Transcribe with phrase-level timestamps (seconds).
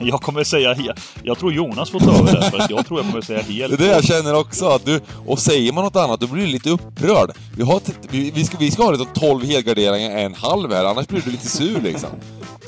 [0.00, 0.94] Jag kommer säga hel.
[1.22, 3.70] Jag tror Jonas får ta över det, för jag tror jag kommer säga hel.
[3.70, 5.00] Det är det jag känner också, att du...
[5.26, 7.30] Och säger man något annat, då blir du lite upprörd.
[7.56, 11.06] Vi, har, vi, vi, ska, vi ska ha liksom 12 helgarderingar, en halv här, annars
[11.06, 12.10] blir du lite sur liksom.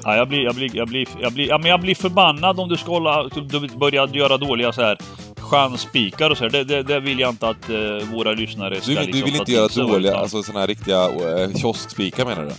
[0.05, 2.69] Ja, jag blir, jag blir, jag blir, jag blir, ja, men jag blir förbannad om
[2.69, 4.99] du ska hålla, du börja göra dåliga så här
[5.37, 6.51] chansspikar och så här.
[6.51, 9.37] Det, det, det vill jag inte att uh, våra lyssnare ska Du, liksom du vill
[9.37, 12.53] inte göra dåliga, alltså såna här riktiga uh, kioskspikar menar du?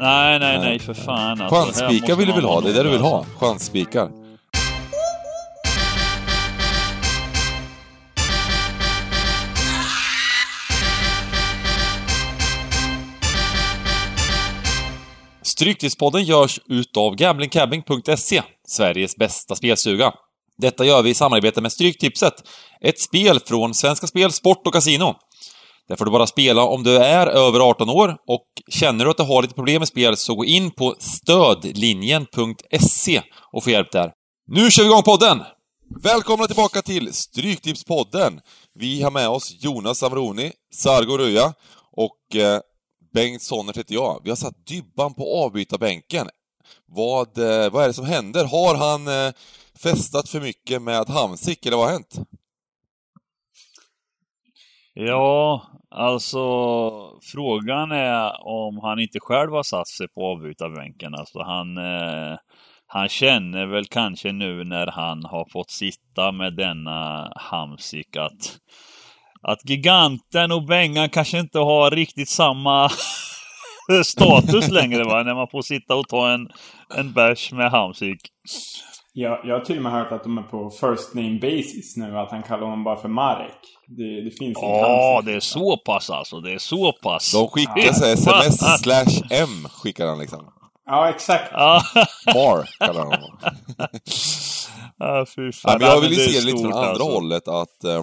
[0.00, 0.78] Nej, nej, Nej.
[0.78, 1.56] för fan alltså.
[1.56, 2.60] Chansspikar vill du väl ha?
[2.60, 3.18] Det är det du vill ha?
[3.18, 3.38] alltså.
[3.38, 4.24] Chansspikar.
[15.42, 20.12] Stryktipspodden görs utav gamblingcabbing.se, Sveriges bästa spelstuga.
[20.58, 22.34] Detta gör vi i samarbete med Stryktipset,
[22.80, 25.14] ett spel från Svenska Spel, Sport och Casino.
[25.88, 29.16] Där får du bara spela om du är över 18 år och känner du att
[29.16, 34.12] du har lite problem med spel så gå in på stödlinjen.se och få hjälp där.
[34.46, 35.42] Nu kör vi igång podden!
[36.02, 38.40] Välkomna tillbaka till Stryktipspodden!
[38.74, 41.54] Vi har med oss Jonas Samroni, Sargo Röja
[41.96, 42.60] och eh,
[43.14, 44.20] Bengt Sonnert heter jag.
[44.24, 46.28] Vi har satt Dybban på avbytarbänken.
[46.86, 48.44] Vad, eh, vad är det som händer?
[48.44, 49.32] Har han eh,
[49.78, 52.18] festat för mycket med Hamsik, eller vad har hänt?
[54.96, 56.40] Ja, alltså
[57.32, 61.14] frågan är om han inte själv har satt sig på avbytarbänken.
[61.14, 62.36] Alltså han, eh,
[62.86, 68.58] han känner väl kanske nu när han har fått sitta med denna Hamsik att,
[69.42, 72.88] att giganten och Bengan kanske inte har riktigt samma
[74.04, 76.48] status längre va, när man får sitta och ta en,
[76.96, 78.20] en bärs med Hamsik.
[79.12, 82.18] Jag, jag har till och med hört att de är på first name basis nu.
[82.18, 83.73] Att han kallar honom bara för Marek.
[83.86, 86.40] Det, det finns en Ja, det är så pass alltså.
[86.40, 87.32] Det är så pass.
[87.32, 90.50] De skickar så här sms slash m, skickar han liksom.
[90.86, 91.52] Ja, exakt.
[92.34, 93.38] Mar, kallar han honom.
[94.98, 95.72] ja fy fan.
[95.72, 97.04] Ja, men jag vill ju se det lite från andra alltså.
[97.04, 98.02] hållet att eh,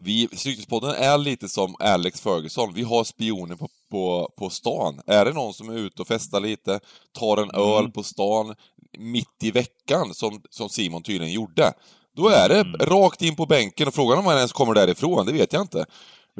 [0.00, 2.74] vi, Stryktipspodden är lite som Alex Ferguson.
[2.74, 5.00] Vi har spioner på, på, på stan.
[5.06, 6.80] Är det någon som är ute och festar lite,
[7.18, 7.62] tar en Mm.
[7.62, 8.54] öl på stan
[8.98, 11.72] mitt i veckan, som, som Simon tydligen gjorde,
[12.16, 12.72] då är det Mm.
[12.80, 15.84] rakt in på bänken och frågan om han ens kommer därifrån, det vet jag inte.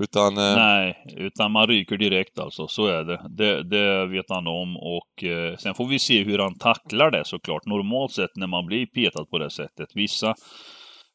[0.00, 0.36] Utan...
[0.38, 2.68] Eh, Nej, utan man ryker direkt alltså.
[2.68, 3.20] Så är det.
[3.28, 7.24] Det, det vet han om och eh, sen får vi se hur han tacklar det
[7.24, 7.66] såklart.
[7.66, 9.88] Normalt sett när man blir petad på det sättet.
[9.94, 10.34] Vissa,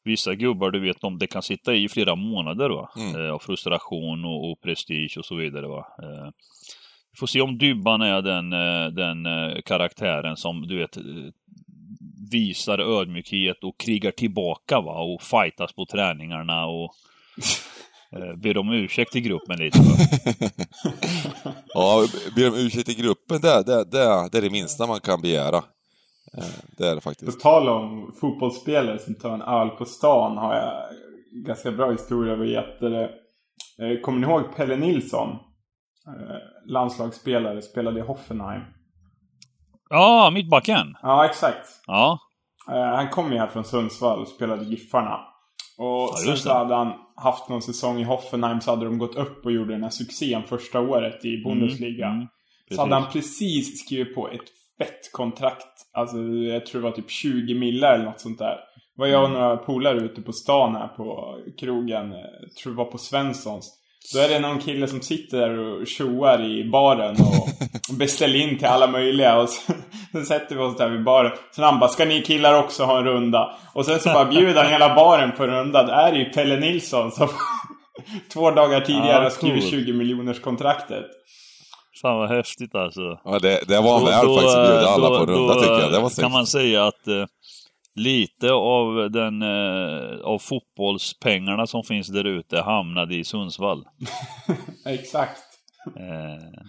[0.04, 2.88] vissa gubbar, du vet, om det kan sitta i flera månader va.
[2.96, 3.24] Mm.
[3.26, 5.86] Eh, av frustration och, och prestige och så vidare va.
[6.02, 6.30] Eh,
[7.12, 10.96] vi får se om Dybban är den, eh, den eh, karaktären som, du vet,
[12.32, 15.00] visar ödmjukhet och krigar tillbaka va.
[15.02, 16.94] Och fightas på träningarna och
[18.16, 19.78] eh, ber om ursäkt till gruppen lite.
[21.74, 22.06] Ja,
[22.36, 25.56] ber om ursäkt i gruppen, det, det, det, det är det minsta man kan begära.
[26.38, 26.44] Eh,
[26.78, 27.40] det är det På faktiskt.
[27.40, 30.82] tal om fotbollsspelare som tar en öl på stan har jag
[31.46, 32.36] ganska bra historia.
[32.36, 33.04] Vad heter det?
[33.84, 35.28] Eh, Kommer ni ihåg Pelle Nilsson?
[36.06, 38.62] Eh, Landslagsspelare, spelade i Hoffenheim.
[39.92, 40.96] Ja, mittbacken.
[41.02, 41.68] Ja, exakt.
[41.86, 42.18] Ja.
[42.70, 45.20] Eh, Han kom ju här från Sundsvall och spelade Giffarna.
[45.78, 49.14] Och sen just så hade han haft någon säsong i Hoffenheim så hade de gått
[49.16, 52.06] upp och gjorde den här succén första året i Bundesliga.
[52.06, 52.26] mm,
[52.74, 54.40] så hade han precis skrivit på ett
[54.78, 55.66] fett kontrakt.
[55.92, 58.56] Alltså jag tror det var typ 20 millar eller något sånt där.
[58.96, 59.40] Var jag och Mm.
[59.40, 62.10] några polare ute på stan här på krogen.
[62.62, 63.78] tror det var på Svenssons.
[64.14, 68.58] Då är det någon kille som sitter där och tjoar i baren och beställer in
[68.58, 69.38] till alla möjliga.
[69.40, 69.72] Och så,
[70.12, 71.32] så sätter vi oss där vid baren.
[71.54, 73.54] Sen han bara, ska ni killar också ha en runda?
[73.74, 75.82] Och sen så bara bjuder han hela baren på en runda.
[75.82, 77.28] Det är ju Pelle Nilsson som
[78.32, 79.70] två dagar tidigare Ja, har skrivit cool.
[79.70, 81.04] 20 miljoners kontraktet.
[82.02, 83.00] Fan vad häftigt alltså.
[83.24, 85.92] Ja, det, det var han värd faktiskt att bjuda alla på en runda tycker jag.
[85.92, 86.24] Det var snyggt.
[86.24, 87.24] kan man säga att eh,
[87.94, 93.84] lite av den eh, av fotbollspengarna som finns där ute hamnade i Sundsvall.
[94.86, 95.42] Exakt.
[95.96, 96.62] Eh,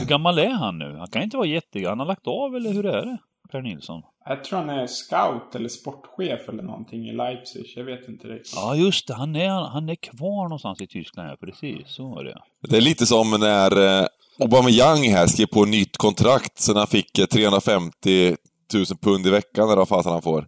[0.00, 0.96] hur gammal är han nu?
[0.98, 1.90] Han kan inte vara jättegammal.
[1.90, 3.18] Han har lagt av eller hur är det?
[3.52, 4.02] Per Nilsson.
[4.26, 7.72] Jag tror han är scout eller sportchef eller någonting i Leipzig.
[7.76, 8.52] Jag vet inte riktigt.
[8.56, 11.88] Ja just det, han är, han är kvar någonstans i Tyskland, ja precis.
[11.88, 12.42] Så var det.
[12.68, 14.06] Det är lite som när eh,
[14.38, 18.36] Aubameyang här skrev på nytt kontrakt sen han fick eh, 350
[18.74, 20.46] 000 pund i veckan eller vad fasen han får.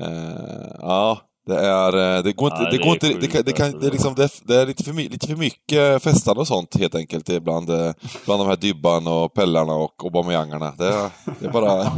[0.00, 2.16] Eh, ja, det är...
[2.16, 2.62] eh, Det går inte...
[2.62, 3.78] Ja, det, det går är inte det, kan, det, kan, alltså.
[3.80, 6.94] det, är liksom, det, det är lite för, lite för mycket festande och sånt helt
[6.94, 7.92] enkelt bland, eh,
[8.24, 10.74] bland de här Dybban och Pellarna och Aubameyangarna.
[10.78, 11.10] Det, är-
[11.40, 11.66] det är bara...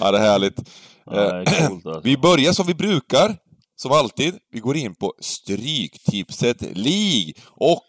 [0.00, 0.70] ja, det är härligt.
[1.06, 1.20] Ja, det
[1.50, 2.00] är coolt alltså.
[2.04, 3.36] Vi börjar som vi brukar,
[3.76, 4.34] som alltid.
[4.52, 7.32] Vi går in på Stryktipset League.
[7.50, 7.82] Och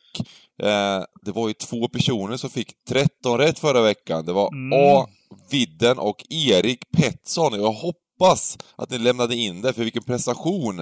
[0.64, 4.26] eh, det var ju två personer som fick 13 rätt förra veckan.
[4.26, 4.80] Det var Mm.
[4.80, 5.08] A.
[5.50, 7.60] Vidden och Erik Pettersson.
[7.60, 10.80] Jag hoppas att ni lämnade in det, för vilken prestation!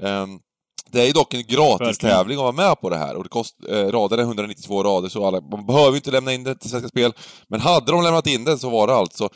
[0.00, 0.40] Um,
[0.90, 3.56] det är ju dock en gratistävling att vara med på det här och det kost,
[3.68, 6.70] eh, raden är 192 rader så alla, man behöver ju inte lämna in det till
[6.70, 7.12] Svenska Spel.
[7.48, 9.28] Men hade de lämnat in det så var det alltså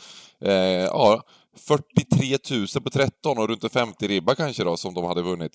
[0.45, 1.21] eh, ja,
[1.57, 5.51] 43 000 på 13 och runt en 50 ribba kanske då som de hade vunnit.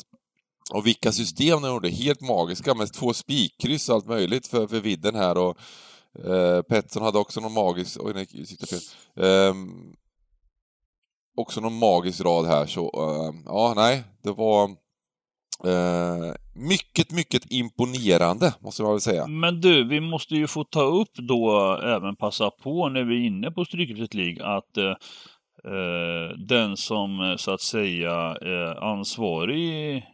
[0.72, 4.80] Och vilka system de gjorde, helt magiska med två spikkryss och allt möjligt för, för
[4.80, 5.58] vidden här och
[6.24, 8.80] eh, Pettersson hade också någon magisk, oj nej, jag fel.
[9.24, 9.54] Eh,
[11.36, 14.70] också någon magisk rad här så, eh, ja nej, det var
[15.64, 19.26] Eh, mycket, mycket imponerande, måste man väl säga.
[19.26, 23.26] Men du, vi måste ju få ta upp då, även passa på när vi är
[23.26, 24.94] inne på Stryktipset League, att eh,
[25.72, 30.04] eh den som så att säga är ansvarig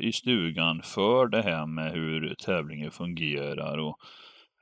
[0.00, 3.98] i stugan för det här med hur tävlingen fungerar och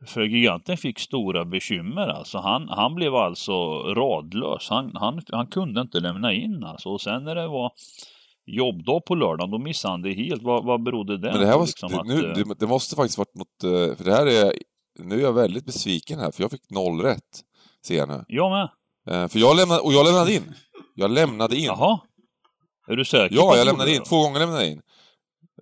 [0.06, 2.38] för giganten fick stora bekymmer alltså.
[2.38, 3.52] Han, han blev alltså
[3.94, 4.68] radlös.
[4.70, 6.88] Han, han, han kunde inte lämna in alltså.
[6.88, 7.72] Och sen när det var
[8.46, 10.42] jobbdag på lördagen, då missade han det helt.
[10.42, 12.96] Vad, vad berodde det Men det här var, liksom det, att, nu, det, det, måste
[12.96, 14.52] faktiskt varit något, eh, för det här är,
[14.98, 17.42] nu är jag väldigt besviken här, för jag fick noll rätt,
[17.86, 18.24] ser jag nu.
[18.28, 18.68] Jag med.
[19.08, 20.54] Eh, för jag lämnade, och jag lämnade in.
[20.94, 21.64] Jag lämnade in.
[21.64, 22.00] Jaha.
[22.88, 23.36] Är du säker?
[23.36, 24.02] Ja, jag lämnade in.
[24.02, 24.82] Två gånger lämnade jag in.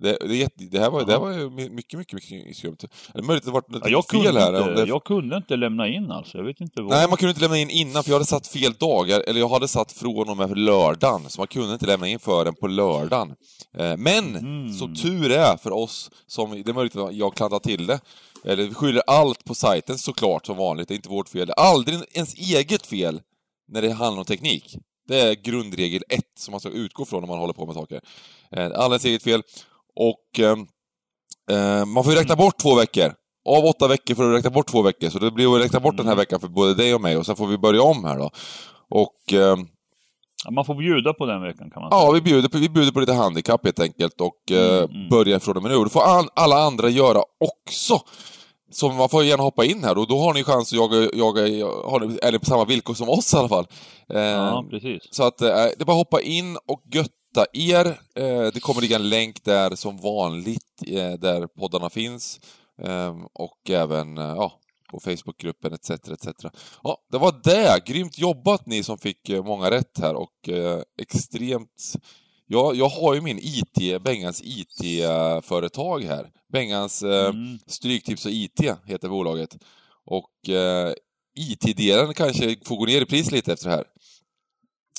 [0.00, 2.76] Det, det, det, här var, det här var ju mycket, mycket, mycket skumt.
[2.80, 4.58] Det är möjligt att det varit något ja, fel här.
[4.58, 4.88] Inte, det...
[4.88, 6.90] Jag kunde inte lämna in alltså, jag vet inte vad.
[6.90, 9.48] Nej, man kunde inte lämna in innan, för jag hade satt fel dagar, eller jag
[9.48, 13.34] hade satt från och med lördagen, så man kunde inte lämna in förrän på lördagen.
[13.78, 14.72] Eh, men, mm.
[14.72, 18.00] så tur är för oss som, det är möjligt att jag klantar till det,
[18.44, 21.46] eller vi skyller allt på sajten såklart, som vanligt, det är inte vårt fel.
[21.46, 23.20] Det är aldrig ens eget fel
[23.68, 24.76] när det handlar om teknik.
[25.08, 28.00] Det är grundregel ett som man ska utgå från när man håller på med saker.
[28.56, 29.42] Eh, Alldeles eget fel.
[30.00, 30.56] Och eh,
[31.50, 33.12] eh, man får ju räkna bort två veckor.
[33.48, 35.96] Av åtta veckor får du räkna bort två veckor, så det blir att räkna bort
[35.96, 36.22] den här mm.
[36.22, 38.30] veckan för både dig och mig, och sen får vi börja om här då.
[38.90, 39.32] Och...
[39.32, 39.56] Eh,
[40.44, 42.02] ja, man får bjuda på den veckan kan man säga.
[42.02, 45.08] Ja, vi bjuder på, vi bjuder på lite handikapp helt enkelt och eh, mm, mm.
[45.08, 45.84] börjar från och med nu.
[45.84, 48.00] Det får all, alla andra göra också.
[48.72, 51.42] Så man får gärna hoppa in här och då har ni chans att jaga, jaga
[52.22, 53.66] eller på samma villkor som oss i alla fall.
[54.14, 55.02] Eh, ja, precis.
[55.10, 57.86] Så att eh, det är bara att hoppa in och gött stötta er.
[58.14, 62.40] Eh, det kommer ligga en länk där som vanligt, eh, där poddarna finns.
[62.82, 64.52] Ehm, och även eh, ja,
[64.90, 65.90] på Facebookgruppen etc.
[65.90, 66.28] etc.
[66.82, 67.86] Ja, det var det!
[67.86, 70.48] Grymt jobbat ni som fick många rätt här och
[71.02, 71.94] extremt...
[72.52, 76.30] Ja, jag har ju min IT, Bengans IT-företag här.
[76.52, 77.58] Bengans mm.
[77.66, 79.56] Stryktips och IT heter bolaget.
[80.04, 80.30] Och
[81.36, 83.84] IT-delen kanske får gå ner i pris lite efter det här.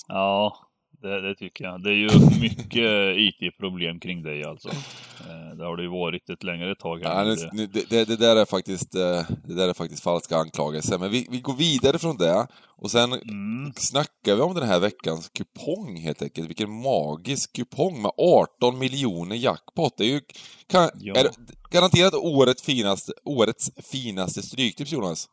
[0.07, 0.70] Ja,
[1.01, 1.83] det, det, tycker jag.
[1.83, 2.09] Det är ju
[2.41, 4.69] mycket IT-problem kring dig alltså.
[4.69, 7.03] Eh, det har det ju varit ett längre tag.
[7.03, 10.97] Här ja, det, det, det, där är faktiskt, eh, det där är faktiskt falska anklagelser.
[10.97, 12.47] Men vi, vi går vidare från det.
[12.77, 13.73] Och sen mm.
[13.75, 16.49] snackar vi om den här veckans kupong helt enkelt.
[16.49, 19.97] Vilken magisk kupong med 18 miljoner jackpot.
[19.97, 20.21] Det är ju
[20.67, 21.15] kan, ja.
[21.15, 21.27] är
[21.71, 25.29] garanterat året finaste, årets finaste stryktips, Jonas.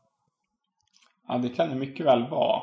[1.29, 2.63] Ja, det kan det mycket väl vara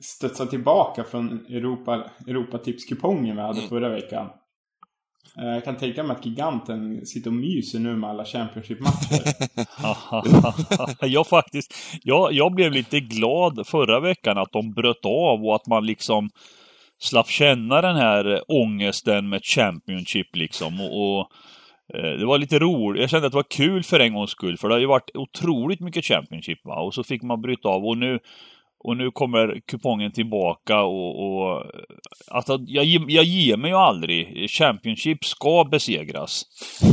[0.00, 3.68] studsa tillbaka från Europa, Europatipskupongen vi hade mm.
[3.68, 4.30] förra veckan.
[5.38, 9.22] Eh, jag kan tänka mig att giganten sitter och myser nu med alla Championship-matcher.
[11.06, 15.66] jag faktiskt, jag, jag blev lite glad förra veckan att de bröt av och att
[15.66, 16.30] man liksom
[16.98, 20.80] slapp känna den här ångesten med Championship liksom.
[20.80, 21.30] Och, och
[21.94, 23.00] eh, det var lite roligt.
[23.00, 25.10] Jag kände att det var kul för en gångs skull, för det har ju varit
[25.14, 26.82] otroligt mycket Championship va.
[26.82, 28.18] Och så fick man bryta av och nu
[28.84, 31.62] och nu kommer kupongen tillbaka och, och
[32.28, 34.50] alltså, jag, jag ger mig ju aldrig.
[34.50, 36.46] Championship ska besegras.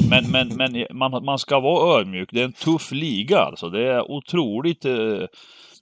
[0.09, 2.29] Men, men, men man, man ska vara ödmjuk.
[2.31, 3.69] Det är en tuff liga alltså.
[3.69, 5.23] Det är otroligt eh,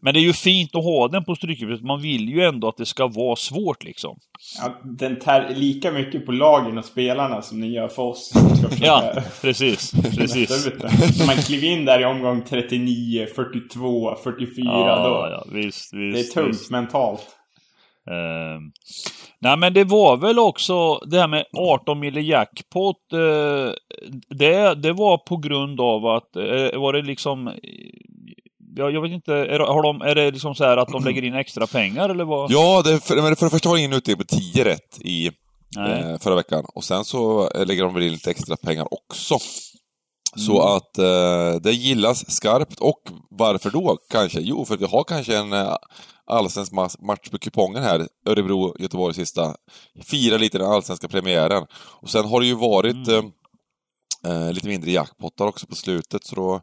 [0.02, 1.82] men det är ju fint att ha den på Stryktipset.
[1.82, 4.20] Man vill ju ändå att det ska vara svårt liksom.
[4.62, 8.34] Ja, den tär lika mycket på lagen och spelarna som den gör för oss.
[8.82, 9.92] ja, precis.
[10.18, 10.68] precis.
[11.20, 14.66] När man kliver in där i omgång 39, 42, 44.
[14.66, 16.72] Ja, då, ja, visst, visst, det är tungt visst.
[16.72, 17.36] mentalt.
[18.10, 18.62] Uh,
[19.40, 22.98] nej men det var väl också det här med 18 mille jackpot.
[23.14, 23.72] Uh,
[24.30, 27.52] det, det var på grund av att, uh, var det liksom
[28.76, 31.24] jag, jag vet inte, är, har de, är det liksom så här att de lägger
[31.24, 32.52] in extra pengar eller vad?
[32.52, 35.28] Ja, det, för, men för det första var det ingen utdelning på 10 rätt i
[35.78, 36.66] eh, förra veckan.
[36.76, 39.38] Och sen så eh, lägger de väl in lite extra pengar också.
[40.36, 40.46] Mm.
[40.46, 42.80] Så att eh, det gillas skarpt.
[42.80, 44.40] Och varför då kanske?
[44.40, 45.76] Jo, för vi har kanske en eh,
[46.28, 48.08] allsvensk match på kupongen här.
[48.26, 49.56] Örebro-Göteborg sista.
[50.04, 51.66] Fira lite den allsvenska premiären.
[51.74, 53.32] Och sen har det ju varit mm.
[54.26, 56.62] eh, eh lite mindre jackpottar också på slutet, så då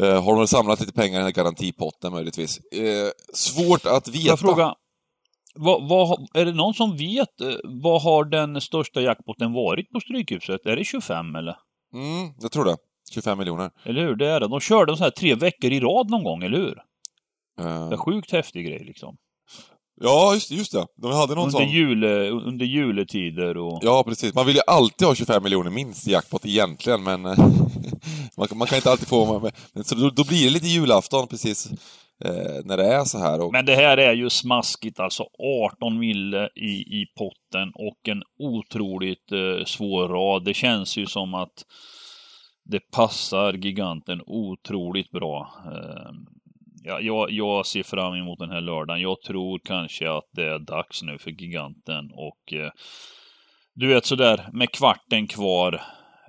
[0.00, 2.58] Eh, har de samlat lite pengar i den här garantipotten möjligtvis?
[2.58, 4.26] Eh, svårt att veta.
[4.26, 4.74] Jag fråga,
[5.54, 10.00] vad, vad, är det någon som vet, eh, vad har den största jackpotten varit på
[10.00, 10.66] Strykhuset?
[10.66, 11.56] Är det 25 eller?
[11.94, 12.76] Mm, jag tror det.
[13.14, 13.70] 25 miljoner.
[13.84, 14.16] Eller hur?
[14.16, 14.48] Det är det.
[14.48, 16.78] De körde så här tre veckor i rad någon gång, eller hur?
[17.60, 19.16] Eh, Det är sjukt häftig grej liksom.
[20.00, 20.86] ja, just, just det.
[20.96, 21.68] De hade någon Under, sån...
[21.70, 23.78] jule, under juletider och...
[23.82, 24.34] Ja, precis.
[24.34, 27.38] Man vill ju alltid ha 25 miljoner minst i jackpot egentligen, men eh,
[28.38, 29.40] man, kan- man kan inte alltid få...
[29.40, 31.66] Men, men, så då, då blir det lite julafton precis
[32.24, 33.40] eh, när det är så här.
[33.40, 35.24] Och, Men det här är ju smaskigt alltså.
[35.72, 40.44] 18 mille i, i potten och en otroligt eh, svår rad.
[40.44, 41.64] Det känns ju som att
[42.70, 45.52] det passar giganten otroligt bra.
[45.66, 46.10] Eh,
[46.82, 49.02] ja, jag, jag ser fram emot den här lördagen.
[49.02, 52.70] Jag tror kanske att det är dags nu för giganten och eh,
[53.74, 55.72] du vet sådär med kvarten kvar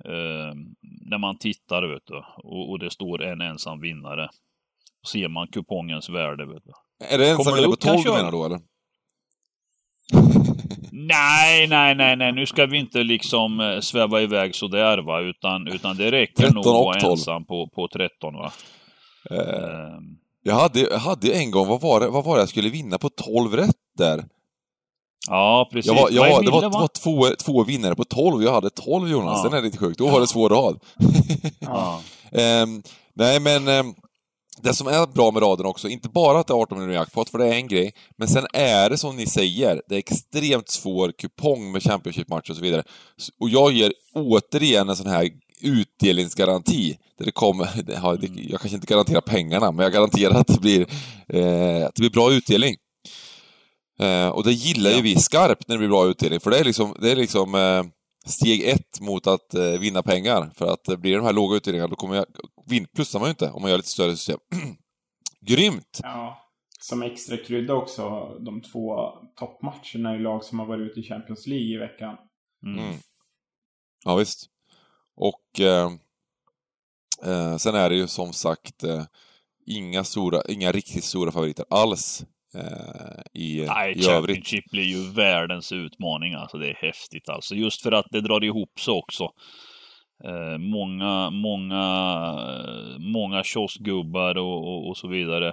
[0.04, 0.54] eh,
[1.00, 4.28] när man tittar vet du, och, och det står en ensam vinnare.
[5.12, 6.72] Ser man kupongens värde vet du.
[7.14, 8.60] är det en kommer som det är på upp 12 du menar då, eller?
[10.92, 15.68] Nej, nej, nej, nej, nu ska vi inte liksom eh, sväva iväg sådär va, utan,
[15.68, 17.12] utan det räcker 13 nog att vara 12.
[17.12, 18.52] ensam på, på 13 va.
[19.30, 22.48] Eh, Ehm, jag, hade, jag hade en gång, vad var, det, vad var det jag
[22.48, 24.24] skulle vinna på 12 rätt där?
[25.28, 25.92] Ja, precis.
[25.92, 28.70] Jag var, jag var, det var, det var två, två vinnare på 12, jag hade
[28.70, 29.50] 12 Jonas, Ja.
[29.50, 29.98] den är lite sjukt.
[29.98, 30.80] Då var det svår rad.
[31.58, 32.00] Ja.
[32.32, 32.82] Ehm,
[33.14, 33.94] nej, men ehm,
[34.62, 37.30] det som är bra med raden också, inte bara att det är 18 miljoner jackpot,
[37.30, 40.68] för det är en grej, men sen är det som ni säger, det är extremt
[40.68, 42.82] svår kupong med Championship-matcher och så vidare.
[43.40, 46.96] Och jag ger återigen en sån här utdelningsgaranti.
[47.18, 50.80] Där det kommer, det, jag kanske inte garanterar pengarna, men jag garanterar att det blir,
[51.28, 52.76] eh, att det blir bra utdelning.
[54.00, 56.64] Eh, och det gillar ju vi skarpt när det blir bra utdelning, för det är
[56.64, 57.84] liksom, det är liksom eh,
[58.26, 60.50] steg ett mot att eh, vinna pengar.
[60.54, 62.26] För att eh, blir det de här låga utdelningarna, då kommer jag,
[62.66, 64.38] vin, plussar man ju inte om man gör lite större system.
[65.40, 66.00] Grymt!
[66.02, 66.46] Ja.
[66.80, 71.46] Som extra krydda också, de två toppmatcherna i lag som har varit ute i Champions
[71.46, 72.16] League i veckan.
[72.66, 72.84] Mm.
[72.84, 72.96] Mm.
[74.04, 74.46] Ja, visst.
[75.16, 75.90] Och eh,
[77.24, 79.04] eh, sen är det ju som sagt eh,
[79.66, 82.24] inga, stora, inga riktigt stora favoriter alls
[83.34, 84.06] i, Nej, i övrigt.
[84.06, 86.58] Championship blir ju världens utmaning alltså.
[86.58, 87.54] Det är häftigt alltså.
[87.54, 89.28] Just för att det drar ihop sig också.
[90.24, 91.84] Eh, många, många,
[92.58, 95.48] eh, många kioskgubbar och, och, och så vidare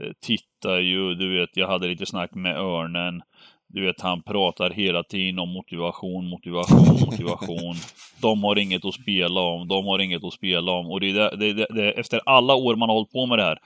[0.00, 3.22] eh, tittar ju, du vet, jag hade lite snack med Örnen.
[3.68, 7.74] Du vet, han pratar hela tiden om motivation, motivation, motivation.
[8.22, 10.86] De har inget att spela om, de har inget att spela om.
[10.86, 13.44] Och det är det, det, det, efter alla år man har hållit på med det
[13.44, 13.58] här,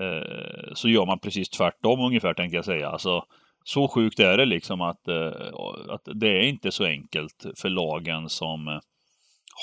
[0.00, 2.88] eh, så gör man precis tvärtom ungefär, tänkte jag säga.
[2.88, 3.22] Alltså,
[3.64, 5.32] så sjukt är det liksom att, eh,
[5.94, 8.78] att det är inte så enkelt för lagen som eh,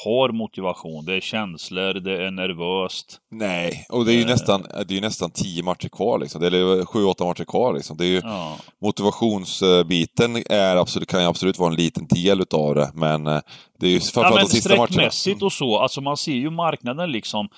[0.06, 1.06] har motivation.
[1.06, 3.20] Det är känslor, det är nervöst.
[3.32, 4.28] Nej, och det är ju Eh.
[4.28, 6.42] nästan, det är nästan tio matcher kvar liksom.
[6.42, 7.98] Det är sju, åtta matcher kvar liksom.
[7.98, 8.58] Det är ju, Ja.
[8.82, 13.42] motivationsbiten är absolut, kan ju absolut vara en liten del utav det, men det
[13.82, 14.88] är ju Ja, framförallt men de sista matcherna.
[14.88, 17.50] sträckmässigt och så, alltså man ser ju marknaden liksom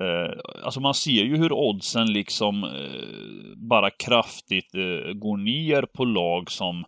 [0.00, 6.04] eh, Alltså man ser ju hur oddsen liksom eh, bara kraftigt eh, går ner på
[6.04, 6.84] lag som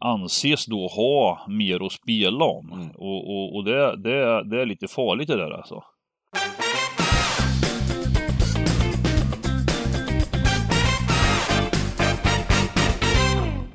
[0.00, 2.72] anses då ha mer att spela om.
[2.72, 2.90] Mm.
[2.90, 5.82] Och, och, och det, det, det är lite farligt det där alltså.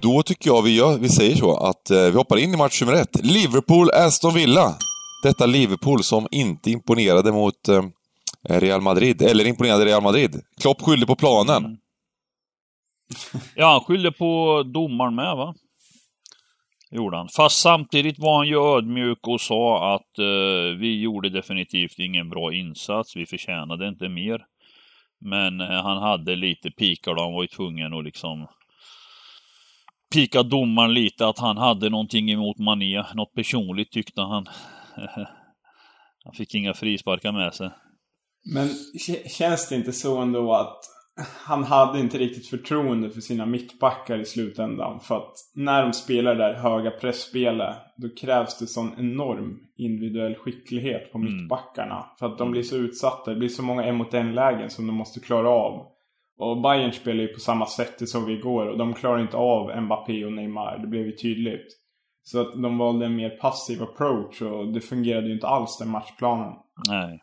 [0.01, 2.81] Då tycker jag vi, gör, vi säger så att eh, vi hoppar in i match
[2.81, 3.15] nummer ett.
[3.23, 4.75] Liverpool-Aston Villa.
[5.23, 7.83] Detta Liverpool som inte imponerade mot eh,
[8.49, 10.41] Real Madrid, eller imponerade Real Madrid.
[10.61, 11.65] Klopp skyllde på planen.
[11.65, 11.77] Mm.
[13.55, 15.53] Ja, han skyllde på domaren med va?
[16.91, 17.29] Gjorde han.
[17.35, 22.53] Fast samtidigt var han ju ödmjuk och sa att eh, vi gjorde definitivt ingen bra
[22.53, 23.15] insats.
[23.15, 24.45] Vi förtjänade inte mer.
[25.19, 27.21] Men eh, han hade lite pikar då.
[27.21, 28.47] Han var ju tvungen att liksom
[30.13, 33.03] pika domaren lite att han hade någonting emot Mané.
[33.13, 34.45] Något personligt tyckte han.
[36.23, 37.69] han fick inga frisparkar med sig.
[38.53, 38.67] Men
[39.37, 40.79] känns det inte så ändå att
[41.45, 44.99] han hade inte riktigt förtroende för sina mittbackar i slutändan?
[44.99, 50.35] För att när de spelar det där höga pressspelet, då krävs det sån enorm individuell
[50.35, 51.33] skicklighet på Mm.
[51.33, 52.05] mittbackarna.
[52.19, 54.87] För att de blir så utsatta, det blir så många en mot en lägen som
[54.87, 55.85] de måste klara av.
[56.37, 58.67] Och Bayern spelar ju på samma sätt, det såg vi igår.
[58.67, 61.67] Och de klarar inte av Mbappé och Neymar, det blev ju tydligt.
[62.23, 65.89] Så att de valde en mer passiv approach och det fungerade ju inte alls den
[65.89, 66.53] matchplanen.
[66.89, 67.19] Nej.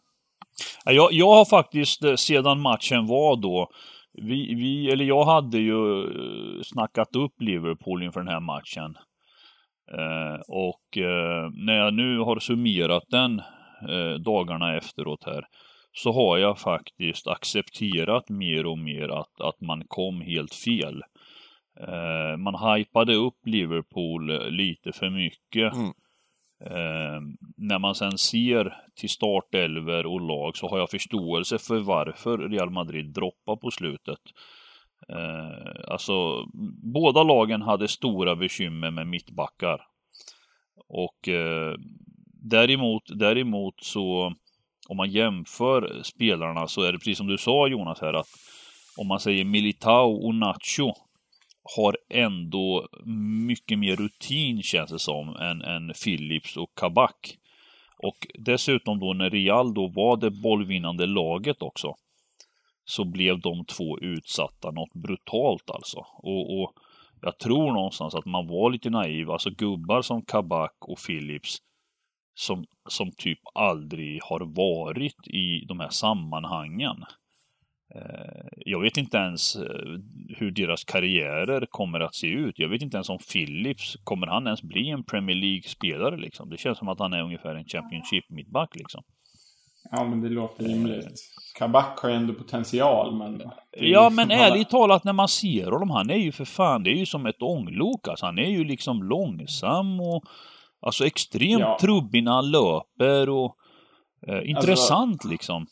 [0.84, 3.68] Jag, jag har faktiskt eh, sedan matchen var då,
[4.12, 8.96] vi, vi, eller jag hade ju eh, snackat upp Liverpool inför den här matchen.
[9.92, 13.38] Eh, och eh, när jag nu har summerat den
[13.88, 15.44] eh, dagarna efteråt här,
[15.92, 21.02] så har jag faktiskt accepterat mer och mer att, att man kom helt fel.
[21.80, 25.74] Eh, man hypade upp Liverpool eh, lite för mycket.
[25.74, 25.92] Mm.
[26.60, 27.20] Eh,
[27.56, 32.70] när man sen ser till startelver och lag så har jag förståelse för varför Real
[32.70, 34.20] Madrid droppar på slutet.
[35.08, 36.44] Eh, alltså,
[36.94, 39.80] båda lagen hade stora bekymmer med mittbackar.
[40.88, 41.74] Och eh,
[42.42, 44.34] däremot, däremot så
[44.88, 48.28] om man jämför spelarna så är det precis som du sa Jonas här att
[48.96, 50.92] om man säger Militao och Nacho
[51.76, 52.88] har ändå
[53.46, 57.38] mycket mer rutin känns det som än, än Philips och Kabak.
[58.02, 61.94] Och dessutom då när Real då var det bollvinnande laget också
[62.84, 65.98] så blev de två utsatta något brutalt alltså.
[65.98, 66.72] Och, och
[67.20, 69.30] jag tror någonstans att man var lite naiv.
[69.30, 71.58] Alltså gubbar som Kabak och Philips
[72.34, 77.04] som, som typ aldrig har varit i de här sammanhangen.
[77.94, 82.58] Eh, jag vet inte ens eh, hur deras karriärer kommer att se ut.
[82.58, 86.50] Jag vet inte ens om Philips, kommer han ens bli en Premier League-spelare liksom?
[86.50, 89.02] Det känns som att han är ungefär en Championship-mittback liksom.
[89.90, 91.20] Ja, men det låter rimligt.
[91.58, 93.42] Kabak har ju ändå potential, men...
[93.70, 96.96] Ja, men ärligt talat när man ser honom, han är ju för fan, det är
[96.96, 98.26] ju som ett ånglok alltså.
[98.26, 100.24] Han är ju liksom långsam och
[100.80, 101.78] alltså extremt ja.
[101.80, 103.56] trubbig när han löper och
[104.26, 105.66] eh, intressant alltså, liksom.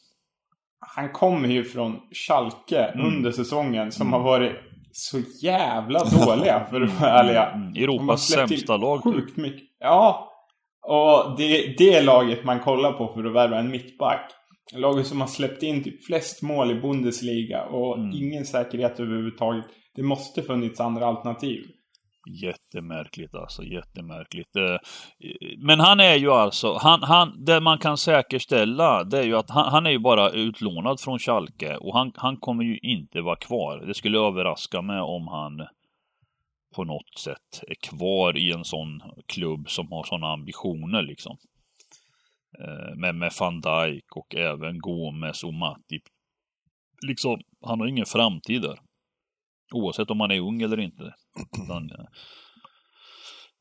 [0.97, 3.07] Han kommer ju från Schalke mm.
[3.07, 4.13] under säsongen som mm.
[4.13, 4.53] har varit
[4.93, 7.51] så jävla dåliga för att vara ärliga.
[7.51, 7.69] Mm.
[7.69, 9.03] Europas sämsta lag.
[9.03, 9.15] Typ.
[9.15, 9.69] Sjukt mycket.
[9.79, 10.33] Ja,
[10.83, 14.31] och det, det laget man kollar på för att värva en mittback.
[14.75, 18.11] Laget som har släppt in typ flest mål i Bundesliga och mm.
[18.15, 19.65] ingen säkerhet överhuvudtaget.
[19.95, 21.61] Det måste funnits andra alternativ.
[22.67, 24.57] Jättemärkligt alltså, jättemärkligt.
[24.57, 24.77] Eh,
[25.59, 29.51] men han är ju alltså, han, han, det man kan säkerställa det är ju att
[29.51, 33.37] han, han är ju bara utlånad från Schalke och han, han kommer ju inte vara
[33.37, 33.79] kvar.
[33.87, 35.67] Det skulle överraska mig om han
[36.75, 41.37] på något sätt är kvar i en sån klubb som har sådana ambitioner liksom.
[42.59, 46.03] Eh, med, med van Dijk och även Gomes och Matip.
[47.07, 48.79] Liksom, han har ingen framtid där.
[49.73, 51.15] Oavsett om man är ung eller inte.
[51.63, 51.91] Utan,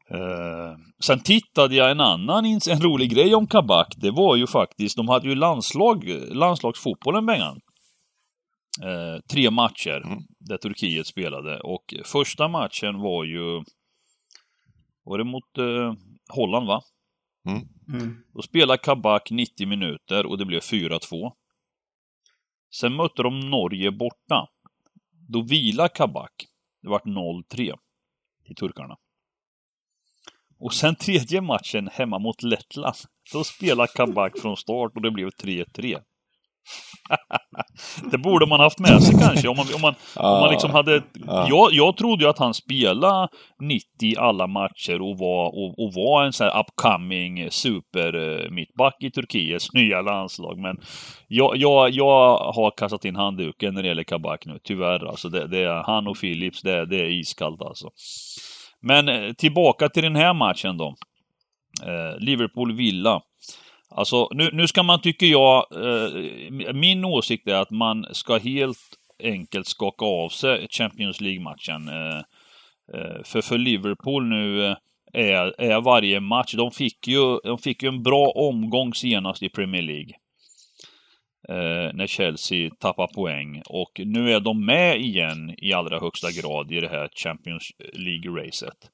[0.09, 3.93] eh, sen tittade jag en annan, en rolig grej om Kabak.
[3.97, 7.61] Det var ju faktiskt, de hade ju landslag, landslagsfotbollen Bengan.
[8.83, 10.19] Eh, tre matcher mm.
[10.39, 13.63] där Turkiet spelade och första matchen var ju
[15.03, 15.93] var det mot eh,
[16.29, 16.81] Holland va?
[17.47, 17.67] Mm.
[17.93, 18.23] Mm.
[18.33, 21.31] Då spelade Kabak 90 minuter och det blev 4-2.
[22.79, 24.47] Sen mötte de Norge borta.
[25.29, 26.45] Då vilade Kabak.
[26.81, 27.73] Det vart 0-3
[28.45, 28.97] till turkarna.
[30.65, 32.95] Och sen tredje matchen hemma mot Lettland.
[33.33, 35.97] Då spelade Kabak från start och det blev 3-3.
[38.11, 39.47] det borde man haft med sig kanske.
[39.47, 41.01] Om man, om man, om man liksom hade...
[41.25, 43.27] Jag, jag trodde ju att han spelade
[43.61, 48.95] 90 alla matcher och var, och, och var en sån här upcoming super uh, mittback
[48.99, 50.59] i Turkiets nya landslag.
[50.59, 50.77] Men
[51.27, 55.05] jag, jag, jag har kastat in handduken när det gäller Kabak nu, tyvärr.
[55.05, 57.89] Alltså det, det är, han och Philips, det, det är iskallt alltså.
[58.85, 60.95] Men eh, tillbaka till den här matchen då.
[61.83, 63.21] Eh, Liverpool-Villa.
[63.89, 68.77] Alltså, nu, nu ska man, tycker jag, eh, min åsikt är att man ska helt
[69.23, 71.89] enkelt skaka av sig Champions League-matchen.
[71.89, 72.17] Eh,
[72.93, 74.75] eh, för, för Liverpool nu eh,
[75.13, 79.49] är, är varje match, de fick, ju, de fick ju en bra omgång senast i
[79.49, 80.13] Premier League.
[81.49, 83.61] Eh, när Chelsea tappar poäng.
[83.65, 88.89] Och nu är de med igen i allra högsta grad i det här Champions League-racet.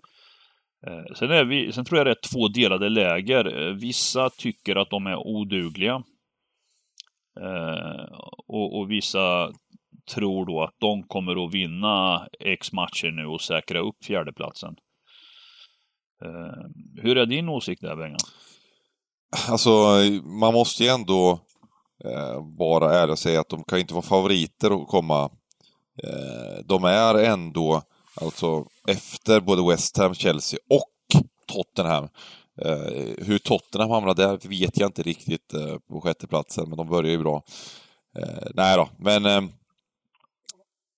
[0.88, 3.68] Eh, sen, är vi, sen tror jag det är två delade läger.
[3.68, 6.04] Eh, vissa tycker att de är odugliga.
[7.40, 8.06] Eh,
[8.48, 9.52] och, och, vissa
[10.14, 14.76] tror då att de kommer att vinna X matcher nu och säkra upp fjärdeplatsen.
[16.26, 16.66] Eh,
[17.02, 18.20] hur är din åsikt där, Bengan?
[19.50, 19.70] Alltså,
[20.42, 21.40] man måste ju ändå
[22.06, 25.30] Eh, vara ärlig och säga att de kan inte vara favoriter att komma.
[26.04, 27.82] Eh, de är ändå
[28.16, 32.08] Alltså efter både West Ham, Chelsea och Tottenham.
[32.62, 37.12] Eh, hur Tottenham hamnar där vet jag inte riktigt eh, på sjätteplatsen, men de börjar
[37.12, 37.44] ju bra.
[38.18, 39.42] Eh, nej då, men eh,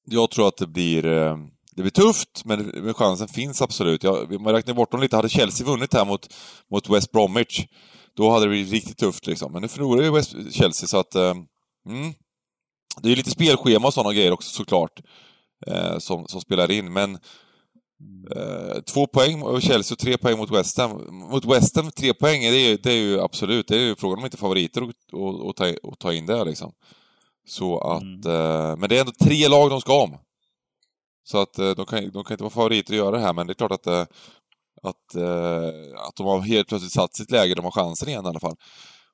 [0.05, 1.37] jag tror att det blir, eh,
[1.75, 4.03] det blir tufft, men, men chansen finns absolut.
[4.03, 5.15] Jag, man räknar bort dem lite.
[5.15, 6.33] Hade Chelsea vunnit här mot,
[6.71, 7.65] mot West Bromwich,
[8.17, 9.51] då hade det blivit riktigt tufft liksom.
[9.51, 11.15] Men nu förlorar ju West, Chelsea, så att...
[11.15, 11.33] Eh,
[11.89, 12.13] mm,
[13.01, 15.01] det är lite spelschema och sådana grejer också såklart
[15.67, 16.93] eh, som, som spelar in.
[16.93, 17.17] Men
[18.35, 21.07] Eh, två poäng mot Chelsea och tre poäng mot West Ham.
[21.31, 23.95] Mot West Ham, tre poäng, det är ju, det är ju absolut, det är ju
[23.95, 26.71] frågan om inte favoriter att och, och ta, och ta in det liksom.
[27.47, 30.17] Så att, eh, men det är ändå tre lag de ska om.
[31.23, 33.47] Så att eh, de kan, de kan inte vara favoriter att göra det här, men
[33.47, 34.05] det är klart att, eh,
[34.83, 38.27] att, eh, att de har helt plötsligt satt sitt läge, de har chansen igen i
[38.29, 38.55] alla fall.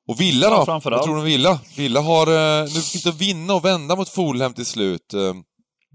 [0.07, 0.65] Och Villa Ja, då?
[0.65, 0.99] framförallt.
[0.99, 1.59] Vad tror du om Villa?
[1.77, 5.13] Villa har, eh, nu fick de vinna och vända mot Fulham till slut.
[5.13, 5.33] eh,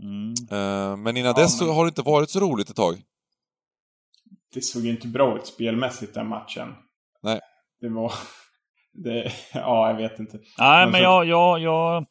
[0.02, 0.32] Mm.
[0.50, 3.02] eh, Men innan Ja, dess men- har det inte varit så roligt ett tag.
[4.54, 6.68] Det såg ju inte bra ut spelmässigt den matchen.
[7.22, 7.40] Nej.
[7.80, 8.12] Det var...
[9.04, 10.36] Det, ja, jag vet inte.
[10.58, 12.06] Nej, Men men så- jag, jag, jag,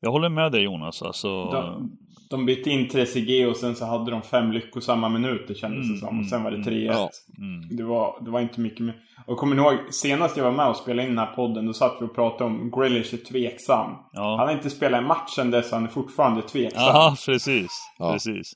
[0.00, 1.02] jag håller med dig Jonas.
[1.02, 1.90] Alltså, De,
[2.30, 6.00] de bytte in Trezeguet och sen så hade de fem lyckosamma minuter kändes det Mm,
[6.00, 6.20] som.
[6.20, 6.84] Och sen var det 3-1.
[6.92, 7.10] Ja.
[7.38, 7.76] mm.
[7.76, 8.94] Det, var, det var inte mycket mer.
[9.26, 11.72] Och kommer ni ihåg, senast jag var med och spelade in den här podden, då
[11.72, 13.90] satt vi och pratade om Grealish är tveksam.
[14.12, 14.36] Ja.
[14.38, 16.82] Han har inte spelat en match sen dess, han är fortfarande tveksam.
[16.82, 17.70] Ja, precis.
[17.98, 18.12] Ja.
[18.12, 18.52] precis.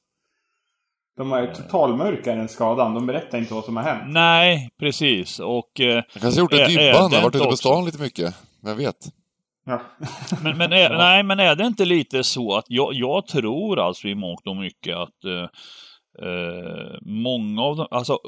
[1.17, 2.95] De har ju totalmörkare än skadan.
[2.95, 4.03] De berättar inte vad som har hänt.
[4.07, 5.41] Nej, precis.
[5.41, 5.81] Och...
[5.81, 8.01] Eh, Han kanske har gjort en Ä- dybban, har det varit ute på stan lite
[8.03, 8.35] mycket.
[8.65, 8.97] Vem vet?
[9.65, 9.83] Ja.
[10.43, 14.09] Men, men, är, nej, men är det inte lite så att jag, jag tror alltså
[14.09, 15.49] i mångt och mycket att eh,
[16.29, 18.19] eh, många av dem, alltså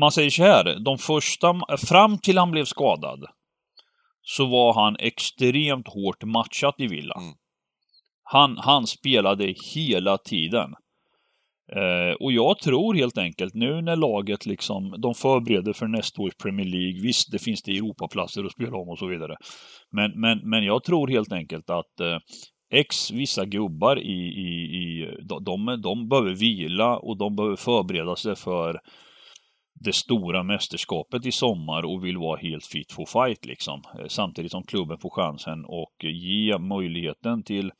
[0.00, 1.54] man säger så här, de första,
[1.88, 3.24] fram till han blev skadad
[4.22, 7.14] så var han extremt hårt matchat i Villa.
[7.18, 7.34] Mm.
[8.22, 10.74] Han, han spelade hela tiden.
[11.76, 16.34] Eh, och jag tror helt enkelt nu när laget liksom, de förbereder för nästa års
[16.42, 19.36] Premier League, visst det finns det Europaplatser att spela om och så vidare.
[19.92, 22.18] Men, men, men jag tror helt enkelt att eh,
[22.72, 28.16] X, vissa gubbar i, i, i de, de, de behöver vila och de behöver förbereda
[28.16, 28.80] sig för
[29.84, 33.82] det stora mästerskapet i sommar och vill vara helt fit for fight liksom.
[33.98, 37.70] Eh, samtidigt som klubben får chansen och ge möjligheten till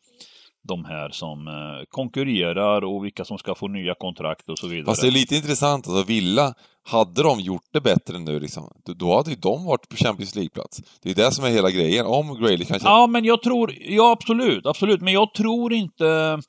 [0.68, 4.84] de här som eh, konkurrerar och vilka som ska få nya kontrakt och så vidare.
[4.86, 9.16] Fast det är lite intressant, alltså Villa, hade de gjort det bättre nu liksom, då-
[9.16, 10.82] hade ju de varit på Champions League-plats.
[11.02, 12.06] Det är det som är hela grejen.
[12.06, 12.88] Om Grayley kanske...
[12.88, 16.40] Ja, men jag tror, ja absolut, absolut, men jag tror inte,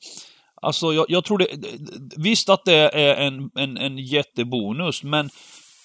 [0.62, 1.48] alltså jag, jag tror det,
[2.18, 5.30] visst att det är en, en, en jättebonus, men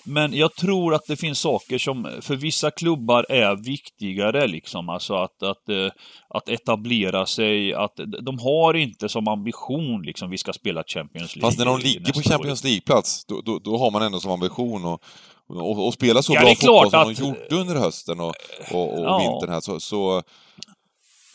[0.06, 4.88] men jag tror att det finns saker som för vissa klubbar är viktigare, liksom.
[4.88, 5.88] Alltså att, att, eh,
[6.28, 7.92] att etablera sig, att
[8.22, 11.48] de har inte som ambition, liksom, vi ska spela Champions League.
[11.48, 12.20] Fast när de ligger på.
[12.22, 15.00] Champions League-plats, då, då, då har man ändå som ambition att
[15.48, 18.34] och, och spela så Ja, bra fotboll som att- de gjort under hösten och,
[18.72, 19.18] och, och Ja.
[19.18, 19.60] vintern här.
[19.60, 20.22] Så, så...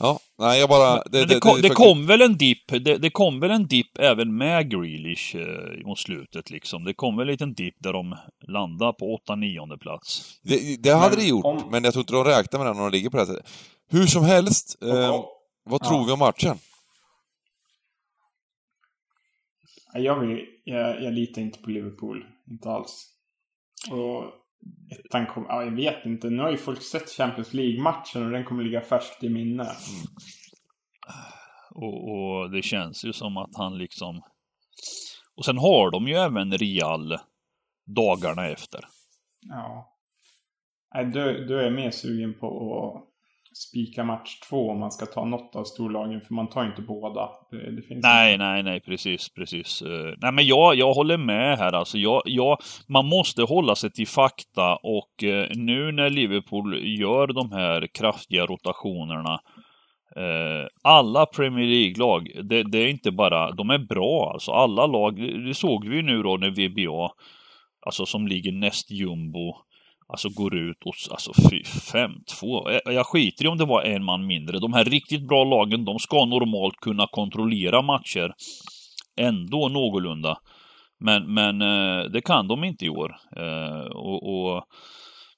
[0.02, 1.04] Ja, nej jag bara...
[1.12, 4.38] Men det, kom, det kom väl en dipp, det, det kom väl en dipp även
[4.38, 6.84] med Grealish eh, mot slutet liksom.
[6.84, 8.16] Det kom väl en liten dipp där de
[8.48, 10.40] landade på 8-9 plats.
[10.44, 12.74] Det, det hade Men det gjort, om- men jag tror inte de räknar med det
[12.74, 13.50] när de ligger på det här sättet.
[13.90, 15.24] Hur som helst, eh,
[15.64, 15.88] vad ja.
[15.90, 16.58] tror vi om matchen?
[19.94, 22.26] Jag, vill, jag, jag litar inte på Liverpool.
[22.52, 23.08] Inte alls.
[23.92, 24.24] Och
[24.92, 26.30] ettan kom, ja, jag vet inte.
[26.30, 29.68] Nu har ju folk sett Champions League-matchen och den kommer ligga färskt i minne.
[31.72, 34.22] Och, och det känns ju som att han liksom...
[35.36, 37.18] Och sen har de ju även Real
[37.86, 38.86] dagarna efter.
[39.42, 39.98] Ja.
[40.94, 43.11] Nej, du, du är mer sugen på att
[43.54, 46.22] spika match två om man ska ta något av storlagen.
[46.22, 47.30] För man tar inte båda.
[47.52, 49.82] Det, det finns Nej, nej, nej, precis, precis.
[49.82, 51.98] Eh, nej, men jag, jag håller med här alltså.
[51.98, 57.52] Jag, jag, man måste hålla sig till fakta och eh, nu när Liverpool gör de
[57.52, 59.40] här kraftiga rotationerna
[60.16, 64.52] eh, alla Premier League-lag, det, det är inte bara, de är bra alltså.
[64.52, 67.14] Alla lag, det, det såg vi ju nu då när VBA,
[67.86, 69.56] alltså som ligger näst jumbo,
[70.12, 72.80] alltså går ut och alltså fy, 5-2.
[72.86, 74.60] Jag, skiter i om det var en man mindre.
[74.60, 78.34] De här riktigt bra lagen, de ska normalt kunna kontrollera matcher
[79.20, 80.38] ändå någorlunda.
[81.00, 83.16] Men, men eh, det kan de inte i år.
[83.38, 84.64] Eh, och, och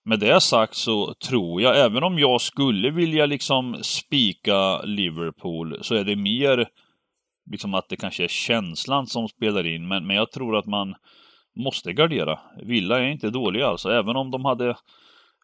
[0.05, 5.95] med det sagt så tror jag, även om jag skulle vilja liksom spika Liverpool, så
[5.95, 6.67] är det mer
[7.51, 9.87] liksom att det kanske är känslan som spelar in.
[9.87, 10.95] Men, men jag tror att man
[11.55, 12.39] måste gardera.
[12.63, 13.89] Villa är inte dåliga alltså.
[13.89, 14.75] Även om de hade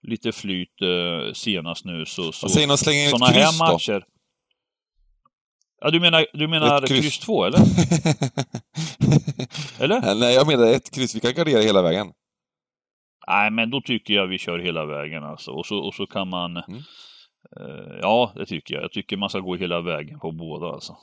[0.02, 2.32] lite flyt eh, senast nu så...
[2.32, 3.66] så Vad säger att slänga in såna ett här kryss då?
[3.66, 4.06] matcher.
[5.82, 7.02] Ja, du menar, du menar Ett kryss.
[7.02, 7.60] kryss 2 eller?
[9.80, 10.16] Eller?
[10.16, 11.16] Nej, jag menar ett kryss.
[11.16, 12.08] Vi kan gardera hela vägen.
[13.28, 15.52] Nej, men då tycker jag vi kör hela vägen alltså.
[15.52, 16.58] Och så, och så kan man...
[16.58, 16.82] Mm.
[17.60, 18.84] Eh, ja, det tycker jag.
[18.84, 20.98] Jag tycker man ska gå hela vägen på båda alltså.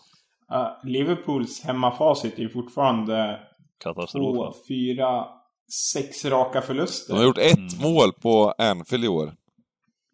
[0.48, 3.40] Ja, Liverpools hemmafacit är fortfarande
[3.82, 4.56] två, Katastrof.
[4.68, 5.24] fyra,
[5.92, 7.12] sex raka förluster.
[7.14, 7.92] De har gjort ett Mm.
[7.92, 9.34] mål på Anfield i år.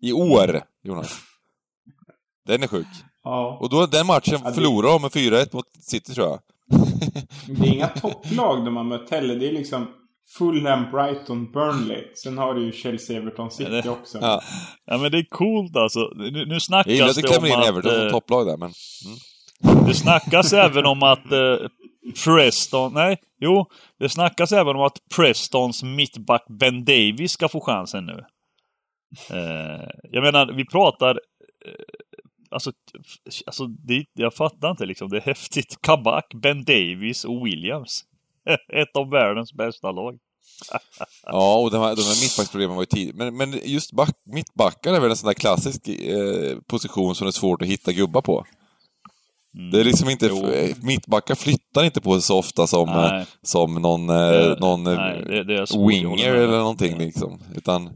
[0.02, 1.20] I år, Jonas.
[2.46, 2.86] Den är sjuk.
[3.24, 3.58] Ja.
[3.60, 6.38] Och då, den matchen Ja, det- förlorade de med 4-1 mot City, tror jag.
[7.46, 9.36] Det är inga topplag de har mött heller.
[9.36, 9.86] Det är liksom
[10.38, 12.04] Fulham, Brighton, Burnley.
[12.14, 14.18] Sen har du ju Chelsea, Everton, City det- också.
[14.20, 14.40] Ja.
[14.86, 16.00] Ja men det är coolt alltså.
[16.16, 17.68] Nu, nu Jag snackas gillar att du det klämmer om in att...
[17.68, 18.72] Everton som eh, topplag där, men...
[19.86, 21.54] Det snackas även om att eh,
[22.24, 22.92] Preston...
[22.94, 23.66] Nej, jo.
[23.98, 28.24] Det snackas även om att Prestons mittback Ben Davis ska få chansen nu.
[29.30, 31.20] Eh, jag menar, vi pratar...
[31.66, 31.72] Eh,
[32.50, 32.72] alltså,
[33.46, 35.08] alltså det, jag fattar inte liksom.
[35.08, 35.78] Det är häftigt.
[35.80, 38.04] Kabak, Ben Davis och Williams.
[38.72, 40.18] Ett av världens bästa lag.
[41.26, 43.30] Ja, och de här, de här mittbacksproblemen var ju tidigare.
[43.30, 47.28] Men, men just back, mittbackar är väl en sån där klassisk eh, position som det
[47.28, 48.46] är svårt att hitta gubbar på.
[49.72, 50.26] Det är liksom inte...
[50.26, 50.46] Jo.
[50.46, 53.26] eh, Mittbackar flyttar inte på sig så ofta som, eh, Nej.
[53.42, 56.98] som någon, eh, Det- någon nej, det- det är svårt, jag håller winger eller någonting
[56.98, 57.38] liksom.
[57.56, 57.90] Utan...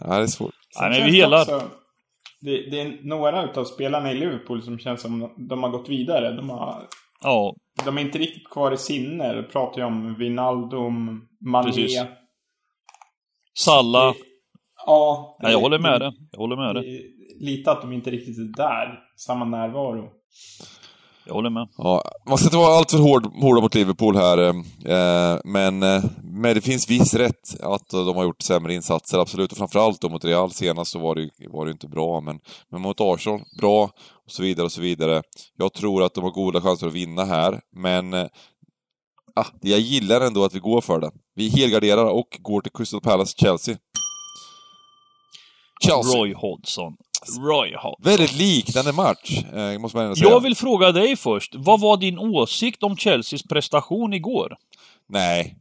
[0.00, 0.54] Ja, det är svårt.
[0.80, 1.42] Nej, men vi det hela...
[1.42, 1.62] också-
[2.40, 6.32] Det, det är några utav spelarna i Liverpool som känns som de har gått vidare.
[6.36, 6.88] De, har,
[7.22, 9.24] Ja, de är inte riktigt kvar i sinne.
[9.26, 11.66] Jag pratar ju om Wijnaldum, Mané.
[11.66, 12.00] Precis.
[13.58, 14.14] Salla.
[14.86, 15.36] Ja.
[15.42, 16.12] Nej, jag håller med det- dig.
[16.32, 17.13] Jag håller med dig.
[17.40, 18.98] Lite att de inte riktigt är där.
[19.16, 20.08] Samma närvaro.
[21.26, 21.68] Jag håller med.
[21.76, 26.54] Ja, man ska inte vara alltför hård, hårda mot Liverpool här, eh, men, eh, men
[26.54, 29.52] det finns viss rätt att de har gjort sämre insatser, absolut.
[29.52, 32.38] Och framförallt då mot Real senast så var det, ju- var det inte bra, men,
[32.70, 33.82] men mot Arsenal, bra,
[34.24, 35.22] och så vidare och så vidare.
[35.56, 38.26] Jag tror att de har goda chanser att vinna här, men eh,
[39.36, 41.10] ah, jag gillar ändå att vi går för det.
[41.34, 43.76] Vi helgarderar och går till Crystal Palace-Chelsea.
[45.86, 46.20] Chelsea.
[46.20, 46.96] Roy Hodgson.
[47.38, 47.94] Roy Hodgson.
[47.98, 50.30] Väldigt liknande match, eh, måste man ändå säga.
[50.30, 51.54] Jag vill fråga dig först.
[51.54, 54.56] Vad var din åsikt om Chelseas prestation igår?
[55.08, 55.56] Nej.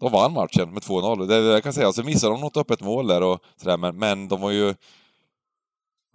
[0.00, 1.26] De vann matchen med 2-0.
[1.26, 1.92] Det, det jag kan säga.
[1.92, 4.74] Så missade de något öppet mål där och sådär, men, men de var ju...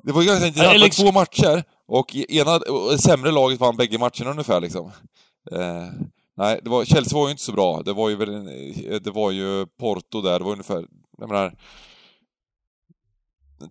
[0.03, 0.75] Det var ju ganska intressant.
[0.75, 4.91] Alex- två matcher och ena, och sämre laget vann bägge matcherna ungefär liksom.
[5.51, 5.87] Eh,
[6.37, 7.81] nej, det var, Chelsea var ju inte så bra.
[7.81, 8.15] Det var ju
[8.99, 10.85] det var ju Porto där, det var ungefär,
[11.17, 11.53] jag menar...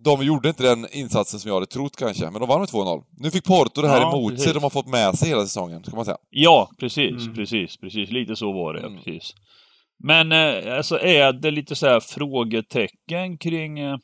[0.03, 3.03] De gjorde inte den insatsen som jag hade trott kanske, men de vann med 2-0.
[3.17, 4.43] Nu fick Porto det här Ja, emot precis.
[4.45, 6.17] sig, de har fått med sig hela säsongen, ska man säga.
[6.29, 7.35] Ja, precis, Mm.
[7.35, 8.11] precis, precis.
[8.11, 8.95] Lite så var det, Mm.
[9.03, 9.33] precis.
[10.03, 13.97] Men eh, alltså är det lite så här frågetecken kring, eh,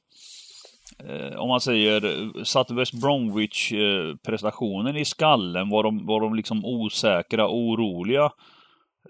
[1.09, 5.69] eh, om man säger, eh, satt West Bromwich eh, prestationen i skallen?
[5.69, 8.29] Var de, var de liksom osäkra, oroliga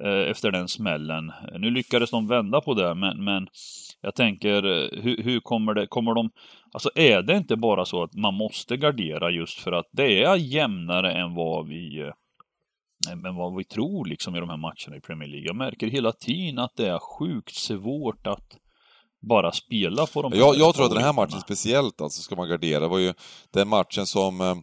[0.03, 1.31] eh, efter den smällen?
[1.59, 3.47] Nu lyckades de vända på det, men, men
[4.01, 6.29] jag tänker, eh, hur, hur kommer det, kommer de,
[6.73, 10.35] alltså är det inte bara så att man måste gardera just för att det är
[10.35, 12.13] jämnare än vad vi eh,
[13.15, 15.47] men vad vi tror liksom i de här matcherna i Premier League.
[15.47, 18.57] Jag märker hela tiden att det är sjukt svårt att
[19.27, 22.35] bara spela på de här Jag, jag tror att den här matchen speciellt alltså ska
[22.35, 22.79] man gardera.
[22.79, 23.13] Det var ju
[23.53, 24.57] den matchen som eh,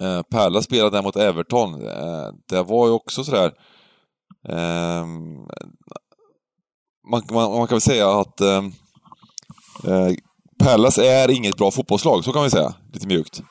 [0.00, 1.74] eh, Pärla spelade mot Everton.
[1.86, 3.52] Eh, det var ju också sådär...
[4.48, 5.06] Eh,
[7.10, 8.64] man, man, man kan väl säga att eh,
[9.86, 10.14] eh,
[10.62, 12.74] Pallas är inget bra fotbollslag, så kan vi säga.
[12.92, 13.42] Lite mjukt.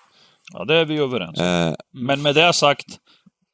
[0.53, 1.45] Ja, det är vi överens om.
[1.45, 2.85] Eh, Men med det sagt,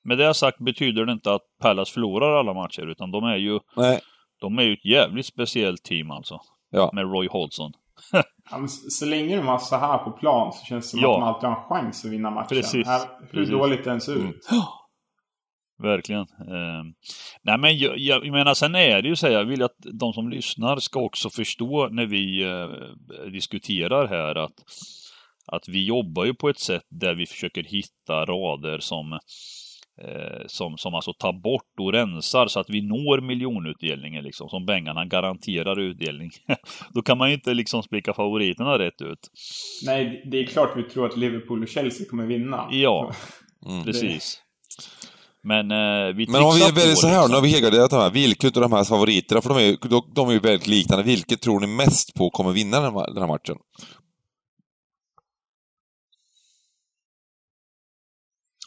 [0.04, 3.60] med det sagt betyder det inte att Pallas förlorar alla matcher, utan de är ju,
[3.76, 4.00] nej,
[4.41, 6.39] de är ju ett jävligt speciellt team alltså.
[6.72, 6.89] ja.
[6.93, 7.72] Med Roy Hodgson.
[8.52, 11.13] Ja, så, så länge de har så här på plan så känns det som Ja.
[11.30, 12.48] att de alltid har en chans att vinna matchen.
[12.50, 12.88] Precis.
[12.88, 13.50] Här, hur Precis.
[13.50, 14.20] dåligt den ser ut.
[14.22, 14.62] Mm.
[15.83, 16.21] Verkligen.
[16.21, 16.83] Eh,
[17.41, 20.13] nej men jag, jag, menar, sen är det ju så här, jag vill att de
[20.13, 24.53] som lyssnar ska också förstå när vi eh, diskuterar här att,
[25.51, 29.13] att vi jobbar ju på ett sätt där vi försöker hitta rader som
[30.01, 34.65] eh, som, som alltså tar bort och rensar så att vi når miljonutdelningen liksom, som
[34.65, 36.31] Bengarna garanterar utdelning.
[36.93, 39.19] Då kan man ju inte liksom spika favoriterna rätt ut.
[39.85, 42.67] Nej, det är klart vi tror att Liverpool och Chelsea kommer vinna.
[42.71, 43.11] Ja,
[43.65, 43.83] Mm.
[43.83, 44.41] precis.
[45.47, 47.31] Men eh, vi Men om vi trixar väljer på, så här, liksom.
[47.31, 48.10] nu har vi helgarderat de här.
[48.10, 49.77] Vilket av de här favoriterna, för de är
[50.15, 51.03] de, är ju väldigt liknande.
[51.03, 53.55] Vilket tror ni mest på kommer vinna den här, den här matchen?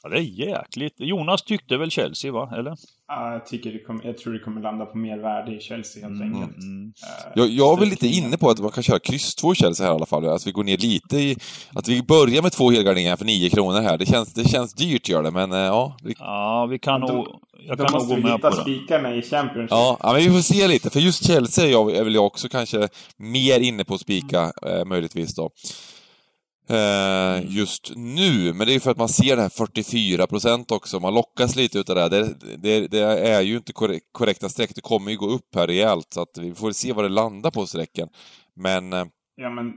[0.02, 0.94] Ja, det är jäkligt.
[0.98, 2.52] Jonas tyckte väl Chelsea, va?
[2.58, 2.76] Eller?
[3.08, 6.08] Ja, jag, tycker det kommer, jag tror det kommer landa på mer värde i Chelsea
[6.08, 6.56] helt Mm, enkelt.
[6.62, 6.92] mm.
[7.02, 9.54] Eh, Jag, jag är väl lite inne på att man kan köra kryss 2 i
[9.56, 10.28] Chelsea här i alla fall.
[10.28, 11.36] Att vi går ner lite i...
[11.74, 13.98] Att vi börjar med två helgarderingar för 9 kronor här.
[13.98, 15.96] Det känns, det känns dyrt gör det, men eh, ja.
[16.02, 17.26] Vi, Ja, vi kan nog...
[17.66, 18.62] Jag kan nog måste gå med hitta på det.
[18.62, 19.70] spikarna i Championship.
[19.70, 20.90] ja, ja, men vi får se lite.
[20.90, 24.52] För just Chelsea är, jag, är väl jag också kanske mer inne på att spika,
[24.66, 25.50] eh, möjligtvis då.
[26.70, 30.70] Eh, just nu, men det är ju för att man ser det här 44 procent
[30.70, 31.00] också.
[31.00, 32.10] Man lockas lite utav det här.
[32.10, 34.74] Det, det, det är ju inte korre- korrekta streck.
[34.74, 37.50] Det kommer ju gå upp här rejält, så att vi får se vad det landar
[37.50, 38.08] på strecken.
[38.56, 38.92] Men...
[38.92, 39.04] Eh,
[39.36, 39.72] Ja, men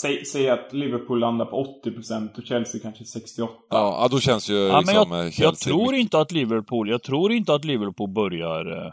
[0.00, 3.48] säg, säg att Liverpool landar på 80% och Chelsea kanske 68%.
[3.70, 6.88] Ja, då känns ju Ja, men liksom jag, eh, Chelsea jag tror inte att Liverpool,
[6.88, 8.92] jag tror inte att Liverpool börjar, eh,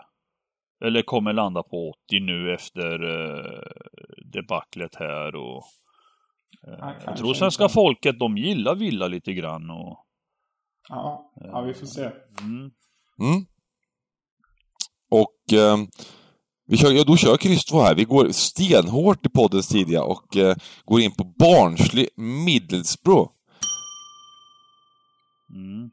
[0.85, 3.61] eller kommer landa på 80 nu efter eh,
[4.33, 5.63] debaclet här och...
[6.67, 7.73] eh, Ja, jag tror svenska inte.
[7.73, 9.99] folket, de gillar Villa lite grann och...
[10.89, 12.11] Ja, ja, vi får se.
[12.41, 12.71] Mm.
[13.19, 13.45] Mm.
[15.09, 15.77] Och eh,
[16.67, 17.95] vi kör, ja, då kör kryss 2 här.
[17.95, 23.31] Vi går stenhårt i poddens tidiga och eh, går in på Barnsley Middlesbrough.
[25.55, 25.91] Mm.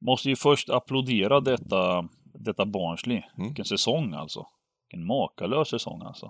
[0.00, 3.16] Måste ju först applådera detta, detta Barnsley.
[3.16, 3.48] Mm.
[3.48, 4.46] Vilken säsong alltså.
[4.90, 6.26] Vilken makalös säsong alltså.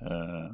[0.00, 0.50] Eh,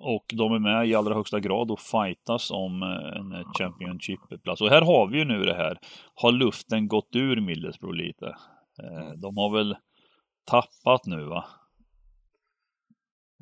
[0.00, 4.60] och de är med i allra högsta grad och fightas om eh, en Championship-plats.
[4.60, 5.78] Och här har vi ju nu det här.
[6.14, 8.26] Har luften gått ur Middlesbrough lite?
[8.82, 9.76] Eh, de har väl
[10.46, 11.44] tappat nu va?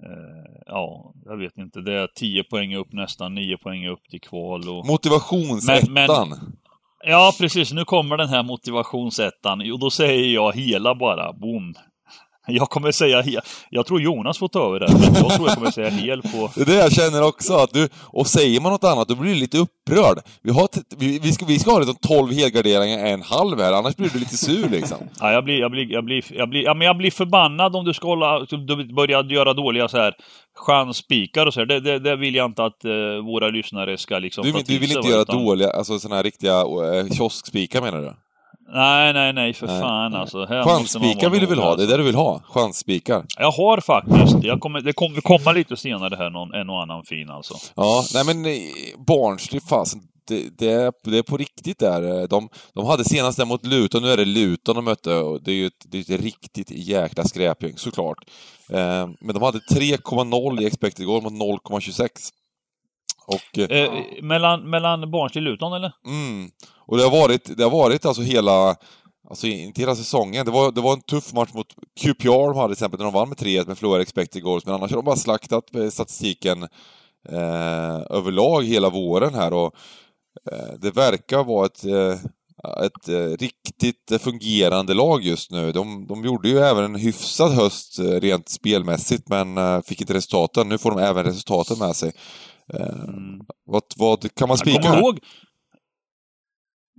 [0.02, 1.80] Eh, ja, jag vet inte.
[1.80, 4.68] Det är 10 poäng upp nästan, 9 poäng upp till kval.
[4.68, 4.86] Och...
[4.86, 6.56] Motivationsettan.
[7.04, 7.72] Ja, precis.
[7.72, 9.72] Nu kommer den här motivationsettan.
[9.72, 11.32] Och då säger jag hela bara.
[11.32, 11.74] Boom.
[12.46, 13.40] Jag kommer säga hel.
[13.70, 14.92] Jag tror Jonas får ta över det.
[14.92, 16.50] Men jag tror jag kommer säga hel på...
[16.54, 19.35] Det är det jag känner också, att du, och säger man något annat då blir
[19.35, 20.18] du lite upprörd.
[20.42, 23.96] Vi, har vi, vi, ska, vi ska ha liksom 12 helgarderingar, en halv här, annars
[23.96, 24.98] blir du lite sur liksom.
[25.20, 27.85] Ja, jag blir, jag blir, jag blir, jag blir, ja, men jag blir förbannad om
[27.85, 30.14] du ska hålla, du börjar göra dåliga så här
[30.56, 31.66] chansspikar och så här.
[31.66, 32.90] Det, det, det vill jag inte att eh,
[33.26, 36.22] våra lyssnare ska liksom Du, ta du vill inte göra utan- dåliga, alltså såna här
[36.22, 38.12] riktiga eh, kioskspikar menar du?
[38.68, 40.46] Nej, nej, nej, för Nej, fan alltså.
[40.46, 41.64] Chansspikar vill du väl ha?
[41.64, 41.87] Det är alltså.
[41.87, 42.40] det du vill ha?
[42.48, 43.24] Chansspikar?
[43.38, 47.05] Jag har faktiskt, jag kommer, det kommer komma lite senare här, någon, en och annan
[47.05, 47.55] fin alltså.
[47.74, 48.52] Ja, nej men eh,
[49.07, 52.29] Barnsley, fasen, det, det, är, det är på riktigt där.
[52.29, 55.50] De, de hade senast där mot Luton, nu är det Luton de mötte och det
[55.50, 58.18] är ju ett, det är ett riktigt jäkla skräpgäng, såklart.
[58.70, 62.09] Eh, men de hade 3,0 i expected goal mot 0,26.
[63.26, 65.92] Och, eh, Eh, mellan, mellan Barnsley och Luton eller?
[66.06, 66.50] mm,
[66.86, 68.76] och det har varit, det har varit alltså hela,
[69.30, 70.44] alltså inte hela säsongen.
[70.46, 71.66] Det var, det var en tuff match mot
[72.00, 74.74] QPR de hade till exempel, när de vann med 3-1 med förlorade expected goals, men
[74.74, 76.62] annars har de bara slaktat med statistiken
[77.28, 79.74] eh, överlag hela våren här och
[80.52, 82.18] eh, det verkar vara ett, eh,
[82.86, 85.72] ett eh, riktigt fungerande lag just nu.
[85.72, 90.14] De, de gjorde ju även en hyfsad höst eh, rent spelmässigt, men eh, fick inte
[90.14, 90.68] resultaten.
[90.68, 92.12] Nu får de även resultaten med sig.
[92.74, 93.40] Eh, Mm.
[93.64, 94.83] vad, vad kan man spika?
[94.83, 95.18] kommer ihåg.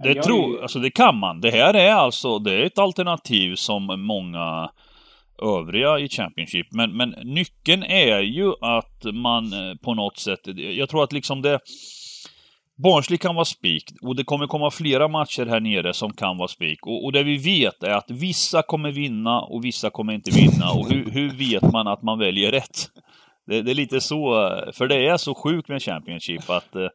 [0.03, 1.41] Det, Jag tror, ju- alltså det kan man.
[1.41, 4.69] Det här är alltså, det är ett alternativ som många
[5.41, 6.67] övriga i Championship.
[6.71, 11.41] Men, men nyckeln är ju att man eh, på något sätt, jag tror att liksom
[11.41, 11.59] det
[12.83, 16.47] Barnsley kan vara spik och det kommer komma flera matcher här nere som kan vara
[16.47, 16.85] spik.
[16.87, 20.71] Och, och det vi vet är att vissa kommer vinna och vissa kommer inte vinna.
[20.71, 22.89] Och hur, hur vet man att man väljer rätt?
[23.47, 26.87] Det, det är lite så, för det är så sjukt med Championship att eh,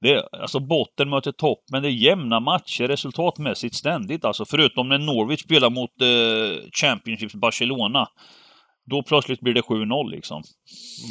[0.00, 4.24] det är, alltså botten möter topp, men det är jämna matcher resultatmässigt ständigt.
[4.24, 8.08] Alltså förutom när Norwich spelar mot eh, Championships Barcelona.
[8.86, 10.42] Då plötsligt blir det 7-0 liksom.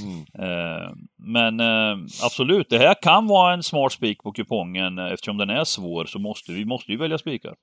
[0.04, 0.20] Mm.
[0.50, 4.98] Eh, men eh, absolut, det här kan vara en smart spik på kupongen.
[5.00, 7.56] Eftersom den är svår så måste vi måste ju välja spikar.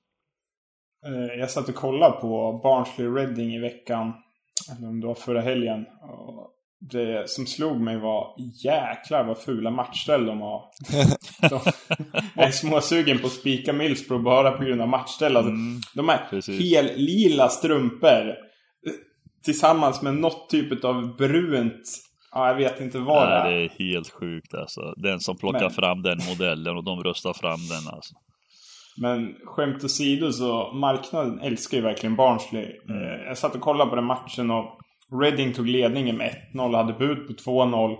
[1.05, 4.13] Eh, Jag satt och kollade på Barnsley Reading i veckan.
[4.71, 5.85] Eller om det var förra helgen.
[6.01, 8.27] Och det som slog mig var
[8.63, 10.61] jäklar vad fula matchställ de har.
[11.49, 11.59] De,
[12.41, 15.37] är småsugen på att spika Millsbro bara på grund av matchställ.
[15.37, 15.51] Alltså,
[15.95, 16.61] de här precis.
[16.61, 18.27] hel lila strumpor.
[18.29, 18.33] eh,
[19.45, 21.81] Tillsammans med något typ av brunt.
[22.33, 23.59] Ja, jag vet inte vad det Nej, är.
[23.59, 24.81] det är helt sjukt alltså.
[24.97, 28.13] Den som plockar Men- fram den modellen och de röstar fram den alltså.
[28.97, 32.63] Men skämt åsido så marknaden älskar ju verkligen Barnsley.
[32.63, 34.77] Eh, jag satt och kollade på den matchen och
[35.11, 37.97] Reading tog ledningen med 1-0, hade bud på 2-0.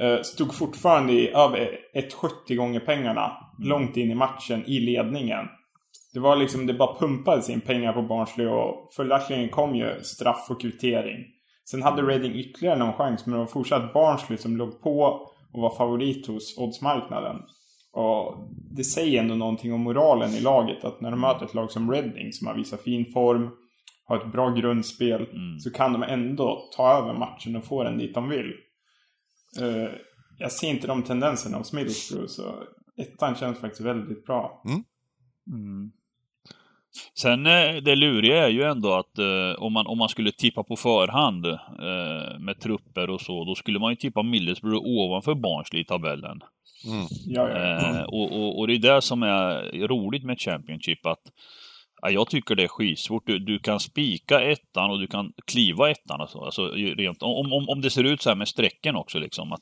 [0.00, 5.46] Eh, stod fortfarande i över 1,70 gånger pengarna långt in i matchen i ledningen.
[6.14, 10.46] Det var liksom, det bara pumpades in pengar på Barnsley och följaktligen kom ju straff
[10.50, 11.24] och kvittering.
[11.70, 15.00] Sen hade Reading ytterligare någon chans men det var fortsatt Barnsley som låg på
[15.52, 17.36] och var favorit hos oddsmarknaden.
[17.92, 18.34] Och
[18.76, 20.84] det säger ändå någonting om moralen i laget.
[20.84, 23.50] Att när de möter ett lag som Reading som har visat fin form,
[24.04, 25.58] har ett bra grundspel, Mm.
[25.58, 28.52] så kan de ändå ta över matchen och få den dit de vill.
[29.60, 29.88] Eh,
[30.38, 32.62] jag ser inte de tendenserna hos Middlesbrough, så
[32.96, 34.62] ettan känns faktiskt väldigt bra.
[34.66, 35.92] Mm.
[37.18, 40.62] Sen eh, det luriga är ju ändå att eh, om, man, om man skulle tippa
[40.62, 45.82] på förhand eh, med trupper och så, då skulle man ju tippa Middlesbrough ovanför Barnsley
[45.82, 46.40] i tabellen.
[46.86, 47.06] Mm.
[47.26, 47.56] Ja, ja.
[47.56, 51.22] Eh, och, och, och det är det som är roligt med Championship, att
[52.04, 53.26] Ja, jag tycker det är skitsvårt.
[53.26, 56.20] Du, du kan spika ettan och du kan kliva ettan.
[56.20, 59.18] Alltså, alltså, rent, om, om, om det ser ut så här med strecken också.
[59.18, 59.60] Liksom, att,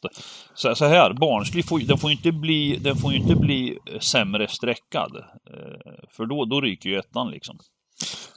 [0.54, 4.48] så, så här, Barnsley får, den får inte bli, den får inte bli eh, sämre
[4.48, 5.16] streckad.
[5.16, 7.58] Eh, för då, då ryker ju ettan liksom.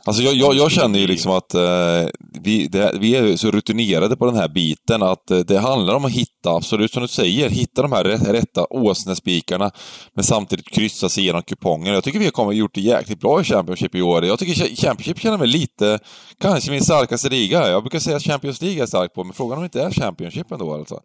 [0.07, 2.07] Alltså jag, jag, jag känner ju liksom att eh,
[2.41, 6.05] vi, det, vi är så rutinerade på den här biten att eh, det handlar om
[6.05, 9.71] att hitta, absolut som du säger, hitta de här rätta åsnespikarna
[10.13, 11.93] men samtidigt kryssa sig igenom kupongen.
[11.93, 14.25] Jag tycker vi har kommit, gjort det jäkligt bra i Championship i år.
[14.25, 15.99] Jag tycker Championship känner mig lite,
[16.41, 17.69] kanske min starkaste liga.
[17.69, 19.91] Jag brukar säga att Champions League är stark på, men frågan om det inte är
[19.91, 20.99] Championship ändå alltså.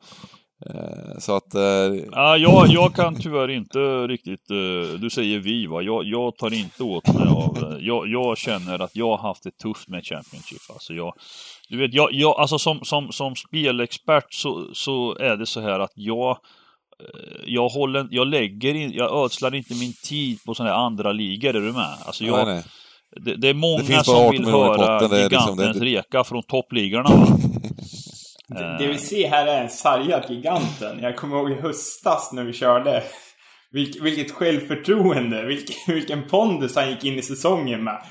[0.67, 1.55] Eh, så att...
[1.55, 2.05] Eh...
[2.13, 4.51] Ja, jag, jag kan tyvärr inte riktigt...
[4.51, 5.83] Eh, du säger vi va?
[5.83, 7.79] Jag, jag tar inte åt mig av...
[7.81, 10.61] Jag, jag känner att jag har haft det tufft med Championship.
[10.73, 11.15] Alltså jag,
[11.69, 15.81] du vet, jag, jag, alltså som, som, som spelexpert så, så är det så här
[15.81, 16.39] att jag...
[17.47, 21.49] Jag, håller, jag lägger in, jag ödslar inte min tid på sådana här andra ligor,
[21.49, 21.97] är du med?
[22.05, 22.65] Alltså jag, nej, nej.
[23.25, 27.11] Det, det, är många det som vill höra liksom- gigantens liksom, reka från toppligorna.
[28.59, 30.99] Det, det vi ser här är en sargad giganten.
[31.03, 33.03] Jag kommer ihåg i höstas när vi körde.
[33.73, 38.03] Vilk, vilket självförtroende, vilken, vilken pondus han gick in i säsongen med.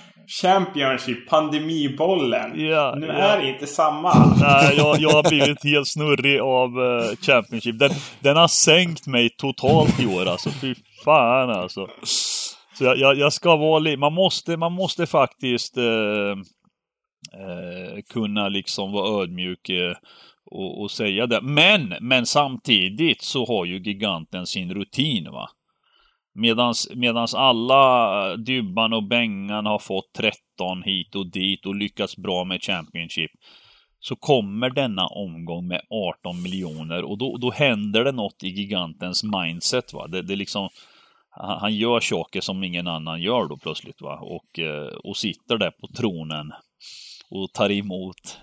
[0.41, 2.65] Championship, pandemibollen.
[2.65, 3.13] Ja, nu ja.
[3.13, 4.35] är det inte samma.
[4.41, 7.79] Nej, jag, jag har blivit helt snurrig av uh, Championship.
[7.79, 10.49] Den, den har sänkt mig totalt i år alltså.
[10.49, 10.75] Fy
[11.05, 11.87] fan alltså.
[12.77, 13.97] Så jag, jag, jag ska vara lite...
[13.97, 16.37] Man måste, man måste faktiskt uh, uh,
[18.13, 19.69] kunna liksom vara ödmjuk
[20.51, 21.41] och, och säga det.
[21.41, 25.49] Men, men samtidigt så har ju giganten sin rutin va.
[26.33, 32.43] Medans, medans alla Dybban och Bengan har fått 13 hit och dit och lyckats bra
[32.43, 33.31] med Championship.
[33.99, 39.23] Så kommer denna omgång med 18 miljoner och då, då händer det något i gigantens
[39.23, 39.93] mindset.
[39.93, 40.07] Va?
[40.07, 40.69] Det, det liksom,
[41.59, 44.01] han gör saker som ingen annan gör då plötsligt.
[44.01, 44.19] Va?
[44.21, 46.51] Och, eh, och sitter där på tronen
[47.29, 48.39] och tar emot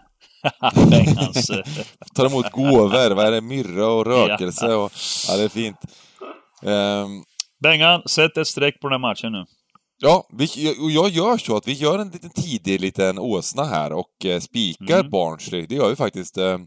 [2.14, 3.40] Tar emot gåvor, vad är det?
[3.40, 4.92] Myrra och rökelse och...
[5.28, 5.76] Ja, det är fint.
[6.62, 7.24] Um...
[7.62, 9.44] Bengan, sätt ett streck på den här matchen nu.
[9.98, 10.46] Ja, vi,
[10.80, 14.40] och jag gör så att vi gör en liten tidig liten åsna här och eh,
[14.40, 15.10] spikar mm.
[15.10, 15.66] Barnsley.
[15.66, 16.38] Det gör vi faktiskt.
[16.38, 16.58] Eh,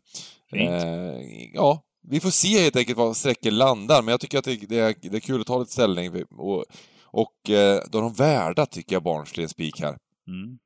[0.54, 1.16] eh,
[1.54, 4.80] ja, vi får se helt enkelt var strecken landar, men jag tycker att det, det,
[4.80, 6.24] är, det är kul att ta lite ställning.
[6.30, 6.66] Och,
[7.06, 9.98] och eh, då är de värda, tycker jag, Barnsley en spik här.
[10.28, 10.58] Mm.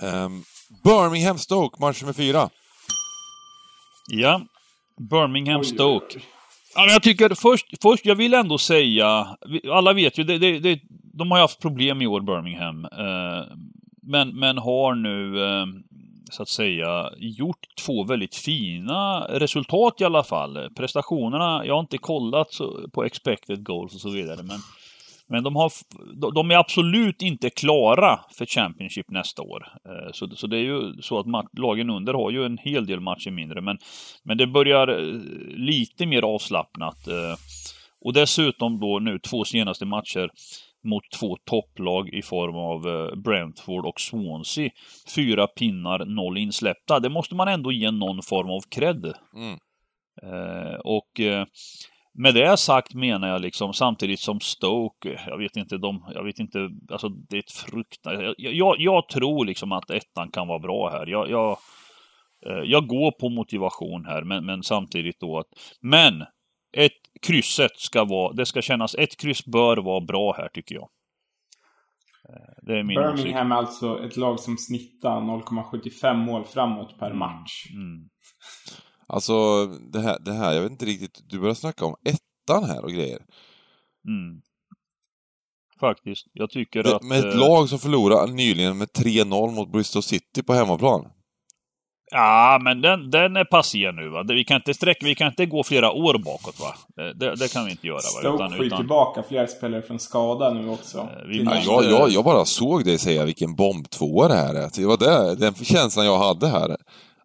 [0.00, 0.44] Um,
[0.84, 2.48] Birmingham Stoke, match nummer fyra.
[4.08, 4.40] Ja,
[5.10, 6.20] Birmingham Stoke.
[6.74, 9.36] Ja, men jag tycker först, först, jag vill ändå säga,
[9.70, 12.84] alla vet ju, det, det, det, de har ju haft problem i år, Birmingham.
[12.84, 13.56] Eh,
[14.02, 15.66] men, men har nu, eh,
[16.30, 20.70] så att säga, gjort två väldigt fina resultat i alla fall.
[20.76, 22.48] Prestationerna, jag har inte kollat
[22.92, 24.58] på expected goals och så vidare, men
[25.28, 25.72] men de, har,
[26.34, 29.68] de är absolut inte klara för Championship nästa år.
[29.88, 31.26] Eh, så, så det är ju så att
[31.58, 33.60] lagen under har ju en hel del matcher mindre.
[33.60, 33.78] Men,
[34.24, 35.20] men det börjar eh,
[35.56, 37.08] lite mer avslappnat.
[37.08, 37.34] Eh,
[38.00, 40.30] och dessutom då nu två senaste matcher
[40.84, 44.70] mot två topplag i form av Brentford och Swansea.
[45.14, 47.00] Fyra pinnar, noll insläppta.
[47.00, 49.12] Det måste man ändå ge någon form av cred.
[49.36, 49.58] Mm.
[50.84, 51.20] och
[52.18, 56.38] med det sagt menar jag liksom samtidigt som Stoke, jag vet inte, de, jag vet
[56.38, 60.58] inte, alltså det är ett fruktansvärt, jag, jag, jag, tror liksom att ettan kan vara
[60.58, 61.06] bra här.
[61.06, 61.58] Jag, jag,
[62.46, 65.46] eh, jag går på motivation här, men, men samtidigt då att,
[65.80, 66.24] men
[66.76, 66.92] ett
[67.26, 70.88] krysset ska vara, det ska kännas, ett kryss bör vara bra här tycker jag.
[72.28, 77.06] Eh, det är min Birmingham är alltså ett lag som snittar 0,75 mål framåt per
[77.06, 77.18] mm.
[77.18, 77.66] match.
[77.74, 78.08] Mm.
[79.08, 82.84] Alltså, det här, det här, jag vet inte riktigt, du börjar snacka om ettan här
[82.84, 83.18] och grejer.
[84.08, 84.40] Mm.
[85.80, 86.26] Faktiskt.
[86.32, 87.02] Jag tycker det, att...
[87.02, 87.40] Med ett äh...
[87.40, 91.08] lag som förlorade nyligen med 3-0 mot Bristol City på hemmaplan.
[92.10, 94.24] Ja, men den, den är passé nu va.
[94.28, 96.74] Vi kan inte sträcka, vi kan inte gå flera år bakåt va.
[97.14, 98.36] Det, det kan vi inte göra va.
[98.36, 100.98] Stoke får ju tillbaka flera spelare från skada nu också.
[100.98, 101.70] Eh, vi måste...
[101.70, 104.70] jag, jag, jag bara såg dig säga vilken bombtvåa det här är.
[104.76, 106.76] Det var det, den känslan jag hade här.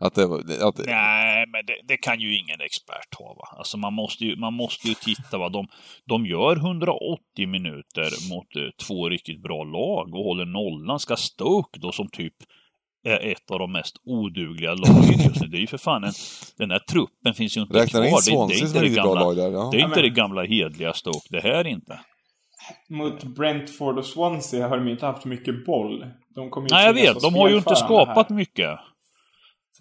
[0.01, 0.23] Att det,
[0.67, 0.77] att...
[0.85, 3.33] Nej, men det, det, kan ju ingen expert ha.
[3.33, 3.57] Va?
[3.57, 5.37] Alltså man måste ju, man måste ju titta.
[5.37, 5.49] Va?
[5.49, 5.67] De,
[6.05, 10.99] de gör 180 minuter mot eh, två riktigt bra lag och håller nollan.
[10.99, 12.33] Ska Stoke då som typ
[13.03, 15.47] är ett av de mest odugliga lagen just nu.
[15.47, 16.13] Det är ju för fan en,
[16.57, 18.47] Den här truppen finns ju inte Räknar kvar.
[18.47, 19.69] Det, det, är inte det gamla, där, ja.
[19.71, 21.27] det är inte det gamla hedliga Stoke.
[21.29, 21.99] Det här inte.
[22.89, 26.05] Mot Brentford och Swansea har de inte haft mycket boll.
[26.35, 27.21] De Nej, jag vet.
[27.21, 28.79] De har ju inte skapat mycket.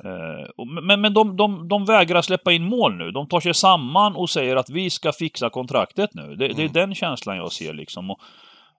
[0.04, 3.10] Eh, men, men de, de, de vägrar släppa in mål nu.
[3.10, 6.36] De tar sig samman och säger att vi ska fixa kontraktet nu.
[6.36, 6.56] Det, mm.
[6.56, 6.72] det är mm.
[6.72, 8.10] den känslan jag ser liksom.
[8.10, 8.20] Och,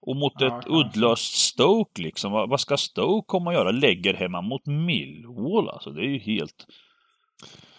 [0.01, 0.71] Och mot Ja, ett kanske.
[0.71, 2.31] uddlöst Stoke liksom.
[2.31, 3.71] Vad, vad ska Stoke komma och göra?
[3.71, 5.89] Lägger hemma mot Millwall alltså.
[5.89, 6.65] Det är ju helt...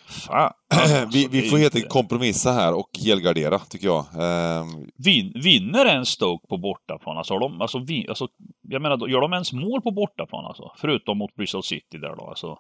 [0.07, 0.53] Fan.
[0.75, 4.07] alltså, vi, vi får helt enkelt kompromissa här och helgardera, tycker jag.
[4.21, 4.67] Ehm,
[5.05, 7.19] Vin, vinner en Stoke på bortaplan?
[7.19, 8.29] Alltså, har de, alltså, vi, alltså,
[8.69, 10.73] jag menar, gör de ens mål på bortaplan alltså?
[10.77, 12.59] Förutom mot Bristol City där då alltså.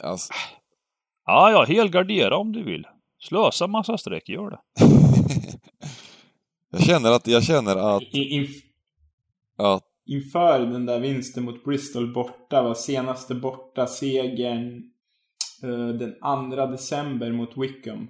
[0.00, 0.32] Alltså,
[1.26, 2.86] Ja, ja, helgardera om du vill.
[3.18, 4.60] Slösa massa streck, gör det.
[6.70, 8.50] jag känner att, jag känner att, inf
[9.56, 14.82] att inför den där vinsten mot Bristol borta var senaste borta segern
[15.62, 16.14] eh, den
[16.50, 18.08] 2 december mot Wickham.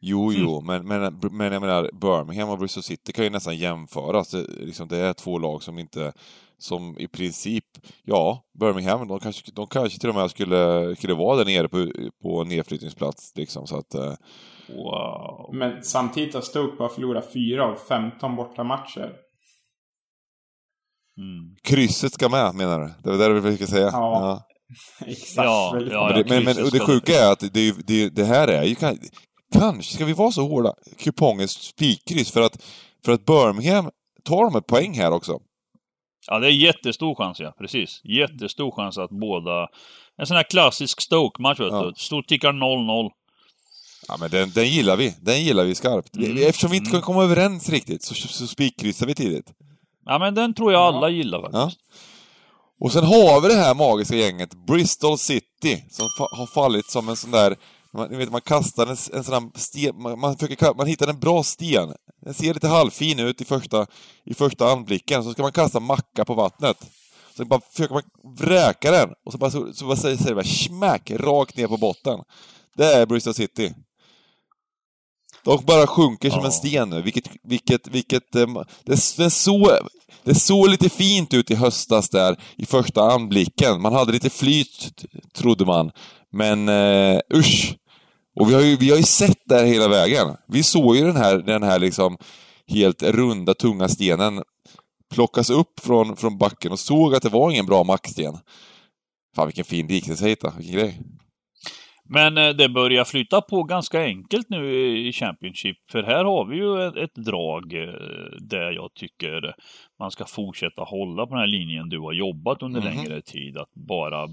[0.00, 4.30] Jo, jo, men, men, men jag menar, Birmingham och Bristol City kan ju nästan jämföras.
[4.30, 6.12] Det, liksom, det är två lag som inte,
[6.58, 7.64] som i princip,
[8.04, 11.92] ja, Birmingham, de kanske, de kanske till och med skulle, skulle vara där nere på,
[12.22, 13.94] på nedflyttningsplats, liksom, så att...
[13.94, 14.14] eh,
[14.68, 15.50] Wow.
[15.54, 19.12] Men samtidigt har Stoke bara förlorat 4 av 15 bortamatcher.
[21.18, 21.56] Mm.
[21.62, 22.92] Krysset ska med, menar du?
[23.02, 23.88] Det var det du försökte säga?
[23.92, 24.42] Ja.
[25.06, 25.36] Exakt.
[25.46, 26.08] Ja, ja, bra.
[26.08, 28.98] Men, det, men, men det sjuka är att det, det, det här är ju kan-
[29.52, 32.62] kanske, ska vi vara så hårda, kupongens spikkryss för att,
[33.04, 33.90] för att Birmingham
[34.24, 35.38] tar de ett poäng här också.
[36.30, 37.54] Ja, det är jättestor chans, ja.
[37.58, 38.00] Precis.
[38.04, 39.68] Jättestor chans att båda...
[40.20, 41.82] En sån här klassisk Stoke-match, vet Ja.
[41.84, 41.92] du.
[41.96, 43.10] Stort tickar 0-0.
[44.08, 46.16] Ja men den, den gillar vi, den gillar vi skarpt.
[46.16, 46.36] Mm.
[46.48, 49.52] Eftersom vi inte kan komma överens riktigt så, så spikkryssar vi tidigt.
[50.06, 51.60] Ja, men den tror jag alla gillar Ja.
[51.64, 51.80] faktiskt.
[52.80, 57.08] Och sen har vi det här magiska gänget, Bristol City, som fa har fallit som
[57.08, 57.56] en sån där...
[57.94, 61.42] Man, vet, man kastar en, en sån sten, man, man, försöker, man hittar en bra
[61.42, 61.92] sten.
[62.24, 63.86] Den ser lite halvfin ut i första,
[64.24, 66.76] i första anblicken, så ska man kasta macka på vattnet.
[67.36, 68.02] Så bara försöker man
[68.36, 71.66] vräka den, och så bara, så, så bara säger säger det bara smack, rakt ner
[71.66, 72.18] på botten.
[72.76, 73.74] Det är Bristol City.
[75.44, 78.34] De bara sjunker som en sten nu, vilket, vilket, vilket...
[78.34, 78.46] eh,
[78.84, 79.78] Det, det, så,
[80.24, 83.82] det såg lite fint ut i höstas där, i första anblicken.
[83.82, 85.90] Man hade lite flyt, trodde man.
[86.32, 87.74] Men eh, usch!
[88.40, 90.36] Och vi har, ju, vi har ju sett det här hela vägen.
[90.48, 92.16] Vi såg ju den här, den här liksom
[92.68, 94.42] helt runda, tunga stenen
[95.14, 98.34] plockas upp från, från backen och såg att det var ingen bra macksten.
[99.36, 100.24] Fan vilken fin liknelse
[100.58, 101.00] Vilken grej.
[102.10, 104.72] Men eh, det börjar flytta på ganska enkelt nu
[105.08, 105.76] i Championship.
[105.92, 107.88] För här har vi ju ett, drag eh,
[108.40, 109.54] där jag tycker
[109.98, 112.88] man ska fortsätta hålla på den här linjen du har jobbat under Mhm.
[112.96, 113.56] längre tid.
[113.58, 114.28] Att bara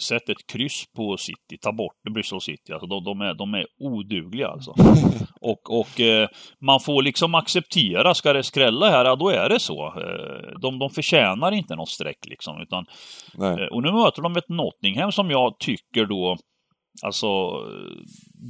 [0.00, 2.72] sätta ett kryss på City, ta bort Bristol City.
[2.72, 4.74] Alltså de, de, är, de är odugliga alltså.
[5.40, 6.28] Och, och eh,
[6.60, 9.86] man får liksom acceptera, ska det skrälla här, ja då är det så.
[9.86, 12.60] Eh, de, de förtjänar inte något streck liksom.
[12.60, 12.84] Utan
[13.34, 13.62] Nej.
[13.62, 16.36] Eh, Och nu möter de ett Nottingham som jag tycker då,
[17.02, 17.50] alltså,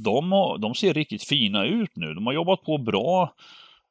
[0.03, 2.13] de, har, de ser riktigt fina ut nu.
[2.13, 3.33] De har jobbat på bra.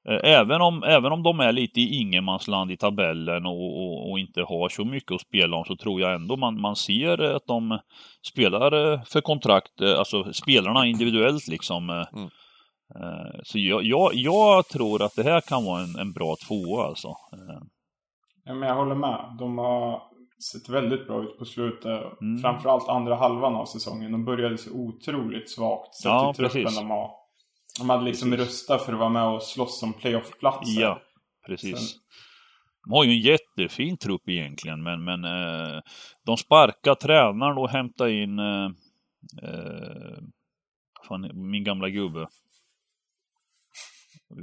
[0.08, 4.18] Eh, Även om, även om de är lite i ingenmansland i tabellen och, och, och
[4.18, 7.46] inte har så mycket att spela om så tror jag ändå man, man ser att
[7.46, 7.78] de
[8.32, 11.90] spelar eh, för kontrakt, eh, alltså spelarna individuellt liksom.
[11.90, 12.28] Mm.
[13.42, 17.08] Så jag, jag, jag tror att det här kan vara en, en bra tvåa alltså.
[18.44, 19.36] Ja, men jag håller med.
[19.38, 20.02] De har
[20.52, 22.20] sett väldigt bra ut på slutet.
[22.20, 22.38] Mm.
[22.42, 24.12] Framförallt andra halvan av säsongen.
[24.12, 25.94] De började så otroligt svagt.
[25.94, 26.78] Sett Ja, till truppen precis.
[26.78, 27.10] de har.
[27.78, 30.80] De hade liksom rustat för att vara med och slåss om playoff-platser.
[30.80, 31.02] Ja,
[31.46, 31.78] precis.
[31.92, 32.00] Sen-
[32.84, 35.80] De har ju en jättefin trupp egentligen, men, men eh,
[36.26, 38.64] de sparkar tränaren och hämtar in eh,
[39.42, 40.18] eh,
[41.08, 42.26] fan, min gamla gubbe.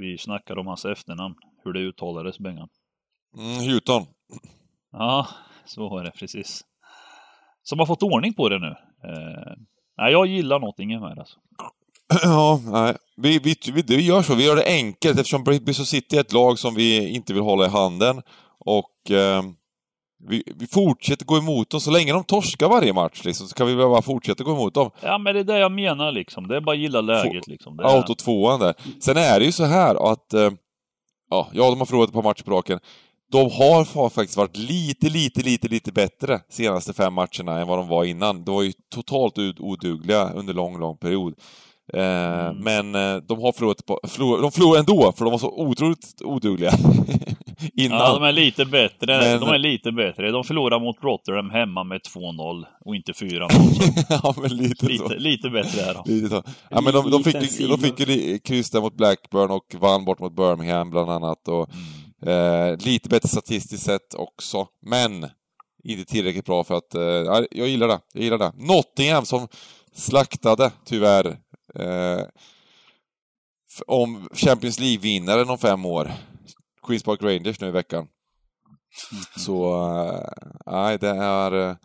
[0.00, 2.68] Vi snackade om hans efternamn, hur det uttalades, Bengan.
[3.36, 4.06] Mm, Houghton.
[4.92, 5.28] Ja,
[5.64, 6.64] så var det precis.
[7.62, 8.74] Som har fått ordning på det nu.
[9.04, 9.54] Eh,
[9.96, 11.38] nej, jag gillar Nottingham här alltså.
[12.22, 12.96] Ja, nej.
[13.16, 14.34] Vi, vi, vi, vi gör så.
[14.34, 17.64] Vi gör det enkelt eftersom Bristol City är ett lag som vi inte vill hålla
[17.66, 18.22] i handen.
[18.58, 19.42] Och eh,
[20.28, 21.80] vi, vi fortsätter gå emot dem.
[21.80, 24.90] Så länge de torskar varje match liksom, så kan vi bara fortsätta gå emot dem.
[25.02, 26.48] Ja, men det är det jag menar liksom.
[26.48, 27.76] Det är bara att gilla läget liksom.
[27.76, 27.96] Det är...
[27.96, 28.74] Auto tvåan där.
[29.00, 30.34] Sen är det ju så här att...
[30.34, 30.50] Eh,
[31.30, 32.78] ja, de har förlorat ett par matcher på raken.
[33.32, 37.78] De har fa- faktiskt varit lite, lite, lite, lite bättre senaste fem matcherna än vad
[37.78, 38.44] de var innan.
[38.44, 41.34] De var ju totalt odugliga under lång, lång period.
[41.94, 42.56] Eh, Mm.
[42.56, 46.22] Men eh, de har förlorat, på, förlor, de förlorade ändå, för de var så otroligt
[46.24, 46.70] odugliga
[47.74, 47.98] innan.
[47.98, 49.18] Ja, de är lite bättre.
[49.18, 50.30] Men- De är lite bättre.
[50.30, 53.48] De förlorar mot Rotterdam hemma med 2-0 och inte 4-0.
[53.50, 54.92] så ja, men lite, så.
[54.92, 56.02] lite, lite bättre är de.
[56.14, 56.42] Lite så.
[56.70, 60.04] Ja, men de, de, fick, ju- de fick ju kryss där mot Blackburn och vann
[60.04, 61.48] bort mot Birmingham bland annat.
[61.48, 61.70] Och,
[62.22, 62.72] Mm.
[62.72, 65.26] eh, lite bättre statistiskt sett också, men
[65.84, 66.94] inte tillräckligt bra för att...
[66.94, 67.98] Eh, ja, jag gillar det.
[68.14, 68.52] Jag gillar det.
[68.56, 69.48] Nottingham som
[69.94, 71.36] slaktade, tyvärr,
[71.78, 72.22] eh,
[73.86, 76.10] om Champions League-vinnaren om fem år.
[76.86, 78.06] Queens Park Rangers nu i veckan.
[79.36, 80.28] Så, eh,
[80.66, 81.70] nej det är...
[81.70, 81.76] eh,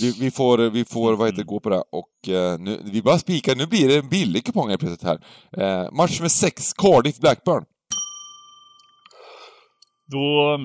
[0.00, 3.02] Vi, vi får, vi får vad heter, det, gå på det och eh, nu, vi
[3.02, 5.20] bara spikar, nu blir det en billig kupong helt plötsligt här.
[5.56, 7.64] Eh, match med sex, Cardiff Blackburn.
[10.06, 10.58] Då,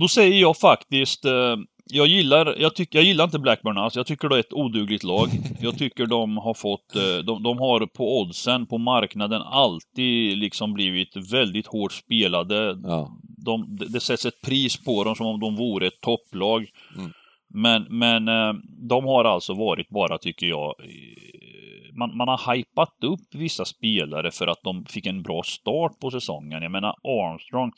[0.00, 1.24] då säger jag faktiskt...
[1.24, 3.96] Eh, jag gillar, jag, tycker, jag gillar inte Blackburn alls.
[3.96, 5.28] Jag tycker det är ett odugligt lag.
[5.60, 6.96] Jag tycker de har fått...
[6.96, 12.78] eh, De, de har på oddsen, på marknaden, alltid liksom blivit väldigt hårt spelade.
[12.84, 13.16] Ja.
[13.44, 16.66] De, det, sätts ett pris på dem som om de vore ett topplag.
[16.96, 17.12] Mm.
[17.54, 18.54] Men, men eh,
[18.88, 20.74] de har alltså varit bara, tycker jag,
[21.98, 26.10] man, man har hypat upp vissa spelare för att de fick en bra start på
[26.10, 26.62] säsongen.
[26.62, 27.72] Jag menar Armstrong,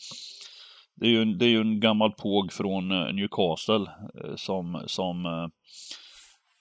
[0.97, 3.86] det är ju en, det är ju en gammal påg från eh, Newcastle
[4.24, 5.49] eh, som, som eh,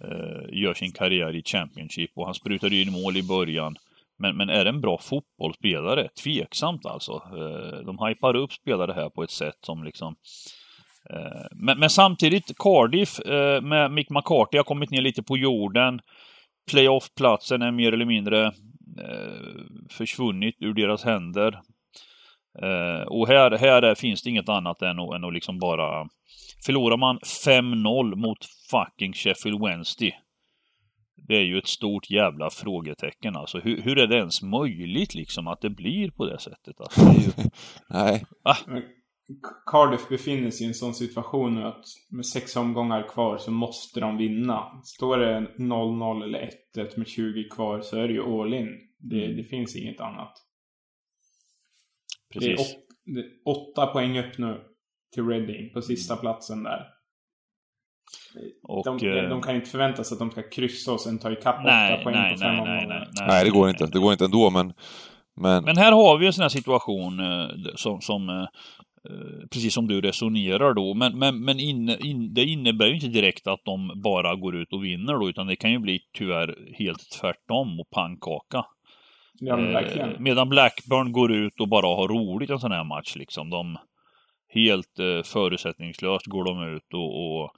[0.09, 3.75] eh, gör sin karriär i Championship och han sprutade in mål i början.
[4.19, 6.09] Men, men är det en bra fotbollsspelare?
[6.23, 7.11] Tveksamt alltså.
[7.13, 10.15] Eh, de hypar upp spelare här på ett sätt som liksom
[11.09, 15.99] eh, men, men samtidigt, Cardiff eh, med Mick McCarthy har kommit ner lite på jorden.
[16.71, 18.45] Playoff-platsen är mer eller mindre
[18.99, 21.59] eh, försvunnit ur deras händer.
[22.61, 26.07] Eh, och här, här är, finns det inget annat än att, än att liksom bara...
[26.65, 28.37] Förlorar man 5-0 mot
[28.71, 30.11] fucking Sheffield Wednesday.
[31.27, 33.59] Det är ju ett stort jävla frågetecken alltså.
[33.59, 36.81] Hur, hur är det ens möjligt liksom att det blir på det sättet?
[36.81, 37.31] Alltså, det ju...
[37.89, 38.25] Nej.
[38.67, 38.83] Men
[39.71, 43.99] Cardiff befinner sig i en sån situation nu att med sex omgångar kvar så måste
[43.99, 44.81] de vinna.
[44.83, 48.69] Står det 0-0 eller 1-1 med 20 kvar så är det ju all in.
[48.99, 50.33] Det, det finns inget annat.
[52.33, 52.75] Det är, Precis.
[52.75, 54.61] åt, det är åtta poäng upp nu
[55.13, 56.87] till Reading på sista platsen där.
[58.63, 61.31] Och, de, eh, de kan inte förvänta sig att de ska kryssa och sen ta
[61.31, 63.07] ikapp nej, åtta poäng nej, på fem nej, nej, omgångar.
[63.19, 63.85] nej, Nej, det går inte.
[63.85, 64.73] Det går inte ändå, men...
[65.35, 68.41] Men, Men här har vi en sån här situation eh, som, som eh,
[69.09, 73.07] eh, precis som du resonerar då, men, men, men inne, in, det innebär ju inte
[73.07, 76.73] direkt att de bara går ut och vinner då, utan det kan ju bli tyvärr
[76.77, 78.65] helt tvärtom och pannkaka.
[79.39, 80.23] Ja, Eh, verkligen.
[80.23, 83.49] medan Blackburn går ut och bara har roligt en sån här match liksom.
[83.49, 83.77] De
[84.53, 87.51] helt eh, förutsättningslöst går de ut och, och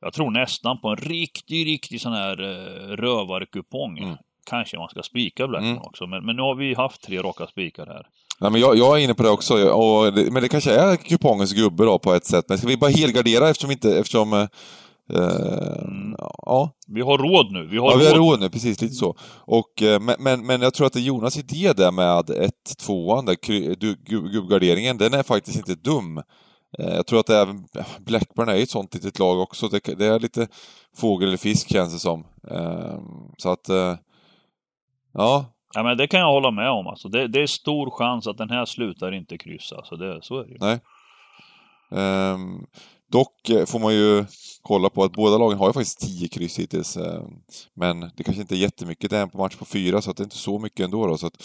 [0.00, 3.98] jag tror nästan på en riktig, riktig sån här eh, rövarkupong.
[3.98, 4.16] Mm.
[4.50, 5.82] Kanske man ska spika Blackburn Mm.
[5.82, 8.06] också, men, men nu har vi haft tre raka spikar här.
[8.40, 10.96] nej, men jag, jag är inne på det också, och det, men det kanske är
[10.96, 12.44] kupongens gubbe då på ett sätt.
[12.48, 13.98] Men ska vi bara helgardera eftersom inte...
[13.98, 14.48] Eftersom,
[15.18, 16.16] Mm.
[16.18, 17.66] Ja, Vi har råd nu.
[17.66, 18.30] Vi har ja, vi har råd.
[18.30, 19.16] råd nu, precis lite så.
[19.46, 23.76] Och, eh, men, men, men jag tror att Jonas idé där med 1-2an, där kry-
[23.80, 26.18] du- gu- gubbgarderingen, den är faktiskt inte dum.
[26.78, 27.64] Eh, Jag tror att även
[27.98, 29.68] Blackburn är ett sånt litet lag också.
[29.68, 30.48] Det, det är lite
[30.96, 32.24] fågel eller fisk känns det som.
[32.50, 32.98] Eh,
[33.36, 33.68] Så att...
[33.68, 33.94] eh,
[35.12, 35.44] Ja,
[35.74, 36.86] Ja, men det kan jag hålla med om.
[36.86, 39.76] Alltså, det, det är stor chans att den här slutar inte kryssa.
[39.76, 40.56] Alltså, det, så är det ju.
[40.60, 40.80] Nej.
[41.92, 42.66] Ehm,
[43.10, 44.24] dock eh, får man ju
[44.62, 46.96] kolla på att båda lagen har ju faktiskt 10 kryss hittills.
[46.96, 47.22] Eh,
[47.74, 50.16] men det kanske inte är jättemycket, det är en på match på fyra, så att
[50.16, 51.06] det är inte så mycket ändå.
[51.06, 51.42] Då, så att,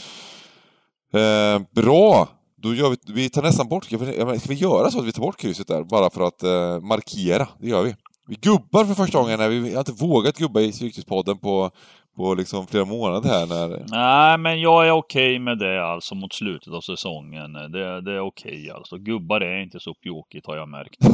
[1.13, 2.28] eh, bra!
[2.57, 5.11] Då gör vi, vi tar nästan bort, ska vi, ska vi göra så att vi
[5.11, 7.47] tar bort krysset där, bara för att eh, markera?
[7.59, 7.95] Det gör vi.
[8.28, 11.72] Vi gubbar för första gången, vi har inte vågat gubba i Stryktipspodden på,
[12.16, 13.45] på liksom flera månader här.
[13.45, 17.53] När, Nej, men jag är okej med det alltså mot slutet av säsongen.
[17.53, 18.97] Det, det är okej alltså.
[18.97, 20.95] Gubbar är inte så pjåkigt har jag märkt.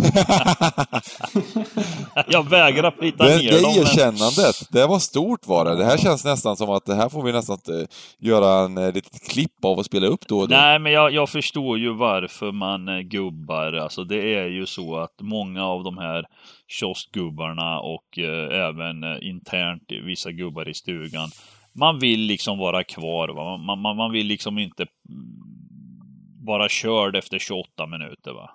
[2.27, 3.71] jag vägrar plita Det, ner det dem.
[3.75, 5.75] men- erkännandet, det var stort var det.
[5.75, 7.85] Det här känns nästan som att det här får vi nästan eh,
[8.19, 10.55] göra en eh, litet klipp av och spela upp då och då.
[10.55, 13.73] Nej, men jag, jag förstår ju varför man eh, gubbar.
[13.73, 16.25] Alltså det är ju så att många av de här
[16.71, 21.29] kioskgubbarna och eh, även eh, internt vissa gubbar i stugan.
[21.73, 23.29] Man vill liksom vara kvar.
[23.29, 23.57] Va?
[23.57, 28.31] Man, man, man vill liksom inte mm, vara körd efter 28 minuter.
[28.33, 28.49] Va?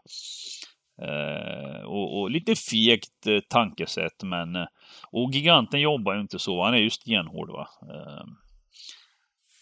[1.03, 4.57] Eh, och, och lite fegt eh, tankesätt, men...
[4.57, 4.67] Eh,
[5.11, 6.64] och giganten jobbar ju inte så.
[6.64, 7.51] Han är ju stenhård.
[7.51, 7.69] va.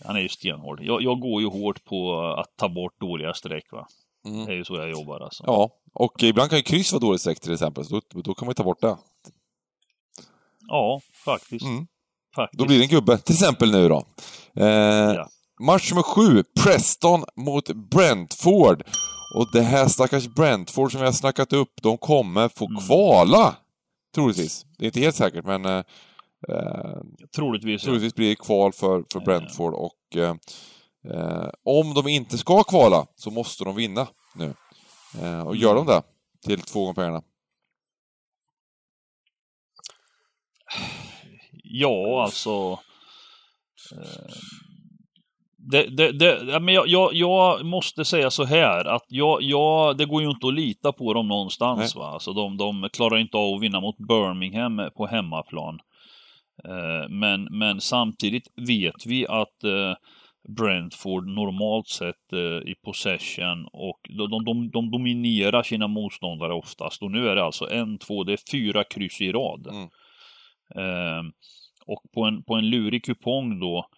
[0.05, 0.81] Han är ju stenhård.
[0.83, 3.73] Jag, jag går ju hårt på att ta bort dåliga streck.
[3.73, 3.87] Va?
[4.27, 4.47] Mm.
[4.47, 5.45] Det är ju så jag jobbar alltså.
[5.47, 8.47] Ja, och ibland kan ju kryss vara dåligt streck till exempel, så då, då kan
[8.47, 8.97] man ju ta bort det.
[10.69, 11.65] Ja, faktiskt.
[11.65, 11.87] Mm.
[12.37, 12.59] faktiskt.
[12.59, 13.19] Då blir det en gubbe.
[13.19, 14.05] Till exempel nu då.
[14.57, 14.67] Eh,
[15.15, 15.29] Ja.
[15.61, 18.83] Match nummer sju, Preston mot Brentford.
[19.37, 22.83] Och det här stackars Brentford som vi har snackat upp, de kommer få Mm.
[22.83, 23.57] kvala.
[24.15, 24.67] Troligtvis.
[24.79, 25.83] Det är inte helt säkert, men eh,
[26.49, 26.99] eh,
[27.37, 27.83] Troligtvis.
[27.83, 27.87] ja.
[27.87, 29.75] troligtvis blir det kval för, för Brentford.
[29.75, 30.35] Och eh,
[31.15, 34.55] eh, om de inte ska kvala så måste de vinna nu.
[35.23, 36.03] Eh, och gör de det
[36.47, 37.23] till två gånger pengarna?
[41.63, 42.79] Ja, alltså.
[43.93, 44.35] Eh,
[45.71, 50.05] det, det, det, men jag, jag, jag, måste säga så här att jag, jag, det
[50.05, 51.97] går ju inte att lita på dem någonstans.
[51.97, 52.07] Va?
[52.07, 55.79] Alltså de, de klarar inte av att vinna mot Birmingham på hemmaplan.
[56.65, 59.65] Eh, men, men samtidigt vet vi att
[60.49, 67.03] Brentford normalt sett eh, i possession och de, de, de, de, dominerar sina motståndare oftast.
[67.03, 69.67] Och nu är det alltså en, två, det är fyra kryss i rad.
[69.67, 69.89] Mm.
[70.77, 71.33] Eh,
[71.87, 73.89] och på en, på en lurig kupong då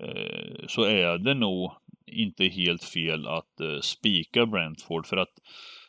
[0.00, 1.72] eh, så är det nog
[2.06, 5.32] inte helt fel att eh, spika Brentford för att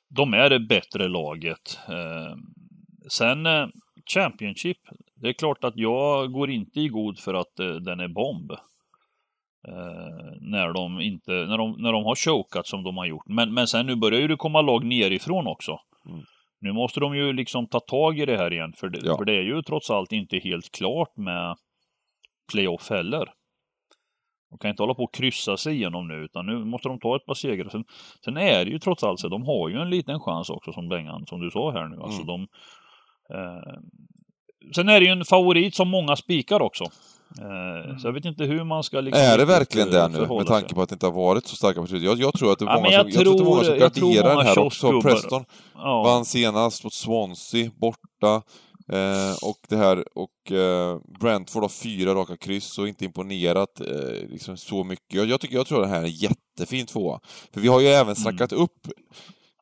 [0.10, 1.80] de är det bättre laget.
[1.90, 2.36] Eh,
[3.10, 3.68] sen eh,
[4.14, 4.78] Championship,
[5.16, 8.52] det är klart att jag går inte i god för att den är bomb.
[9.68, 13.28] Eh, när de inte, när de, när de har chokat som de har gjort.
[13.28, 15.80] Men, men sen nu börjar ju det komma lag nerifrån också.
[16.10, 16.24] Mm.
[16.60, 19.18] Nu måste de ju liksom ta tag i det här igen, för det, ja.
[19.18, 21.56] för det är ju trots allt inte helt klart med
[22.52, 23.26] playoff heller.
[24.50, 27.16] De kan inte hålla på och kryssa sig igenom nu, utan nu måste de ta
[27.16, 27.70] ett par segrar.
[27.70, 27.86] Sen,
[28.26, 30.90] sen är det ju trots allt så, de har ju en liten chans också som
[30.90, 32.02] Bengan, som du sa här nu.
[32.02, 32.28] Alltså mm.
[32.28, 32.48] de,
[33.34, 33.80] eh,
[34.76, 36.86] sen är det ju en favorit som många spikar också.
[37.42, 38.00] Mm.
[38.00, 39.02] Så jag vet inte hur man ska...
[39.02, 41.56] Liksom är det verkligen det nu, med tanke på att det inte har varit så
[41.56, 42.00] starka partier?
[42.00, 43.80] Jag, jag tror att det är många, ja, som, jag tror, jag tror många som
[43.80, 45.02] garderar den här också.
[45.02, 45.46] Preston
[45.76, 46.04] ja.
[46.04, 48.42] vann senast mot Swansea, borta.
[48.92, 54.30] Eh, och det här, och eh, Brentford har fyra raka kryss och inte imponerat eh,
[54.30, 55.14] liksom så mycket.
[55.14, 57.20] Jag, jag, tycker, jag tror att det här är en jättefin tvåa.
[57.54, 58.64] För vi har ju även snackat mm.
[58.64, 58.88] upp,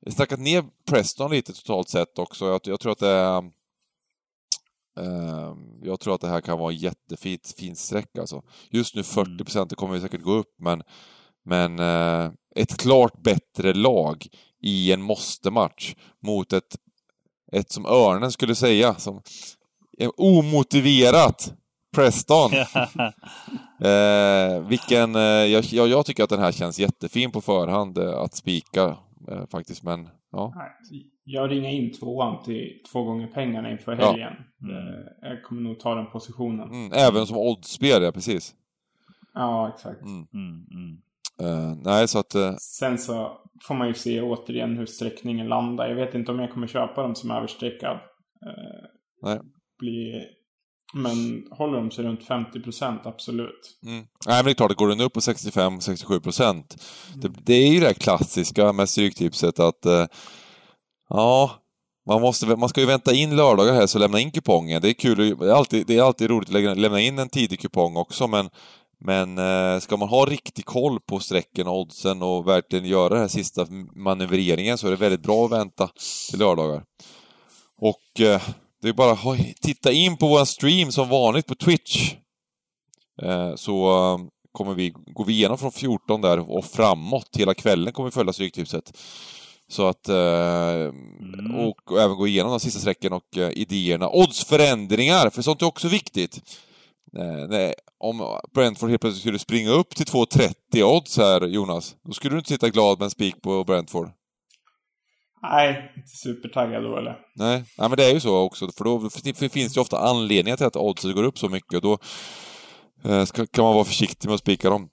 [0.09, 2.45] snackat ner Preston lite totalt sett också.
[2.45, 3.43] Jag, jag tror att det är
[5.81, 8.41] jag tror att det här kan vara en jättefint fin streck alltså.
[8.69, 9.37] Just nu 40 mm.
[9.37, 10.83] procent, det kommer säkert gå upp, men,
[11.45, 14.27] men eh, ett klart bättre lag
[14.61, 16.77] i en måste-match mot ett,
[17.51, 19.21] ett som Örnen skulle säga, som
[20.17, 21.53] omotiverat
[21.93, 22.51] Preston.
[23.83, 28.35] eh, vilken, eh, jag, jag, tycker att den här känns jättefin på förhand eh, att
[28.35, 30.53] spika eh, faktiskt, men ja.
[31.23, 34.33] Jag ringer in tvåan till två gånger pengarna inför helgen.
[34.57, 34.67] Ja.
[34.69, 35.03] Mm.
[35.21, 36.69] Jag kommer nog ta den positionen.
[36.69, 38.53] Mm, även som oddsspel, ja precis.
[39.33, 40.01] Ja, exakt.
[40.01, 40.97] Mm.
[41.41, 42.35] Uh, nej, så att...
[42.35, 42.55] Uh...
[42.57, 45.87] Sen så får man ju se återigen hur sträckningen landar.
[45.87, 47.95] Jag vet inte om jag kommer köpa dem som överstreckad.
[48.45, 48.85] Uh,
[49.21, 49.39] nej.
[49.79, 50.25] Bli...
[50.95, 53.79] Men håller de sig runt 50 procent, absolut.
[53.85, 54.05] Mm.
[54.27, 56.75] Nej, men det är klart, går den upp på 65-67 procent.
[57.07, 57.19] Mm.
[57.21, 59.85] Det, det, är ju det klassiska med Stryktipset att
[61.15, 61.51] Ja,
[62.07, 64.81] man, måste, man ska ju vänta in lördagar här så lämna in kupongen.
[64.81, 67.59] Det är kul, det är alltid, det är alltid roligt att lämna in en tidig
[67.59, 68.49] kupong också men
[69.05, 73.19] men eh, ska man ha riktig koll på strecken och oddsen och verkligen göra den
[73.19, 75.89] här sista manövreringen så är det väldigt bra att vänta
[76.29, 76.83] till lördagar.
[77.77, 78.41] Och eh,
[78.81, 82.13] det är bara att titta in på vår stream som vanligt på Twitch.
[83.21, 84.17] Eh, så eh,
[84.51, 87.29] kommer vi, går vi igenom från 14 där och framåt.
[87.37, 88.97] Hela kvällen kommer vi följa Stryktipset.
[89.73, 90.09] Så att...
[90.09, 91.55] Eh, mm.
[91.55, 94.09] och, och, även gå igenom de sista strecken och eh, idéerna.
[94.09, 96.41] Oddsförändringar, för sånt är också viktigt.
[97.17, 102.13] Eh, nej, om Brentford helt plötsligt skulle springa upp till 2,30 odds här, Jonas, då
[102.13, 104.09] skulle du inte sitta glad med en spik på Brentford.
[105.41, 107.17] Nej, inte supertaggad då eller?
[107.35, 110.57] Nej, nej, men det är ju så också, för då finns det ju ofta anledningar
[110.57, 111.97] till att oddset går upp så mycket och då
[113.09, 114.89] eh, ska, kan man vara försiktig med att spika dem.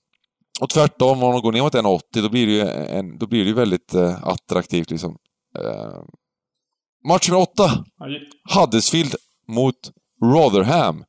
[0.61, 2.61] Och tvärtom, om de går ner mot 1,80 då blir det ju
[2.99, 5.17] en, då blir det väldigt eh, attraktivt liksom.
[5.59, 6.03] Eh,
[7.09, 7.85] match nummer 8.
[8.55, 9.15] Huddersfield
[9.49, 9.91] mot
[10.25, 11.05] Rotherham.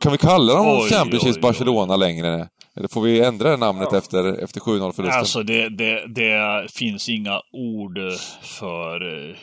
[0.00, 2.48] Kan vi kalla dem Championships Barcelona längre?
[2.76, 3.98] Eller får vi ändra namnet ja.
[3.98, 5.18] efter, efter 7-0 förlusten?
[5.18, 7.98] Alltså det, det, det, finns inga ord
[8.42, 9.00] för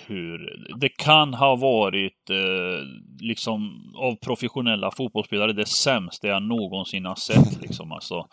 [0.07, 0.65] hur...
[0.79, 2.85] Det kan ha varit eh,
[3.19, 8.27] liksom av professionella fotbollsspelare det sämsta jag någonsin har sett liksom alltså.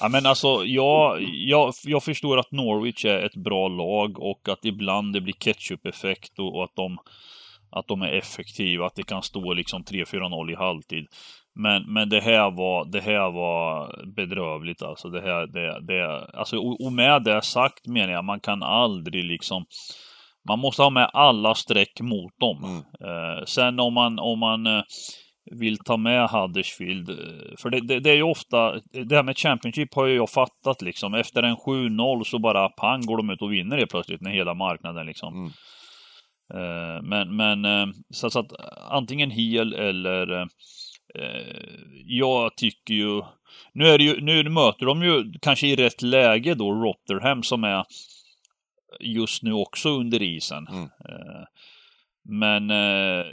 [0.00, 4.64] Ja, men alltså, jag, jag, jag förstår att Norwich är ett bra lag och att
[4.64, 6.98] ibland det blir ketchup-effekt och, och, att, de,
[7.70, 11.06] att de är effektiva, att det kan stå liksom 3-4-0 i halvtid.
[11.54, 15.08] Men, men det här var, det här var bedrövligt alltså.
[15.08, 19.64] Det här, det, det, alltså och med det sagt menar jag, man kan aldrig liksom
[20.48, 22.64] man måste ha med alla streck mot dem.
[22.64, 22.78] Mm.
[22.78, 24.82] Eh, sen om man, om man eh,
[25.50, 27.16] vill ta med Huddersfield, eh,
[27.58, 30.82] för det, det, det, är ju ofta, det här med Championship har ju jag fattat
[30.82, 31.14] liksom.
[31.14, 34.54] Efter en 7-0 så bara pang går de ut och vinner det plötsligt när hela
[34.54, 35.34] marknaden liksom.
[35.34, 35.52] Mm.
[36.54, 38.52] Eh, men, men eh, så, så att
[38.90, 40.48] antingen hel eller
[42.04, 43.22] jag tycker ju...
[43.72, 47.84] Nu, är ju, nu möter de ju kanske i rätt läge då Rotherham som är
[49.00, 50.66] just nu också under isen.
[50.66, 50.82] Mm.
[50.84, 51.44] Eh,
[52.24, 53.26] men eh,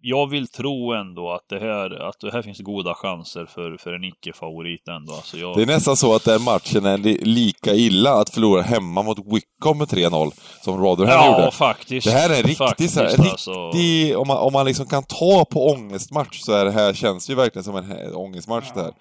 [0.00, 3.92] jag vill tro ändå att det här, att det här finns goda chanser för, för
[3.92, 5.12] en icke-favorit ändå.
[5.12, 5.56] Alltså jag...
[5.56, 9.18] Det är nästan så att den matchen är li lika illa att förlora hemma mot
[9.18, 10.30] Wickham med 3-0
[10.64, 11.42] som Rotherham ja, gjorde.
[11.42, 12.06] Ja, faktiskt.
[12.06, 13.66] Det här är en riktig, faktiskt, så här, alltså.
[13.66, 17.30] riktig om, man, om man liksom kan ta på ångestmatch så är det här, känns
[17.30, 18.74] ju verkligen som en ångestmatch Ja.
[18.74, 18.92] det här.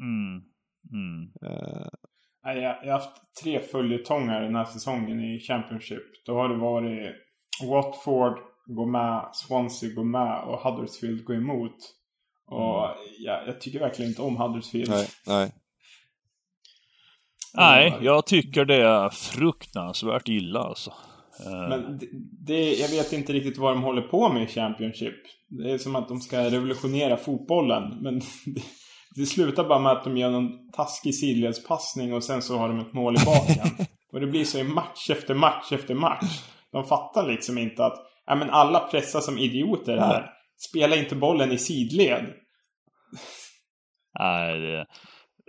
[0.00, 0.42] Mm.
[0.92, 1.30] Mm.
[2.44, 3.10] Nej, Jag, jag har haft
[3.42, 6.02] tre följetongar den här säsongen i Championship.
[6.26, 7.14] Då har det varit
[7.70, 8.38] Watford
[8.68, 11.76] går med, Swansea går med och Huddersfield går emot.
[12.46, 12.86] Och
[13.18, 14.90] jag, jag tycker verkligen inte om Huddersfield.
[14.90, 15.52] nej, nej.
[17.54, 20.92] Nej, jag tycker det är fruktansvärt illa alltså.
[21.46, 22.06] Eh, Men det,
[22.46, 25.14] det, jag vet inte riktigt vad de håller på med i Championship.
[25.48, 28.02] Det är som att de ska revolutionera fotbollen.
[28.02, 28.62] Men det,
[29.16, 32.80] det slutar bara med att de gör någon taskig sidledspassning och sen så har de
[32.80, 33.86] ett mål i baken.
[34.12, 36.42] och det blir så i match efter match efter match.
[36.72, 40.30] De fattar liksom inte att ja, men alla pressar som idioter här.
[40.68, 42.24] Spela inte bollen i sidled.
[44.18, 44.86] Nej.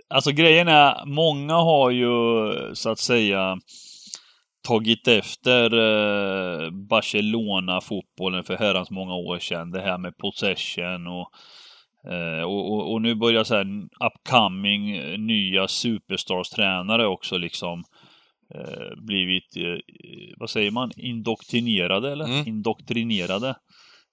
[0.08, 2.10] Alltså grejen är, många har ju
[2.74, 3.58] så att säga
[4.68, 9.70] tagit efter eh, Barcelona-fotbollen för herrans många år sedan.
[9.70, 11.30] Det här med possession och,
[12.12, 13.66] eh, och, och, och nu börjar så här
[14.06, 17.84] upcoming eh, nya superstars-tränare också liksom
[19.06, 19.78] blivit, eh,
[20.36, 22.24] vad säger man, indoktrinerade eller?
[22.24, 22.48] Mm.
[22.48, 23.54] Indoktrinerade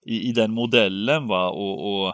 [0.06, 2.14] i, i den modellen va och, och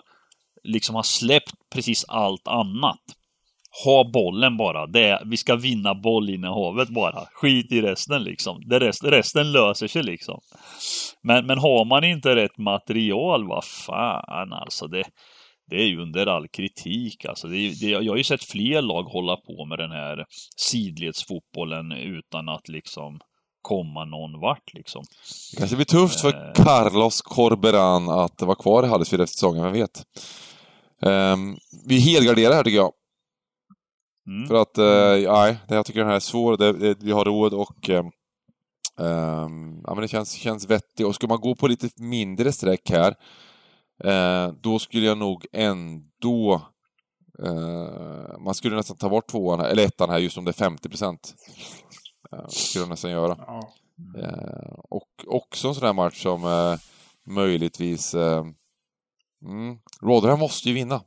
[0.63, 3.01] liksom har släppt precis allt annat.
[3.85, 4.87] Ha bollen bara.
[4.87, 7.25] Det är, vi ska vinna bollinnehavet bara.
[7.33, 8.61] Skit i resten liksom.
[8.65, 10.39] Det rest, resten löser sig liksom.
[11.21, 14.87] Men, men har man inte rätt material, vad fan alltså.
[14.87, 15.03] Det,
[15.73, 17.47] det är ju under all kritik alltså.
[17.47, 20.25] Det, är- det, jag har ju sett fler lag hålla på med den här
[20.57, 23.19] sidledsfotbollen utan att liksom
[23.61, 25.03] komma någon vart liksom.
[25.51, 26.53] Det kanske blir tufft för Eh.
[26.63, 30.03] Carlos Corberan att vara kvar i Huddersfield efter säsongen, vem vet?
[31.01, 31.57] Um,
[31.87, 32.91] vi helgarderar här tycker jag.
[34.27, 34.47] Mm.
[34.47, 36.57] För att, eh, nej, jag tycker den här är svår.
[36.57, 37.89] Det, det, vi har råd och...
[37.89, 41.05] ehm, ja, men det känns, känns vettigt.
[41.05, 43.13] Och ska man gå på lite mindre streck här,
[44.03, 46.61] eh, då skulle jag nog ändå...
[47.45, 50.53] eh, man skulle nästan ta bort tvåan, här, eller ettan här, just om det är
[50.53, 51.35] 50 procent.
[52.33, 53.33] Uh, skulle jag nästan göra.
[54.17, 56.79] Eh, och också en sån här match som eh,
[57.33, 58.13] möjligtvis...
[58.15, 58.45] Eh,
[59.45, 61.01] mm, Rotherham måste ju vinna.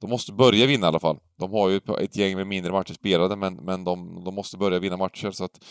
[0.00, 1.18] De måste börja vinna i alla fall.
[1.38, 4.56] De har ju ett- ett gäng med mindre matcher spelade, men, men de, de måste
[4.56, 5.64] börja vinna matcher, så att...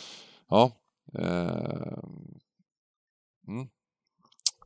[0.49, 0.71] Ja.
[1.19, 1.97] Eh,
[3.47, 3.67] mm,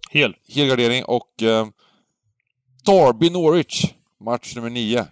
[0.09, 0.35] Hel.
[0.55, 1.43] helgardering och...
[1.43, 1.67] Eh,
[2.85, 3.85] Derby Norwich,
[4.25, 5.05] match nummer nio.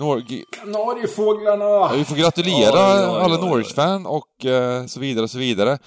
[0.00, 1.64] Nor Kanariefåglarna!
[1.64, 3.36] Ja, vi får gratulera Oj, oj, oj, alla.
[3.46, 5.78] Norwich-fan och eh, så vidare och så vidare.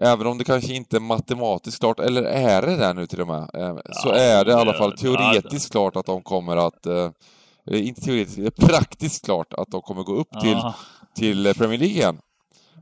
[0.00, 3.26] Även om det kanske inte är matematiskt klart, eller är det där nu till och
[3.26, 3.50] med?
[3.54, 6.56] Eh, så Ja, är det i alla det- fall ja, teoretiskt klart att de kommer
[6.56, 6.86] att...
[6.86, 7.10] Eh,
[7.66, 10.74] eller inte teoretiskt, det är praktiskt klart att de kommer gå upp till, Ja.
[11.16, 12.18] till eh, Premier League igen.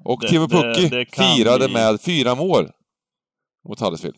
[0.05, 2.70] Och Det- Timo det- Pukki det kan firade bli- med fyra mål
[3.68, 4.16] mot Huddersfield.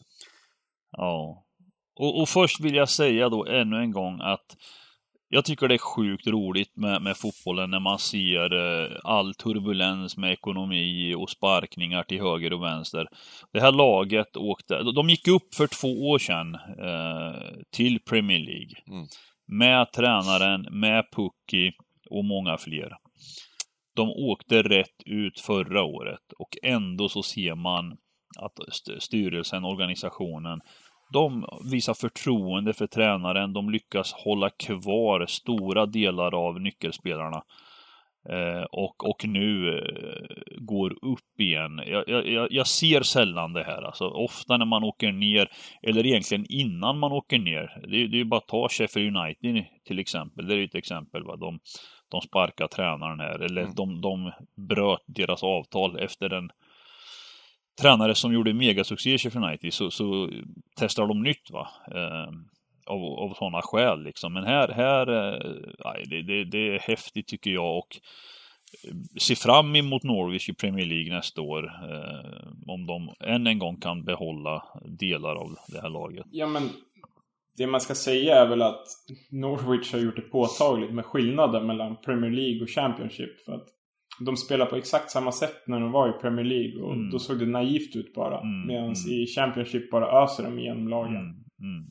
[0.92, 1.44] Ja.
[1.96, 4.56] Och, och först vill jag säga då ännu en gång att
[5.32, 10.16] jag tycker det är sjukt roligt med, med fotbollen när man ser eh, all turbulens
[10.16, 13.08] med ekonomi och sparkningar till höger och vänster.
[13.52, 17.40] Det här laget åkte, de gick upp för två år sedan eh,
[17.72, 18.74] till Premier League.
[18.88, 19.06] Mm.
[19.46, 21.72] Med tränaren, med Pucki
[22.10, 22.96] och många fler.
[23.96, 27.96] De åkte rätt ut förra året och ändå så ser man
[28.44, 30.60] att st- styrelsen, organisationen,
[31.12, 33.52] de visar förtroende för tränaren.
[33.52, 37.42] De lyckas hålla kvar stora delar av nyckelspelarna.
[38.28, 41.80] Eh, och, och nu eh, går upp igen.
[41.86, 43.82] Jag, jag, jag ser sällan det här.
[43.82, 45.48] Alltså, ofta när man åker ner,
[45.82, 47.80] eller egentligen innan man åker ner.
[47.88, 50.46] Det, är- det är ju bara att ta Sheffield United till exempel.
[50.48, 51.22] Det är ett exempel.
[51.24, 51.36] Va?
[51.36, 51.58] De,
[52.10, 53.38] de sparkar tränaren här.
[53.38, 53.74] Eller Mm.
[53.74, 54.32] de, de
[54.68, 56.50] bröt deras avtal efter en
[57.80, 60.30] tränare som gjorde megasuccé i Sheffield United så, så
[60.76, 61.68] testar de nytt va.
[61.94, 62.32] Eh,
[62.86, 64.32] av, av sådana skäl liksom.
[64.32, 65.38] Men här, här eh,
[66.10, 67.96] det, det, det är häftigt tycker jag och
[68.84, 71.64] eh, se ser fram emot Norwich i Premier League nästa år.
[71.64, 76.26] Eh, om de än en gång kan behålla delar av det här laget.
[76.30, 76.62] Ja, men
[77.56, 78.86] det man ska säga är väl att
[79.30, 83.44] Norwich har gjort det påtagligt med skillnaden mellan Premier League och Championship.
[83.44, 83.68] För att
[84.20, 87.10] de spelar på exakt samma sätt när de var i Premier League och Mm.
[87.10, 88.40] då såg det naivt ut bara.
[88.40, 89.10] Mm, Medan mm.
[89.10, 91.16] i Championship bara öser de igenom lagen.
[91.16, 91.84] Mm, mm.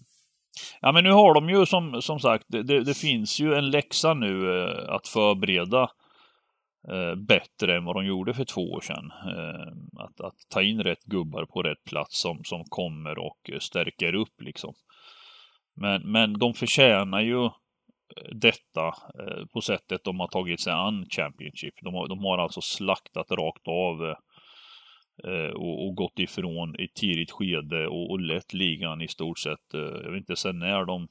[0.82, 3.70] Ja men nu har de ju som, som sagt, det, det, det finns ju en
[3.72, 5.82] läxa nu eh, att förbereda
[6.92, 9.12] eh, bättre än vad de gjorde för två år sedan.
[9.26, 14.16] Eh, att, att ta in rätt gubbar på rätt plats som, som kommer och stärker
[14.16, 14.74] upp liksom.
[15.76, 17.50] Men, men de förtjänar ju
[18.32, 21.74] detta eh, på sättet de har tagit sig an Championship.
[21.82, 24.16] De har, de har alltså slaktat rakt av
[25.24, 29.74] eh, och, och, gått ifrån i tidigt skede och, och lett ligan i stort sett.
[29.74, 31.08] Eh, jag vet inte sen när de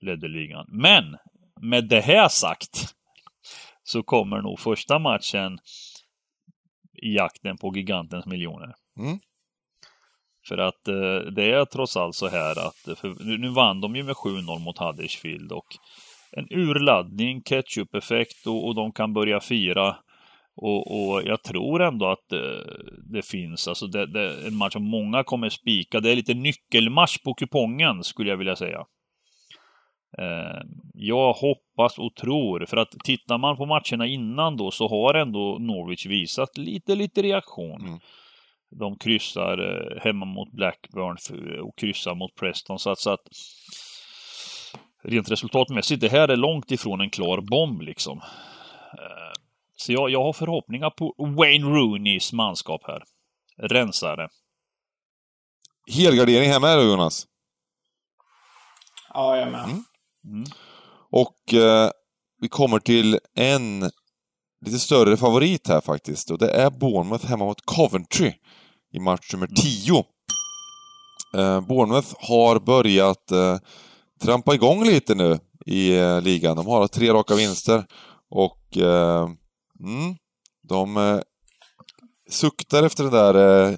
[0.00, 0.66] ledde ligan.
[0.68, 1.16] Men
[1.60, 2.94] med det här sagt
[3.82, 5.58] så kommer nog första matchen
[7.02, 8.74] i jakten på gigantens miljoner.
[8.98, 9.18] Mm.
[10.48, 13.96] För att eh, det är trots allt så här att, eh, nu, nu vann de
[13.96, 15.66] ju med 7-0 mot Huddersfield och
[16.32, 19.96] en urladdning, ketchup-effekt och, och de kan börja fira.
[20.56, 22.74] Och, och jag tror ändå att det, eh,
[23.12, 26.00] det finns, alltså det, det, en match som många kommer spika.
[26.00, 28.84] Det är lite nyckelmatch på kupongen skulle jag vilja säga.
[30.18, 30.62] Eh,
[30.94, 35.58] jag hoppas och tror, för att tittar man på matcherna innan då så har ändå
[35.60, 37.80] Norwich visat lite, lite reaktion.
[37.80, 37.98] Mm.
[38.70, 41.16] De kryssar eh, hemma mot Blackburn
[41.62, 42.78] och kryssar mot Preston.
[42.78, 43.28] Så att, så att
[45.02, 48.18] rent resultatmässigt, det här är långt ifrån en klar bomb liksom.
[48.92, 49.32] Eh,
[49.76, 53.02] så jag, jag har förhoppningar på Wayne Rooneys manskap här.
[53.56, 54.28] Rensare.
[55.96, 57.26] Helgardering här med då, Jonas?
[59.14, 59.64] Ja, jag med.
[59.64, 59.84] Mm.
[60.24, 60.44] Mm.
[61.10, 61.90] Och eh,
[62.40, 63.90] vi kommer till en
[64.64, 66.30] lite större favorit här faktiskt.
[66.30, 68.34] Och det är Bournemouth hemma mot Coventry
[68.92, 70.04] i match nummer 10.
[71.34, 71.46] Mm.
[71.46, 73.58] Eh, Bournemouth har börjat eh,
[74.22, 76.56] trampa igång lite nu i eh, ligan.
[76.56, 77.84] De har tre raka vinster
[78.30, 79.28] och eh,
[79.80, 80.16] mm,
[80.68, 81.20] de eh,
[82.30, 83.76] suktar efter den där eh,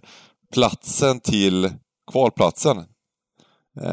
[0.53, 1.71] platsen till
[2.13, 2.85] kvalplatsen.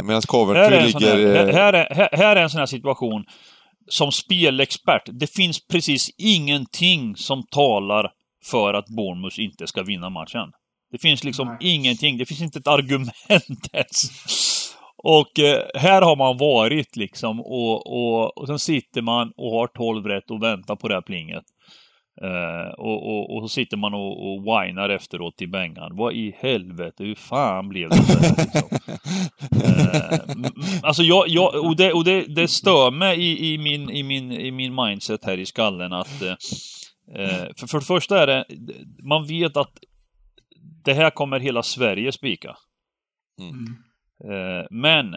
[0.03, 1.35] Medan Coventry ligger...
[1.35, 3.25] Här, här, är, här, här är en sån här situation
[3.89, 5.09] som spelexpert.
[5.19, 8.09] Det finns precis ingenting som talar
[8.45, 10.51] för att Bournemouth inte ska vinna matchen.
[10.91, 11.57] Det finns liksom Nej.
[11.61, 12.17] ingenting.
[12.17, 14.03] Det finns inte ett argument ens.
[15.03, 19.67] Och eh, här har man varit liksom och, och, och sen sitter man och har
[19.67, 21.43] 12 rätt och väntar på det här plinget.
[22.21, 25.95] Eh, och, och, och, så sitter man och, och whinar efteråt till Bengan.
[25.95, 28.69] Vad i helvete, hur fan blev det så här, liksom?
[30.43, 34.03] eh, Alltså jag, jag, och, det, och det, det stör mig i, i, min, i,
[34.03, 36.35] min, i min mindset här i skallen att eh,
[37.15, 38.45] eh för, för det första är det,
[39.03, 39.71] man vet att
[40.83, 42.57] det här kommer hela Sverige spika.
[43.39, 43.53] Mm.
[43.53, 43.77] mm.
[44.59, 45.15] Eh, men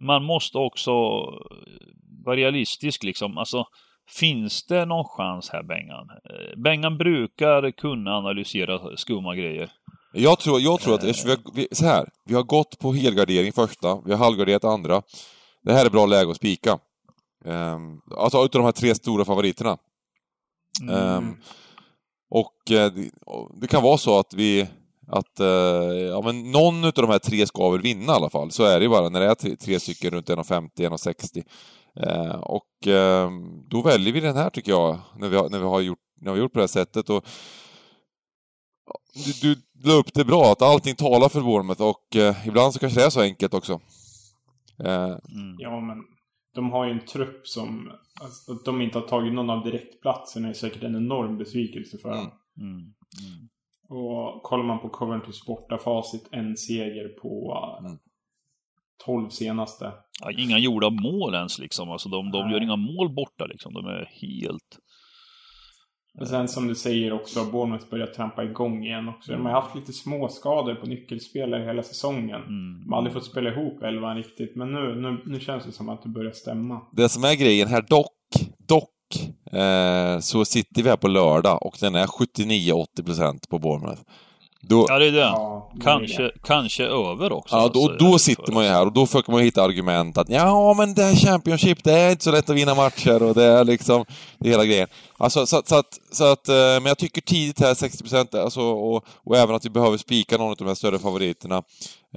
[0.00, 0.92] man måste också
[2.24, 3.38] vara realistisk liksom.
[3.38, 3.66] Alltså,
[4.08, 6.10] finns det någon chans här Bengan?
[6.10, 9.70] Eh, Bengan brukar kunna analysera skumma grejer.
[10.12, 13.52] Jag tror, jag tror att, vi har, vi, så här, vi har gått på helgardering
[13.52, 15.02] första, vi har halvgarderat andra.
[15.62, 16.78] Det här är bra läge att spika.
[17.44, 19.78] Um, alltså utav de här tre stora favoriterna.
[20.82, 21.16] Mm.
[21.16, 21.36] Um,
[22.30, 23.10] och uh, det,
[23.60, 24.66] det, kan vara så att vi
[25.08, 25.46] att eh,
[26.10, 28.50] ja, men någon av de här tre ska väl vinna i alla fall.
[28.50, 31.44] Så är det ju bara när det är tre, tre stycken runt 1,50, 1,60.
[31.96, 33.30] Eh, och eh,
[33.68, 36.32] då väljer vi den här tycker jag, när vi har, när vi har, gjort, när
[36.32, 37.10] vi har gjort på det här sättet.
[37.10, 37.24] Och,
[39.42, 42.78] du, du la upp det bra, att allting talar för Bournemouth och eh, ibland så
[42.78, 43.80] kanske det är så enkelt också.
[44.84, 45.56] Eh, mm.
[45.58, 46.04] Ja, men
[46.54, 47.90] de har ju en trupp som...
[48.20, 52.08] Alltså, att de inte har tagit någon av direktplatserna är säkert en enorm besvikelse för
[52.08, 52.30] dem.
[52.60, 52.72] Mm.
[52.72, 53.48] Mm.
[53.88, 57.98] Och kollar man på Coventrys bortafacit, en seger på mm.
[59.04, 59.92] 12 senaste.
[60.22, 61.90] Ja, inga gjorda mål ens liksom.
[61.90, 63.74] Alltså de, de gör inga mål borta liksom.
[63.74, 64.78] De är helt...
[66.20, 69.32] Och sen som du säger också, Bournemouth börjar trampa igång igen också.
[69.32, 72.42] De har haft lite småskador på nyckelspelare hela säsongen.
[72.42, 72.80] Mm.
[72.84, 75.88] De har aldrig fått spela ihop elvan riktigt, men nu, nu, nu känns det som
[75.88, 76.80] att det börjar stämma.
[76.92, 78.06] Det som är grejen här dock,
[78.68, 84.02] dock eh, så sitter vi här på lördag och den är 79-80% på Bournemouth.
[84.68, 85.18] Då, ja, det är det.
[85.18, 86.32] Ja, kanske, det.
[86.42, 87.56] kanske över också.
[87.56, 90.28] Ja, då, alltså, då sitter man ju här och då försöker man hitta argument att
[90.28, 93.44] ja, men det är Championship, det är inte så lätt att vinna matcher och det
[93.44, 94.04] är liksom,
[94.38, 94.88] det är hela grejen.
[95.18, 99.04] Alltså, så, så, att, så att, eh, men jag tycker tidigt här, 60% alltså, och,
[99.24, 101.56] och även att vi behöver spika någon av de här större favoriterna.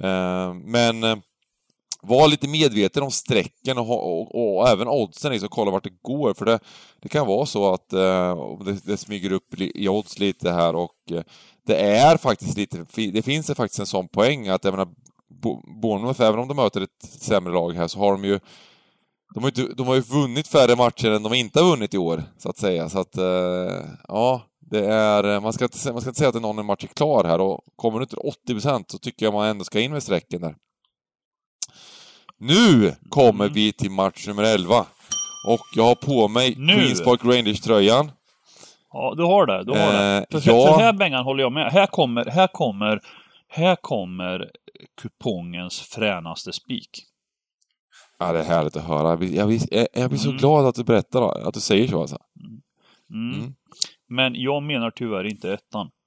[0.02, 1.16] Eh, men eh,
[2.02, 6.34] var lite medveten om strecken och, och, och även oddsen, liksom, kolla vart det går.
[6.34, 6.58] För det,
[7.02, 10.94] det kan vara så att eh, det, det smyger upp i odds lite här och
[11.10, 11.22] eh,
[11.66, 14.88] det är faktiskt lite, det finns faktiskt en sån poäng att jag menar,
[15.82, 18.40] Bournemouth, även om de möter ett sämre lag här, så har de ju
[19.34, 21.98] de har, ju, de har ju vunnit färre matcher än de inte har vunnit i
[21.98, 22.88] år, så att säga.
[22.88, 26.66] Så att, eh, ja, det är, man ska, inte, man ska inte säga att någon
[26.66, 29.80] match är klar här och kommer du till 80% så tycker jag man ändå ska
[29.80, 30.54] in med strecken där.
[32.38, 33.54] Nu kommer mm.
[33.54, 34.86] vi till match nummer 11.
[35.48, 36.74] Och jag har på mig nu.
[36.74, 38.10] Queens Park Rangers-tröjan.
[38.92, 39.64] Ja, du har det.
[39.64, 40.26] Du har det.
[40.30, 40.66] Eh, För, ja.
[40.74, 41.72] för här Bengan håller jag med.
[41.72, 43.00] Här kommer, här kommer,
[43.48, 44.50] här kommer
[45.02, 46.90] kupongens fränaste spik.
[48.18, 49.08] Ja, det är härligt att höra.
[49.08, 49.60] Jag blir, jag blir,
[49.98, 50.38] jag- blir så Mm.
[50.38, 52.18] glad att du berättar, att du säger så alltså.
[53.14, 53.34] Mm.
[53.40, 53.54] Mm.
[54.08, 55.90] Men jag menar tyvärr inte ettan.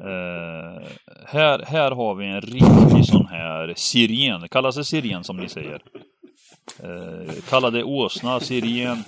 [0.00, 0.82] Eh,
[1.26, 4.48] här, här har vi en riktig sån här siren.
[4.48, 5.82] Kallas det siren som ni säger?
[6.82, 9.04] Eh, kalla det åsna, siren.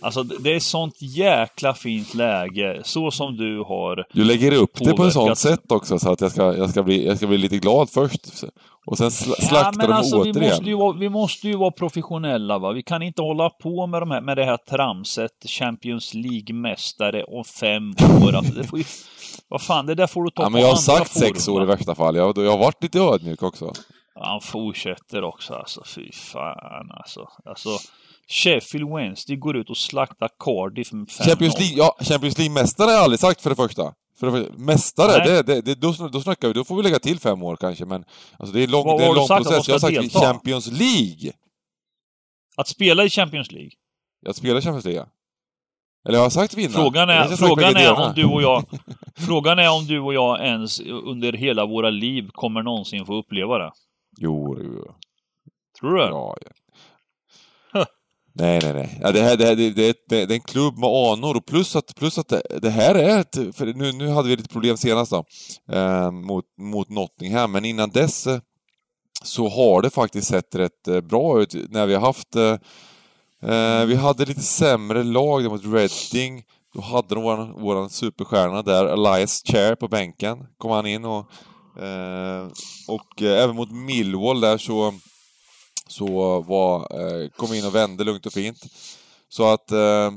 [0.00, 2.80] Alltså det är sånt jäkla fint läge.
[2.84, 4.04] Så som du har.
[4.12, 5.38] Du lägger upp det på ett sånt Påverkat.
[5.38, 8.44] sätt också så att jag ska, jag ska, bli, jag ska bli lite glad först.
[8.86, 10.50] Och sen sl Ja, slaktar men de alltså, vi återigen.
[10.50, 12.72] måste, ju vara, vi måste ju vara professionella va.
[12.72, 15.30] Vi kan inte hålla på med, de här, med det här tramset.
[15.46, 17.94] Champions League-mästare om fem
[18.24, 18.34] år.
[18.34, 18.84] Alltså, det får ju,
[19.48, 21.62] vad fan, det där får du ta Ja, på men jag har sagt sex år
[21.62, 21.74] i va?
[21.76, 22.16] värsta fall.
[22.16, 23.72] Jag, jag har varit lite ödmjuk också.
[24.14, 27.28] Han fortsätter också alltså, fy fan alltså.
[27.44, 27.68] Alltså,
[28.30, 31.28] Sheffield Wednesday går ut och slaktar Cardiff med 5-0.
[31.28, 33.94] Champions League, ja, Champions League-mästare har jag aldrig sagt för det första.
[34.20, 34.52] För det första.
[34.58, 35.28] Mästare, Nej.
[35.28, 37.84] det, det, det, då, då snackar vi, då får vi lägga till fem år kanske,
[37.84, 38.04] men
[38.38, 39.68] alltså det är, lång, Vad det är har en lång att process.
[39.68, 40.20] Jag har sagt delta?
[40.20, 41.32] Champions League.
[42.56, 43.70] Att spela i Champions League.
[44.20, 45.00] Jag spelar Champions League.
[45.00, 45.08] ja.
[46.08, 46.72] Eller har jag sagt vinna?
[46.72, 48.64] Frågan Jag är, har frågan är om du och jag...
[49.16, 53.58] frågan är om du och jag ens under hela våra liv kommer någonsin få uppleva
[53.58, 53.72] det.
[54.18, 54.94] Jo, jo, jo.
[55.80, 56.02] Tror du?
[56.02, 56.50] Ja, ja.
[58.32, 58.98] Nej, nej, nej.
[59.02, 61.46] Ja, det, här, det, här, det, det, det, det är en klubb med anor och
[61.46, 63.56] plus att, plus att det, det här är ett...
[63.56, 65.24] För nu, nu hade vi lite problem senast då,
[65.72, 68.40] eh, mot, mot Nottingham, men innan dess eh,
[69.22, 72.36] så har det faktiskt sett rätt eh, bra ut när vi har haft...
[72.36, 72.56] Eh,
[73.50, 76.42] eh vi hade lite sämre lag mot Reading.
[76.74, 80.46] Då hade de våran, våran superstjärna där, Elias Chair, på bänken.
[80.58, 81.26] Kom han in och...
[81.82, 82.48] Eh,
[82.88, 84.94] och eh, även mot Millwall där så
[85.90, 88.58] så var, eh, kom in och vände lugnt och fint.
[89.28, 89.70] Så att...
[89.72, 90.10] Eh,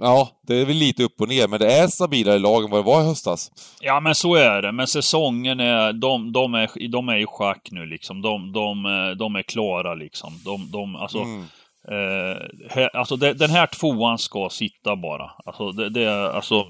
[0.00, 2.80] ja, det är väl lite upp och ner, men det är stabilare lag än vad
[2.80, 3.50] det var i höstas.
[3.80, 4.72] Ja, men så är det.
[4.72, 5.92] Men säsongen är...
[5.92, 8.22] De, de, är, de är i schack nu liksom.
[8.22, 8.82] De, de,
[9.18, 10.32] de är klara liksom.
[10.44, 11.42] De, de, alltså, Mm.
[11.88, 12.36] eh,
[12.70, 15.30] här, alltså det, den här tvåan ska sitta bara.
[15.44, 16.64] Alltså, det, det är, alltså...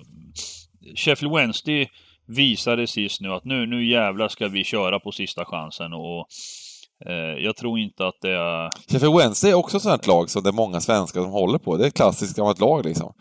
[0.96, 1.88] Sheffield Wednesday
[2.34, 6.26] visade sist nu att nu, nu jävlar ska vi köra på sista chansen och
[7.08, 8.70] eh, jag tror inte att det är...
[8.92, 11.58] Sheffield Wednesday är också ett sånt här lag som det är många svenskar som håller
[11.58, 11.76] på.
[11.76, 13.12] Det är ett klassiskt gammalt lag liksom.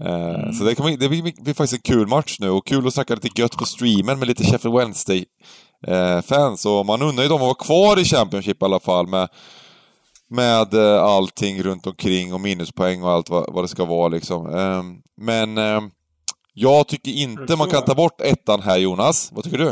[0.00, 0.52] Eh, Mm.
[0.52, 3.14] Så det, kommer, det blir, blir faktiskt en kul match nu och kul att snacka
[3.14, 6.66] lite gött på streamen med lite Sheffield Wednesday-fans.
[6.66, 9.28] och man undrar ju om de var kvar i Championship i alla fall med,
[10.30, 14.46] med eh, allting runt omkring och minuspoäng och allt vad, vad det ska vara liksom.
[14.54, 14.82] Eh,
[15.20, 15.80] Men eh,
[16.52, 19.32] jag tycker inte man kan ta bort ettan här Jonas.
[19.32, 19.68] Vad tycker du?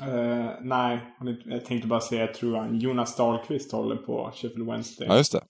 [0.00, 1.00] Eh, nej,
[1.44, 5.08] jag tänkte bara säga, jag tror han Jonas Dahlqvist håller på Sheffield Wednesday.
[5.08, 5.42] Ja, just det.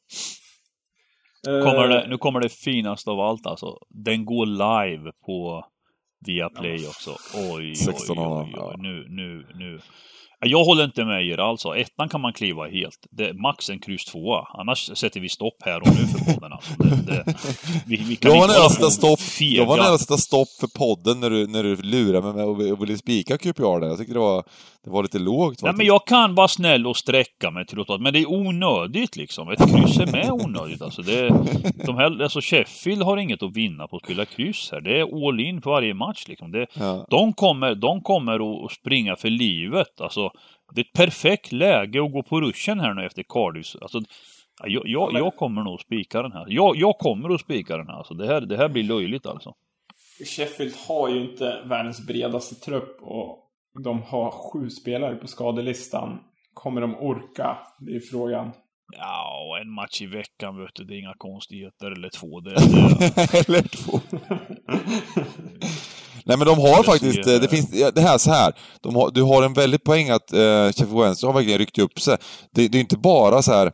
[1.48, 3.78] Eh, Kommer det, nu kommer det finaste av allt alltså.
[3.88, 5.64] Den går live på
[6.26, 7.10] Viaplay också.
[7.34, 8.74] Oj, oj, 16 oj, år, oj, ja.
[8.78, 9.80] Nu, nu, nu.
[10.44, 11.76] Jag håller inte med er alltså.
[11.76, 13.06] Ettan kan man kliva helt.
[13.10, 14.46] Det är max en kryss tvåa.
[14.58, 16.72] Annars sätter vi stopp här och nu för podden alltså.
[16.78, 17.24] Det, det,
[17.86, 19.56] vi, vi kan Jag var nära stopp, fega.
[19.60, 22.72] jag var nära att sätta stopp för podden när du, när du lurade mig med
[22.72, 23.88] och ville spika QPR där.
[23.88, 24.44] Jag tycker det var,
[24.84, 27.86] det var lite lågt Nej, men jag kan vara snäll och sträcka mig till att
[27.86, 29.50] ta Men det är onödigt liksom.
[29.50, 31.02] Ett kryss är med onödigt alltså.
[31.02, 31.28] Det,
[31.86, 34.80] de här, alltså Sheffield har inget att vinna på att spela kryss här.
[34.80, 36.52] Det är all in på varje match liksom.
[36.52, 37.06] Det, Ja.
[37.10, 40.00] de kommer, de kommer att springa för livet.
[40.00, 40.31] Alltså,
[40.74, 43.76] det är ett perfekt läge att gå på ruschen här nu efter Cardiff.
[43.80, 44.00] Alltså,
[44.60, 46.46] ja, jag, jag, jag kommer nog spika den här.
[46.48, 47.94] Jag, jag kommer att spika den här.
[47.94, 49.54] Alltså, det, här det här blir löjligt alltså.
[50.36, 53.38] Sheffield har ju inte världens bredaste trupp och
[53.84, 56.18] de har sju spelare på skadelistan.
[56.54, 57.58] Kommer de orka?
[57.78, 58.52] Det är frågan.
[58.96, 61.90] Ja, en match i veckan vet du, det är inga konstigheter.
[61.90, 62.40] Eller två.
[62.40, 64.00] Det, det, Eller två.
[66.24, 68.52] Nej men de har Det faktiskt, ser- eh, det finns, det här så här.
[68.84, 72.16] Har, du har en väldigt poäng att eh, Sheffield Wednesday har verkligen ryckt upp sig.
[72.54, 73.72] Det, det är inte bara så här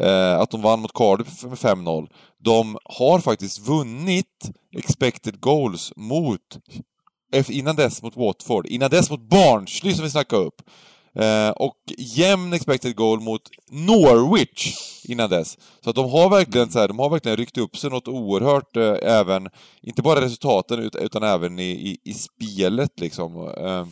[0.00, 2.06] eh, att de vann mot Cardiff med 5-0.
[2.44, 6.40] De har faktiskt vunnit expected goals mot,
[7.34, 10.62] eff- innan dess mot Watford, innan dess mot Barnsley som vi snackade upp.
[11.18, 15.58] Eh, och jämn expected goal mot Norwich innan dess.
[15.84, 18.76] Så att de har verkligen så här, de har verkligen ryckt upp sig något oerhört,
[18.76, 19.48] eh, även,
[19.82, 23.48] inte bara resultaten utan, utan även i, i, i spelet liksom.
[23.58, 23.86] Eh,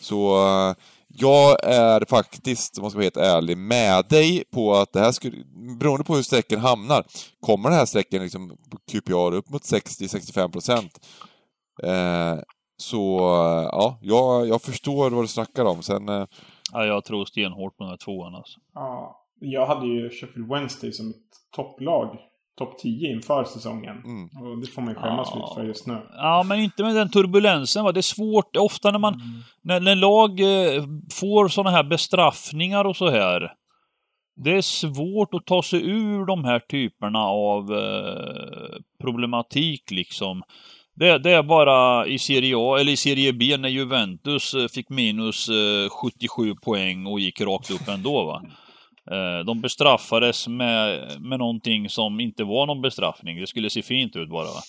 [0.00, 0.74] så eh,
[1.08, 5.12] jag är faktiskt, om man ska vara helt ärlig, med dig på att det här
[5.12, 5.36] skulle,
[5.78, 7.04] beroende på hur strecken hamnar,
[7.40, 8.56] kommer den här strecken liksom
[8.90, 11.06] QPR upp mot 60-65 procent.
[11.82, 12.38] Eh,
[12.78, 13.18] så
[13.72, 15.82] ja, jag, jag förstår vad du snackar om.
[15.82, 16.08] Sen,
[16.72, 18.60] ja, jag tror stenhårt på den här tvåan alltså.
[18.74, 21.16] Ja, Jag hade ju Sheffield Wednesday som ett
[21.56, 22.18] topplag.
[22.58, 23.96] Topp 10 inför säsongen.
[24.04, 24.24] Mm.
[24.42, 25.36] Och det får man ju skämmas Ja.
[25.36, 25.98] lite för just nu.
[26.16, 27.84] Ja, men inte med den turbulensen.
[27.84, 27.92] Va?
[27.92, 29.20] Det är svårt, ofta när man...
[29.62, 30.82] När, när lag eh,
[31.20, 33.52] får såna här bestraffningar och så här.
[34.36, 40.42] Det är svårt att ta sig ur de här typerna av eh, problematik liksom.
[41.00, 44.88] Det, det är bara i Serie A, eller i Serie B, när Juventus eh, fick
[44.88, 48.24] minus eh, 77 poäng och gick rakt upp ändå.
[48.24, 48.42] Va?
[49.10, 53.40] Eh, de bestraffades med, med någonting som inte var någon bestraffning.
[53.40, 54.44] Det skulle se fint ut bara.
[54.44, 54.60] Va?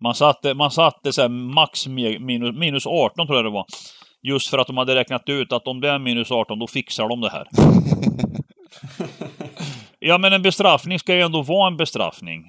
[0.00, 3.66] Man satte, man satte så här max minus, minus 18 tror jag det var.
[4.22, 7.08] Just för att de hade räknat ut att om det är minus 18 då fixar
[7.08, 7.46] de det här.
[9.98, 12.44] ja men en bestraffning ska ju ändå vara en bestraffning.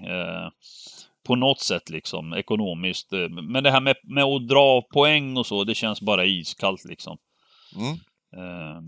[1.27, 3.13] På något sätt liksom, ekonomiskt.
[3.13, 6.85] Eh, Men det här med, med att dra poäng och så, det känns bara iskallt
[6.85, 7.17] liksom.
[7.75, 7.91] Mm.
[8.35, 8.81] Eh,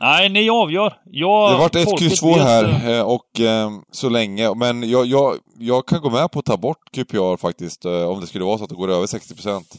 [0.00, 0.94] nej, ni avgör.
[1.04, 4.54] Jag, Det har varit ett kryss här eh, och eh, så länge.
[4.54, 8.26] Men jag, jag, jag kan gå med på att ta bort QPR faktiskt, om det
[8.26, 9.76] skulle vara så att det går över 60 procent.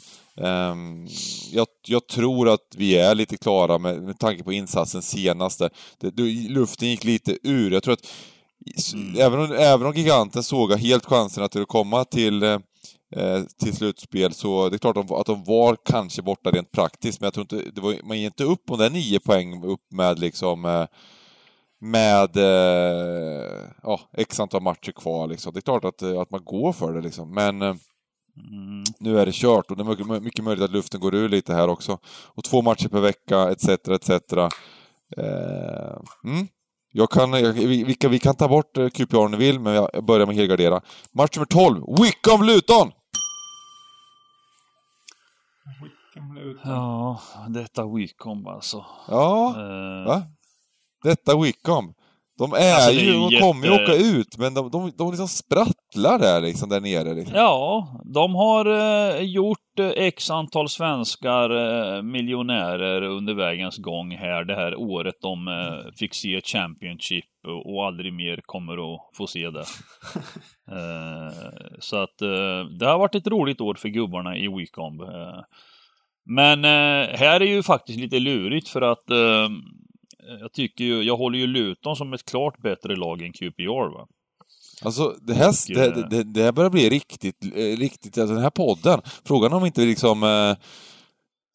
[1.51, 5.69] jag, jag tror att vi är lite klara med, med tanke på insatsen senaste.
[5.99, 7.71] Det, det, luften gick lite ur.
[7.71, 8.07] Jag tror att
[8.93, 9.21] Mm.
[9.21, 12.59] även, om, även om giganten såg helt chanserna till att komma till eh,
[13.15, 16.71] eh, till slutspel, så det är klart att de, att de var kanske borta rent
[16.71, 19.19] praktiskt, men jag tror inte, det var, man ger inte upp om det är nio
[19.19, 20.85] poäng upp med liksom eh,
[21.81, 25.53] med eh, ja, x antal matcher kvar liksom.
[25.53, 27.75] Det är klart att, eh, att man går för det liksom, men eh,
[28.37, 31.29] mm, nu är det kört och det är mycket, mycket möjligt att luften går ur
[31.29, 31.99] lite här också.
[32.07, 34.09] Och två matcher per vecka, etc, etc.
[35.17, 36.47] Eh, mm.
[36.97, 39.59] Jag kan, jag, vi, vi, kan, vi kan ta bort eh, QPR om ni vill,
[39.59, 40.81] men jag börjar med helgardera.
[41.11, 42.91] Match nummer 12, Wickham-Luton!
[46.37, 46.57] Ut.
[46.63, 47.19] Ja,
[47.49, 48.85] detta Wicom alltså.
[49.07, 50.23] Ja, Eh, va?
[51.03, 51.93] Detta Wickham.
[52.37, 55.27] De är Alltså, ju, de kommer ju jätte- åka ut, men de, de, de liksom
[55.27, 57.13] sprattlar där liksom, där nere.
[57.13, 57.35] Liksom.
[57.35, 64.43] Ja, de har eh, gjort eh, x antal svenskar eh, miljonärer under vägens gång här
[64.43, 69.27] det här året de eh, fick se Championship och, och aldrig mer kommer att få
[69.27, 69.59] se det.
[70.71, 71.33] eh,
[71.79, 74.45] så att eh, det har varit ett roligt år för gubbarna i.
[74.45, 75.41] Eh,
[76.27, 79.09] men här är ju faktiskt lite lurigt för att
[80.39, 84.07] jag tycker ju, jag håller ju Luton som ett klart bättre lag än QPR va.
[84.83, 88.43] Alltså, det här, det, eh, det, det här börjar bli riktigt, eh, riktigt, alltså den
[88.43, 90.57] här podden, frågan om inte vi liksom eh,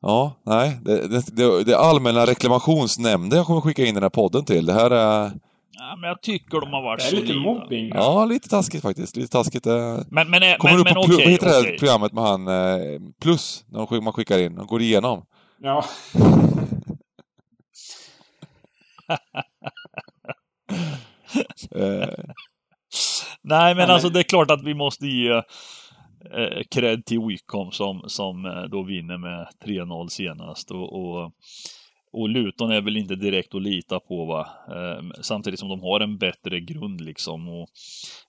[0.03, 4.67] Ja, nej, det, det, det, allmänna reklamationsnämnden jag kommer skicka in den här podden till.
[4.67, 5.31] Det här är,
[5.73, 7.89] Ja, men jag tycker de har varit Det är lite mobbing.
[7.95, 9.17] ja, lite taskigt faktiskt.
[9.17, 9.67] Lite taskigt.
[9.67, 9.99] Eh.
[10.09, 11.79] Men, men, Kommer men, du men på, plu- okej, vad heter det här okej.
[11.79, 15.23] programmet med han, eh, Plus, när man skickar in, de går igenom.
[15.63, 15.85] Ja.
[21.77, 22.25] Eh,
[23.43, 28.03] Nej, men alltså det är klart att vi måste ge eh, cred till Wicom som,
[28.07, 30.71] som eh, då vinner med 3-0 senast.
[30.71, 31.33] Och, och,
[32.13, 34.49] och Luton är väl inte direkt att lita på va.
[34.69, 37.49] Eh, samtidigt som de har en bättre grund liksom.
[37.49, 37.69] Och,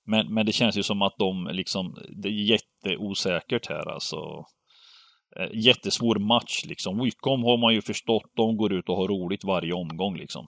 [0.06, 4.45] men, men det känns ju som att de liksom, det är jätteosäkert här alltså.
[5.40, 7.03] Eh, jättesvår match liksom.
[7.03, 10.45] Wicom har man ju förstått, de går ut och har roligt varje omgång liksom.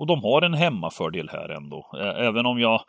[0.00, 1.90] Och de har en hemmafördel här ändå.
[2.16, 2.80] Även om jag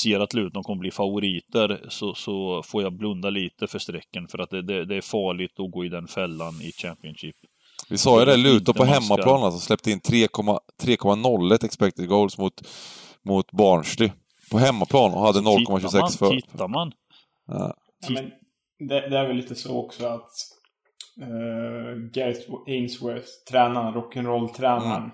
[0.00, 4.38] ser att Luton kommer bli favoriter så, så får jag blunda lite för strecken för
[4.38, 7.36] att det, det, det är farligt att gå i den fällan i Championship.
[7.88, 12.38] vi sa ju det, Luton på ska- hemmaplan alltså, släppte in 3,0 3,01 expected goals
[12.38, 12.54] mot,
[13.24, 14.10] mot Barnsley.
[14.50, 16.30] På hemmaplan och hade Tittar 0,26 man, för...
[16.30, 16.92] Tittar man.
[17.46, 17.74] Ja.
[18.08, 18.24] Ja, men
[18.88, 20.30] det, det är väl lite så också att
[21.22, 25.10] uh, Gareth Ainsworth, tränaren, rock'n'roll-tränaren, Mm.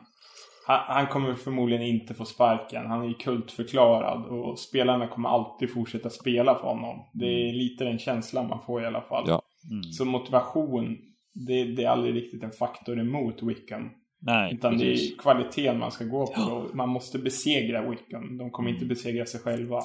[0.66, 2.86] Han, han kommer förmodligen inte få sparken.
[2.86, 7.10] Han är ju kultförklarad och spelarna kommer alltid fortsätta spela för honom.
[7.12, 9.24] Det är lite den känslan man får i alla fall.
[9.26, 9.42] Ja.
[9.70, 9.82] Mm.
[9.82, 10.98] Så motivation,
[11.46, 13.90] det, det är aldrig riktigt en faktor emot Wickham.
[14.22, 15.12] Nej, Utan det precis.
[15.12, 16.42] är kvaliteten man ska gå på.
[16.42, 18.38] Och Man måste besegra Wickham.
[18.38, 19.82] De kommer inte besegra sig själva.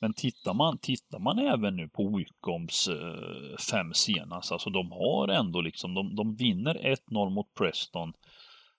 [0.00, 5.28] Men tittar man, tittar man även nu på Wiccoms eh, fem senast, alltså de har
[5.28, 6.74] ändå liksom, de, de vinner
[7.10, 8.12] 1-0 mot Preston.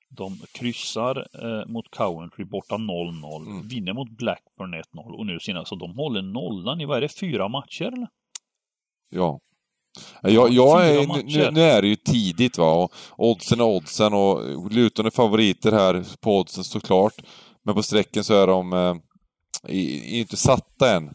[0.09, 3.67] De kryssar eh, mot Coventry borta 0-0, Mm.
[3.67, 7.19] vinner mot Blackburn 1-0 och nu senast, så de håller nollan i, vad är det,
[7.19, 8.07] fyra matcher eller?
[9.09, 9.39] Ja.
[10.21, 14.71] Jag, jag är, nu, nu är det ju tidigt va, och oddsen är oddsen och
[14.71, 17.13] Luton är favoriter här på oddsen såklart.
[17.63, 18.95] Men på strecken så är de eh,
[20.19, 21.09] inte satta än.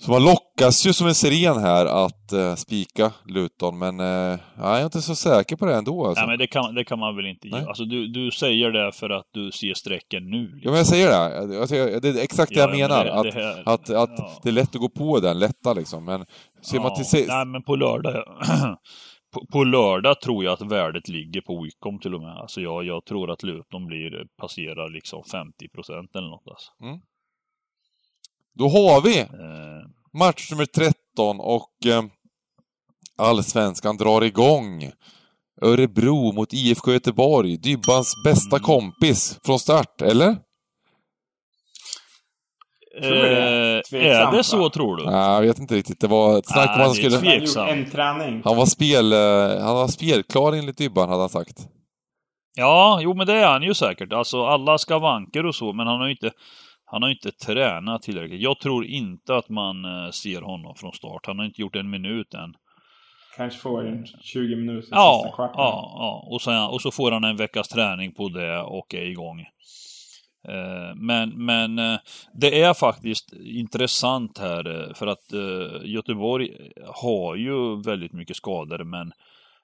[0.00, 4.80] Så man lockas ju som en siren här att uh, spika Luton, men uh, jag
[4.80, 6.06] är inte så säker på det ändå.
[6.06, 6.20] Alltså.
[6.20, 7.66] Nej, men det kan, det kan man väl inte göra.
[7.66, 10.42] Alltså, du, du säger det för att du ser strecken nu.
[10.42, 10.60] Liksom.
[10.62, 11.60] Ja, men jag säger det.
[11.60, 13.04] Alltså, det är exakt det ja, jag menar.
[13.04, 14.40] Det, att, det här, att, att ja.
[14.42, 16.04] det är lätt att gå på den lätta liksom.
[16.04, 16.26] Men
[16.62, 17.26] ser ja, man till...
[17.28, 18.14] Nej, men på lördag...
[19.34, 22.36] på, på, lördag tror jag att värdet ligger på Wicom till och med.
[22.36, 26.70] Alltså jag, jag tror att Luton blir passerar liksom 50 procent eller något alltså.
[26.82, 27.00] Mm.
[28.58, 29.28] Då har vi eh.
[30.18, 32.02] match nummer 13 och eh,
[33.18, 34.90] Allsvenskan drar igång.
[35.62, 38.64] Örebro mot IFK Göteborg, Dybbans bästa mm.
[38.64, 40.28] kompis från start, eller?
[43.02, 43.08] Eh,
[43.92, 45.04] är det så tror du?
[45.04, 46.00] Nej, jag vet inte riktigt.
[46.00, 47.16] Det var ett snack om han skulle...
[47.70, 48.42] En träning.
[48.44, 49.12] Han var, spel,
[49.62, 51.68] han var spelklar enligt Dybban, hade han sagt.
[52.56, 54.12] Ja, jo men det är han ju säkert.
[54.12, 56.30] Alltså alla skavanker och så, men han har ju inte...
[56.90, 58.40] Han har inte tränat tillräckligt.
[58.40, 61.26] Jag tror inte att man eh, ser honom från start.
[61.26, 62.54] Han har inte gjort en minut än.
[63.36, 65.54] Kanske får en 20 minuter ja, sista kvarten.
[65.56, 66.28] Ja, ja.
[66.30, 69.40] Och, sen, och så får han en veckas träning på det och är igång.
[70.48, 71.98] Eh, men, men eh,
[72.34, 75.32] det är faktiskt intressant här för att
[75.84, 76.50] Göteborg
[76.86, 79.12] har ju väldigt mycket skador men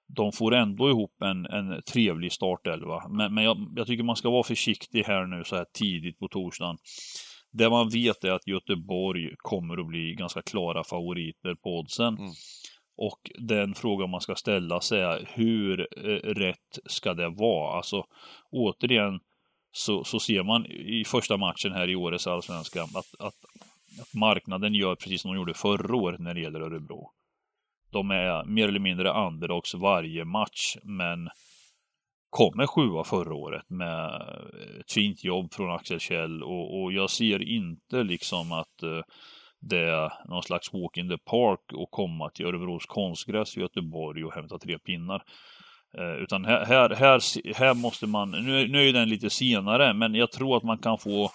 [0.09, 3.09] de får ändå ihop en, en trevlig startelva.
[3.09, 6.29] Men, men jag, jag, tycker man ska vara försiktig här nu så här tidigt på
[6.29, 6.77] torsdagen.
[7.53, 12.19] Det man vet är att Göteborg kommer att bli ganska klara favoriter på oddsen.
[12.19, 12.31] Mm.
[12.97, 17.77] Och den fråga man ska ställa sig är hur eh, rätt ska det vara?
[17.77, 18.05] Alltså
[18.51, 19.21] återigen
[19.73, 23.35] så, så ser man i första matchen här i årets allsvenska att, att,
[24.01, 27.11] att marknaden gör precis som de gjorde förra året när det gäller Örebro.
[27.97, 31.29] De är mer eller mindre underdogs varje match, men
[32.31, 37.11] kommer sjua förra året med eh, ett fint jobb från Axel Kjell och, och jag
[37.11, 39.03] ser inte liksom att uh,
[39.61, 44.25] det är någon slags walk in the park och komma till Örebros konstgräs i Göteborg
[44.25, 45.23] och hämta tre pinnar.
[45.99, 47.21] Uh, utan här, här, här,
[47.55, 50.99] här måste man, nu, nu är den lite senare, men jag tror att man kan
[50.99, 51.31] få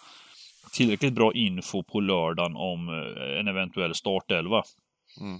[0.73, 4.63] tillräckligt bra info på lördagen om uh, en eventuell startelva.
[5.21, 5.39] Mm.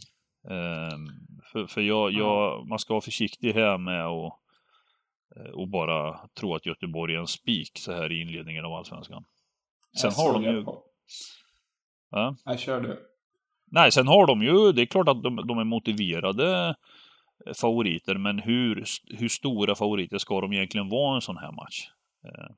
[0.50, 1.08] Ehm,
[1.52, 4.34] för, för jag, jag, man ska vara försiktig här med att
[5.36, 9.24] eh, och bara tro att Göteborg är en spik så här i inledningen av Allsvenskan.
[10.02, 10.66] Sen har de ju...
[12.12, 12.36] Ja?
[12.46, 13.08] Jag kör du.
[13.72, 16.76] Nej, sen har de ju, det är klart att de, de är motiverade
[17.46, 18.84] eh, favoriter, men hur,
[19.18, 21.90] hur stora favoriter ska de egentligen vara i en sån här match?
[22.26, 22.56] Eh.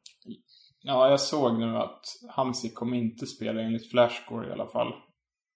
[0.81, 4.93] Ja, jag såg nu att Hamsik kommer inte spela enligt Flashscore i alla fall.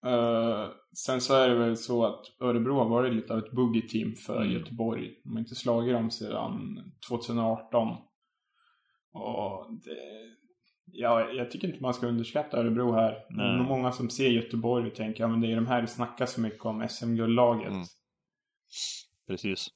[0.05, 0.69] Uh,
[1.05, 4.41] sen så är det väl så att Örebro har varit lite av ett boogie-team för
[4.41, 4.53] mm.
[4.53, 5.21] Göteborg.
[5.23, 6.77] De har inte slagit dem sedan
[7.09, 7.87] 2018.
[9.13, 9.97] Och det,
[10.85, 13.11] ja, jag tycker inte man ska underskatta Örebro här.
[13.29, 15.87] Det är många som ser Göteborg och tänker att ja, det är de här det
[15.87, 17.71] snackas så mycket om, SM-guldlaget.
[17.71, 17.85] Mm.
[19.27, 19.67] Precis.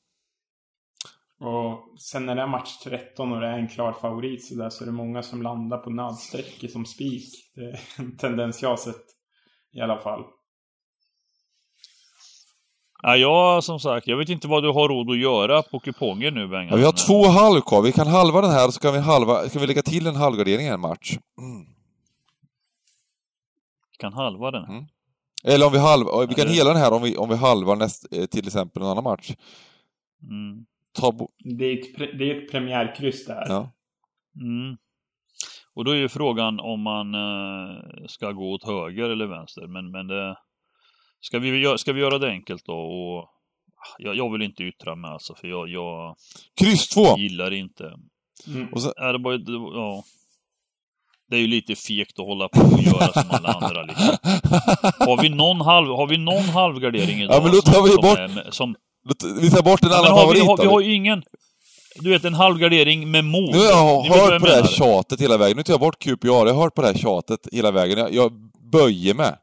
[1.40, 4.70] Och sen när det är match 13 och det är en klar favorit så där
[4.70, 7.30] så är det många som landar på nödstrecket som spik.
[7.56, 9.06] Det är en tendens jag har sett
[9.72, 10.24] i alla fall.
[13.04, 16.34] Ja, jag som sagt, jag vet inte vad du har råd att göra på kupongen
[16.34, 16.68] nu Bengan.
[16.70, 17.82] Ja, vi har två halv kvar.
[17.82, 20.16] Vi kan halva den här och så kan vi, halva, kan vi lägga till en
[20.16, 21.18] halvgardering i en match.
[21.38, 21.66] Mm.
[23.92, 24.64] Vi kan halva den?
[24.64, 24.86] Mm.
[25.44, 28.08] Eller om vi halva, vi kan hela den här om vi, om vi halvar näst,
[28.12, 29.32] eh, till exempel en annan match.
[30.24, 30.66] Mm.
[30.94, 33.46] Ta det, är ett, det är ett premiärkryss det här.
[33.50, 33.72] Ja.
[34.36, 34.78] Mm.
[35.76, 39.68] Och då är ju frågan om man eh, ska gå åt höger eller vänster.
[39.68, 40.36] Men, men det,
[41.22, 42.74] ska, vi, ska vi göra det enkelt då?
[42.74, 46.16] Och, ah, jag, jag vill inte yttra mig alltså, för jag, jag
[46.60, 47.18] Kryss 2!
[47.18, 47.94] gillar inte.
[48.48, 48.68] Mm.
[48.74, 48.94] Och så...
[48.98, 49.34] är det, bara,
[49.74, 50.04] ja.
[51.30, 53.84] det är ju lite fegt att hålla på och göra som alla andra.
[53.84, 54.18] Liksom.
[55.00, 57.36] Har vi någon, halv, har vi någon halvgardering idag?
[57.36, 58.46] Ja, men då tar vi bort...
[58.46, 58.76] Som, som...
[59.42, 60.42] Vi tar bort en ja, annan favorit.
[60.42, 61.24] Vi har, vi har ju ingen
[61.96, 63.52] du vet, en halvgardering med mod.
[63.52, 65.58] Nu har jag hört på det här tjatet hela vägen.
[65.58, 66.28] Nu tar jag bort QPR.
[66.28, 67.98] Jag har hört på det här tjatet hela vägen.
[67.98, 68.32] Jag, jag
[68.72, 69.34] böjer mig.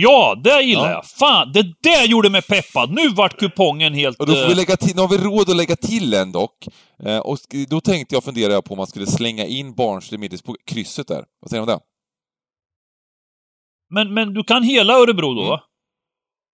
[0.00, 0.90] Ja, det gillar ja.
[0.90, 1.06] jag!
[1.06, 2.90] Fan, det där gjorde mig peppad!
[2.90, 4.20] Nu vart kupongen helt...
[4.20, 6.32] Och då får vi eh, lägga till, nu har vi råd att lägga till en
[6.32, 6.68] dock.
[7.04, 7.38] Eh, och
[7.68, 11.24] då tänkte jag fundera på om man skulle slänga in Barnsley Middles på krysset där.
[11.40, 11.84] Vad säger du om det?
[13.90, 15.46] Men, men du kan hela Örebro då?
[15.46, 15.60] Mm.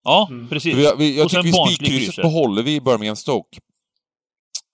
[0.05, 0.49] Ja, mm.
[0.49, 0.75] precis.
[0.75, 3.59] Vi, jag och tycker vi spikkrysset behåller vi i Birmingham Stoke.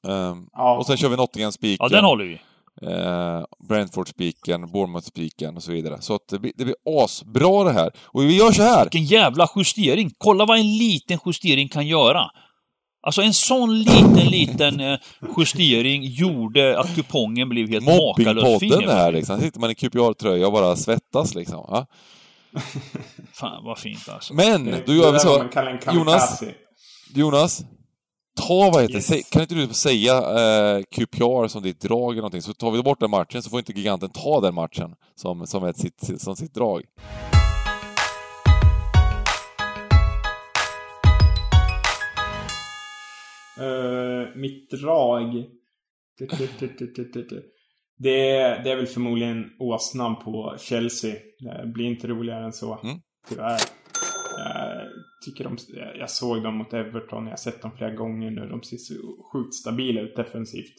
[0.02, 0.76] Um, ja.
[0.78, 1.86] Och sen kör vi Nottingham-spiken.
[1.90, 2.40] Ja, den håller vi.
[2.86, 6.00] Uh, Brentford-spiken, Bournemouth-spiken och så vidare.
[6.00, 7.90] Så att det blir, det blir asbra det här.
[8.04, 8.84] Och vi gör så här.
[8.84, 10.10] Vilken jävla justering!
[10.18, 12.30] Kolla vad en liten justering kan göra.
[13.02, 14.98] Alltså en sån liten, liten eh,
[15.38, 18.52] justering gjorde att kupongen blev helt makalöst fin.
[18.52, 19.40] Mobbingpodden här liksom.
[19.40, 21.64] sitter man i QPR-tröja och bara svettas liksom.
[21.68, 21.86] Ja.
[23.32, 24.34] Fan vad fint alltså.
[24.34, 25.44] Men, Det- då det gör vi så.
[25.92, 26.42] Jonas.
[27.14, 27.64] Jonas.
[28.34, 29.30] Ta, vad heter Yes.
[29.30, 33.00] Kan inte du säga eh, QPR som ditt drag eller någonting, så tar vi bort
[33.00, 36.54] den matchen så får inte giganten ta den matchen som, som, ett sitt, som sitt
[36.54, 36.82] drag.
[43.60, 45.46] Eh, mitt drag...
[47.98, 51.14] Det är, det är väl förmodligen åsnan på Chelsea.
[51.38, 52.78] Det blir inte roligare än så.
[52.82, 52.96] Mm.
[53.28, 53.60] Tyvärr.
[54.44, 54.88] Jag,
[55.24, 55.56] tycker de,
[55.98, 57.24] jag såg dem mot Everton.
[57.24, 58.48] Jag har sett dem flera gånger nu.
[58.48, 58.94] De ser så
[59.32, 60.74] sjukt stabila ut defensivt.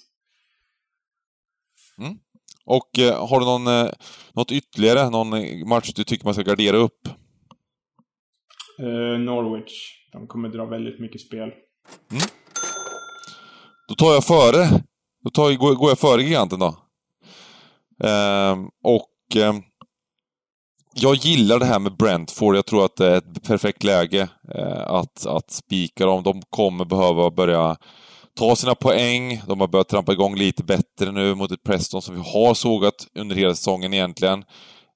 [2.65, 3.91] Och eh, har du någon, eh,
[4.33, 7.07] något ytterligare, någon eh, match du tycker man ska gardera upp?
[8.79, 9.97] Eh, Norwich.
[10.11, 11.51] De kommer dra väldigt mycket spel.
[13.87, 14.81] Då tar jag före.
[15.23, 16.75] Då tar, går, går jag före giganten då.
[18.07, 19.61] Ehm, och ehm,
[20.93, 22.55] jag gillar det här med Brentford.
[22.55, 26.23] Jag tror att det är ett perfekt läge eh, att, att spika dem.
[26.23, 27.77] De kommer behöva börja
[28.37, 29.41] ta sina poäng.
[29.47, 33.07] De har börjat trampa igång lite bättre nu mot ett Preston som vi har sågat
[33.15, 34.43] under hela säsongen egentligen.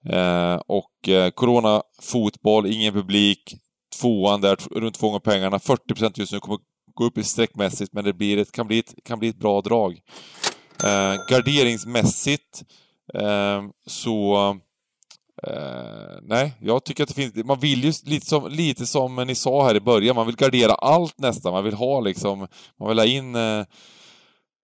[0.09, 3.55] Eh, och eh, Corona fotboll, ingen publik.
[4.01, 5.57] Tvåan där, runt två gånger pengarna.
[5.57, 6.59] 40% just nu kommer
[6.93, 9.61] gå upp i streckmässigt, men det blir ett, kan, bli ett, kan bli ett bra
[9.61, 9.99] drag.
[10.83, 12.63] Eh, garderingsmässigt
[13.13, 14.37] eh, så...
[15.47, 17.35] Eh, nej, jag tycker att det finns...
[17.35, 20.73] Man vill ju lite som, lite som ni sa här i början, man vill gardera
[20.73, 21.53] allt nästan.
[21.53, 22.47] Man vill ha liksom...
[22.79, 23.35] Man vill ha in...
[23.35, 23.59] Eh,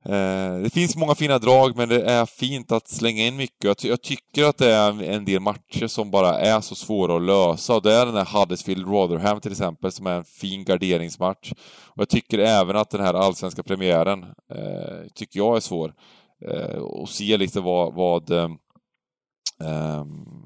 [0.05, 3.63] eh, det finns många fina drag, men det är fint att slänga in mycket.
[3.63, 7.15] Jag, ty jag tycker att det är en del matcher som bara är så svåra
[7.15, 7.75] att lösa.
[7.75, 11.51] Och det är den här Huddersfield-Rotherham till exempel, som är en fin garderingsmatch.
[11.87, 15.93] Och jag tycker även att den här allsvenska premiären, eh, tycker jag är svår.
[16.49, 18.49] Eh, och se lite vad, vad eh,
[19.63, 20.41] ehm,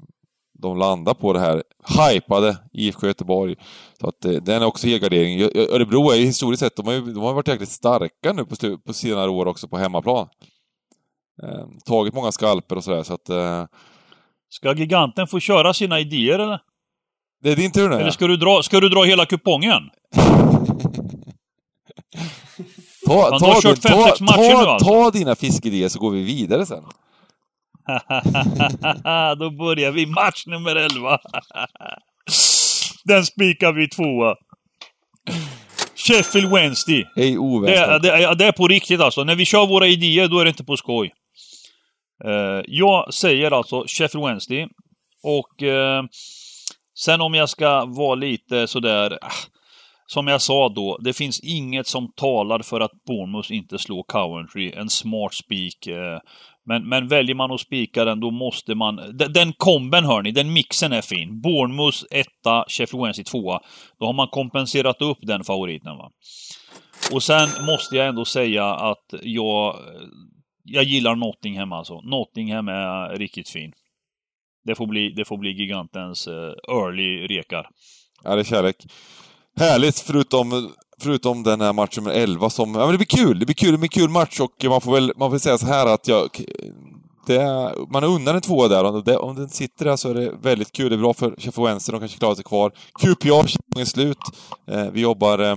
[0.58, 1.62] de landar på det här
[2.10, 3.56] hypade IFK Göteborg.
[4.00, 5.42] Så att eh, den är också helgardering.
[5.42, 8.78] Örebro är ju historiskt sett, de har ju de har varit jäkligt starka nu på,
[8.86, 10.28] på senare år också på hemmaplan.
[11.42, 13.28] Eh, tagit många skalper och sådär, så att...
[13.28, 13.64] Eh,
[14.48, 16.60] Ska giganten få köra sina idéer eller?
[17.42, 17.96] det är din tur nu.
[17.96, 19.90] Eller ska du dra, ska du dra hela kupongen?
[23.06, 24.88] Ta, ta, ta, ta, ta, alltså.
[24.88, 26.84] ta dina fiskidéer så går vi vidare sen.
[29.38, 31.18] Då börjar vi match nummer 11.
[33.04, 34.34] Den spikar vi tvåa.
[35.96, 37.04] Sheffield Wednesday.
[37.16, 38.02] Ej Det, oväntat.
[38.02, 39.24] det, ja, det är på riktigt alltså.
[39.24, 41.12] När vi kör våra idéer, då är det inte på skoj.
[42.24, 44.66] Eh, jag säger alltså Sheffield Wednesday.
[45.22, 46.02] Och eh,
[46.98, 49.18] sen om jag ska vara lite sådär...
[49.22, 49.30] ah,
[50.06, 54.72] Som jag sa då, det finns inget som talar för att Bournemouth inte slår Coventry.
[54.72, 55.86] En smart spik.
[56.66, 58.96] Men, men väljer man att spika den, då måste man...
[58.96, 61.40] Den, den komben hörni, den mixen är fin.
[61.40, 63.60] Bournemouth etta, Sheffield Wednesday tvåa.
[63.98, 66.10] Då har man kompenserat upp den favoriten va.
[67.12, 69.76] Och sen måste jag ändå säga att jag,
[70.64, 72.00] jag gillar Nottingham alltså.
[72.00, 73.72] Nottingham är riktigt fin.
[74.64, 77.68] Det får bli, det får bli gigantens eh, early rekar.
[78.24, 78.76] Ja, det är kärlek.
[79.56, 80.72] Härligt, förutom,
[81.02, 82.74] förutom den här matchen med 11 som...
[82.74, 83.38] Ja, men det blir kul.
[83.38, 85.58] Det blir kul, det blir en kul match och man får väl man får säga
[85.58, 86.28] så här att jag...
[87.26, 88.84] Det är, man unnar en tvåa där.
[88.84, 90.88] Om, det, om den sitter där så är det väldigt kul.
[90.88, 92.72] Det är bra för Sheffield Wednesday, de kanske klarar sig kvar.
[93.00, 94.18] QPR, säsongen slut.
[94.70, 95.56] Eh, vi jobbar eh,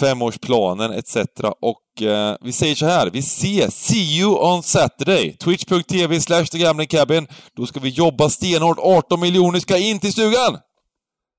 [0.00, 1.16] femårsplanen etc.
[1.60, 3.74] Och eh, vi säger så här, vi ses!
[3.74, 5.36] See you on Saturday!
[5.36, 7.26] Twitch.tv slash The Gambling Cabin.
[7.56, 8.78] Då ska vi jobba stenhårt.
[8.78, 10.58] 18 miljoner ska in till stugan!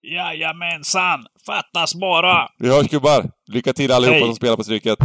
[0.03, 1.25] Jajamensan!
[1.45, 2.47] Fattas bara!
[2.59, 3.31] Vi hörs gubbar!
[3.47, 4.25] Lycka till allihopa Hej.
[4.25, 4.99] som spelar på Stryket!